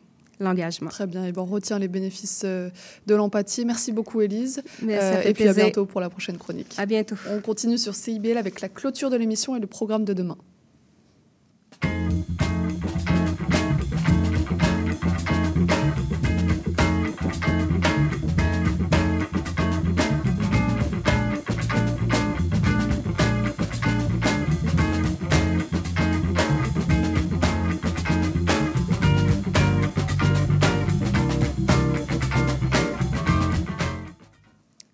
l'engagement. 0.40 0.90
Très 0.90 1.06
bien. 1.06 1.24
Et 1.24 1.32
ben, 1.32 1.42
on 1.42 1.46
retient 1.46 1.78
les 1.78 1.88
bénéfices 1.88 2.42
euh, 2.44 2.70
de 3.06 3.14
l'empathie. 3.14 3.64
Merci 3.64 3.92
beaucoup, 3.92 4.20
Élise. 4.20 4.62
Fait 4.86 5.30
et 5.30 5.32
puis 5.32 5.48
à 5.48 5.54
bientôt 5.54 5.86
pour 5.86 6.00
la 6.00 6.10
prochaine 6.10 6.38
chronique. 6.38 6.74
À 6.78 6.86
bientôt. 6.86 7.16
On 7.30 7.40
continue 7.40 7.78
sur 7.78 7.94
CIBL 7.94 8.36
avec 8.36 8.60
la 8.60 8.68
clôture 8.68 9.10
de 9.10 9.16
l'émission 9.16 9.56
et 9.56 9.60
le 9.60 9.66
programme 9.66 10.04
de 10.04 10.12
demain. 10.12 10.36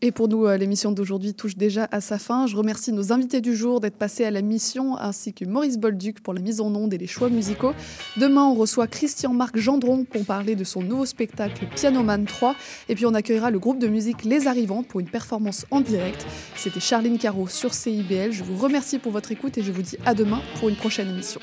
Et 0.09 0.11
pour 0.11 0.27
nous, 0.27 0.47
euh, 0.47 0.57
l'émission 0.57 0.91
d'aujourd'hui 0.91 1.35
touche 1.35 1.55
déjà 1.55 1.87
à 1.91 2.01
sa 2.01 2.19
fin. 2.19 2.47
Je 2.47 2.57
remercie 2.57 2.93
nos 2.93 3.13
invités 3.13 3.43
du 3.43 3.55
jour 3.55 3.79
d'être 3.79 3.99
passés 3.99 4.25
à 4.25 4.31
la 4.31 4.41
mission, 4.41 4.97
ainsi 4.97 5.35
que 5.35 5.45
Maurice 5.45 5.77
Bolduc 5.77 6.21
pour 6.21 6.33
la 6.33 6.41
mise 6.41 6.63
en 6.63 6.75
onde 6.75 6.95
et 6.95 6.97
les 6.97 7.07
choix 7.07 7.29
musicaux. 7.29 7.75
Demain, 8.17 8.45
on 8.45 8.55
reçoit 8.55 8.87
Christian-Marc 8.87 9.59
Gendron 9.59 10.07
pour 10.07 10.25
parler 10.25 10.57
de 10.57 10.65
son 10.65 10.81
nouveau 10.81 11.05
spectacle 11.05 11.67
Pianoman 11.77 12.25
3. 12.25 12.57
Et 12.89 12.95
puis, 12.95 13.05
on 13.05 13.13
accueillera 13.13 13.51
le 13.51 13.59
groupe 13.59 13.79
de 13.79 13.89
musique 13.89 14.25
Les 14.25 14.47
Arrivantes 14.47 14.89
pour 14.89 15.01
une 15.01 15.11
performance 15.11 15.67
en 15.71 15.83
direct. 15.83 16.25
C'était 16.57 16.81
Charline 16.81 17.19
Caro 17.19 17.47
sur 17.47 17.75
CIBL. 17.75 18.33
Je 18.33 18.45
vous 18.45 18.57
remercie 18.57 18.99
pour 18.99 19.13
votre 19.13 19.31
écoute 19.31 19.59
et 19.59 19.63
je 19.63 19.73
vous 19.73 19.83
dis 19.83 19.99
à 20.07 20.15
demain 20.15 20.41
pour 20.59 20.71
une 20.71 20.77
prochaine 20.77 21.11
émission. 21.11 21.43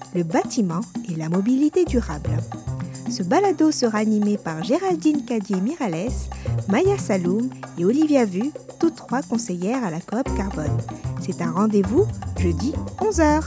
le 0.13 0.23
bâtiment 0.23 0.81
et 1.09 1.15
la 1.15 1.29
mobilité 1.29 1.85
durable. 1.85 2.37
Ce 3.09 3.23
balado 3.23 3.71
sera 3.71 3.99
animé 3.99 4.37
par 4.37 4.63
Géraldine 4.63 5.25
Cadier-Mirales, 5.25 6.11
Maya 6.69 6.97
Saloum 6.97 7.49
et 7.77 7.85
Olivia 7.85 8.25
Vu, 8.25 8.51
toutes 8.79 8.95
trois 8.95 9.21
conseillères 9.21 9.83
à 9.83 9.91
la 9.91 9.99
coop 9.99 10.23
Carbone. 10.35 10.77
C'est 11.19 11.41
un 11.41 11.51
rendez-vous 11.51 12.05
jeudi 12.37 12.73
11h. 12.99 13.43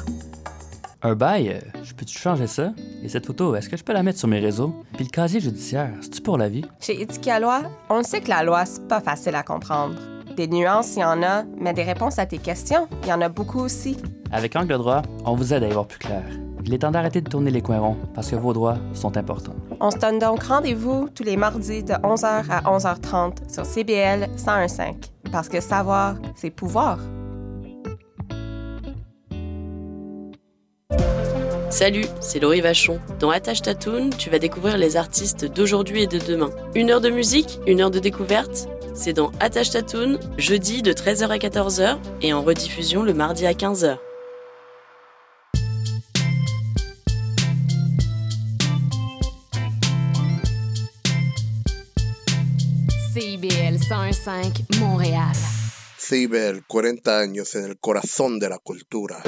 Un 1.03 1.15
bail, 1.15 1.61
je 1.83 1.93
peux-tu 1.93 2.19
changer 2.19 2.47
ça? 2.47 2.73
Et 3.03 3.09
cette 3.09 3.27
photo, 3.27 3.55
est-ce 3.55 3.69
que 3.69 3.77
je 3.77 3.85
peux 3.85 3.93
la 3.93 4.03
mettre 4.03 4.19
sur 4.19 4.29
mes 4.29 4.39
réseaux? 4.39 4.75
Puis 4.95 5.05
le 5.05 5.11
casier 5.11 5.41
judiciaire, 5.41 5.93
c'est-tu 6.01 6.23
pour 6.23 6.39
la 6.39 6.49
vie? 6.49 6.65
Chez 6.81 7.01
Éthique 7.01 7.29
à 7.29 7.41
loi, 7.41 7.63
on 7.91 8.03
sait 8.03 8.21
que 8.21 8.31
la 8.31 8.43
loi, 8.43 8.65
c'est 8.65 8.89
pas 8.89 9.01
facile 9.01 9.35
à 9.35 9.43
comprendre. 9.43 9.97
Des 10.37 10.49
nuances, 10.49 10.97
il 10.97 11.01
y 11.01 11.05
en 11.05 11.23
a, 11.23 11.45
mais 11.59 11.75
des 11.75 11.83
réponses 11.83 12.19
à 12.19 12.27
tes 12.27 12.39
questions, 12.39 12.89
il 13.03 13.09
y 13.09 13.13
en 13.13 13.21
a 13.21 13.29
beaucoup 13.29 13.61
aussi. 13.61 13.99
Avec 14.33 14.57
Angle 14.57 14.79
droit, 14.79 15.03
on 15.25 15.35
vous 15.37 15.53
aide 15.53 15.63
à 15.63 15.69
y 15.69 15.73
voir 15.73 15.87
plus 15.87 15.99
clair. 15.99 16.25
Il 16.67 16.73
est 16.73 16.79
temps 16.79 16.91
d'arrêter 16.91 17.21
de 17.21 17.29
tourner 17.29 17.51
les 17.51 17.61
coins 17.61 17.79
ronds 17.79 17.97
parce 18.15 18.31
que 18.31 18.37
vos 18.37 18.55
droits 18.55 18.79
sont 18.95 19.19
importants. 19.19 19.55
On 19.81 19.91
se 19.91 19.99
donne 19.99 20.19
donc 20.19 20.45
rendez-vous 20.45 21.11
tous 21.15 21.23
les 21.23 21.37
mardis 21.37 21.83
de 21.83 21.93
11h 21.93 22.45
à 22.49 22.63
11h30 22.63 23.53
sur 23.53 23.67
CBL 23.67 24.31
101.5. 24.39 24.95
Parce 25.31 25.51
que 25.51 25.61
savoir, 25.61 26.17
c'est 26.35 26.51
pouvoir. 26.51 26.99
Salut, 31.69 32.07
c'est 32.21 32.39
Laurie 32.41 32.63
Vachon. 32.63 32.99
Dans 33.19 33.31
Attache 33.31 33.61
Tatoon, 33.61 34.11
tu 34.17 34.31
vas 34.31 34.39
découvrir 34.39 34.79
les 34.79 34.97
artistes 34.97 35.45
d'aujourd'hui 35.45 36.05
et 36.05 36.07
de 36.07 36.19
demain. 36.19 36.51
Une 36.75 36.91
heure 36.91 37.01
de 37.01 37.11
musique, 37.11 37.59
une 37.67 37.81
heure 37.81 37.91
de 37.91 37.99
découverte? 37.99 38.69
C'est 38.95 39.13
dans 39.13 39.33
Attache 39.41 39.71
Tatoon, 39.71 40.19
jeudi 40.39 40.81
de 40.81 40.93
13h 40.93 41.29
à 41.29 41.37
14h 41.37 41.97
et 42.23 42.33
en 42.33 42.43
rediffusion 42.43 43.03
le 43.03 43.13
mardi 43.13 43.45
à 43.45 43.53
15h. 43.53 43.99
CIBL 53.15 53.79
101.5 53.79 54.81
Montréal. 54.81 55.33
CIBEL, 55.97 56.65
40 56.67 57.21
años 57.21 57.55
en 57.55 57.67
el 57.67 57.79
corazón 57.79 58.41
de 58.41 58.49
la 58.49 58.59
cultura. 58.59 59.23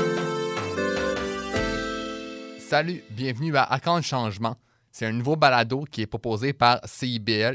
Salut, 2.59 3.05
bienvenue 3.11 3.57
à 3.57 3.63
Account 3.63 4.03
Changement. 4.03 4.57
C'est 4.91 5.07
un 5.07 5.13
nouveau 5.13 5.37
balado 5.37 5.85
qui 5.89 6.03
est 6.03 6.09
proposé 6.09 6.53
par 6.53 6.81
CIBL 6.85 7.55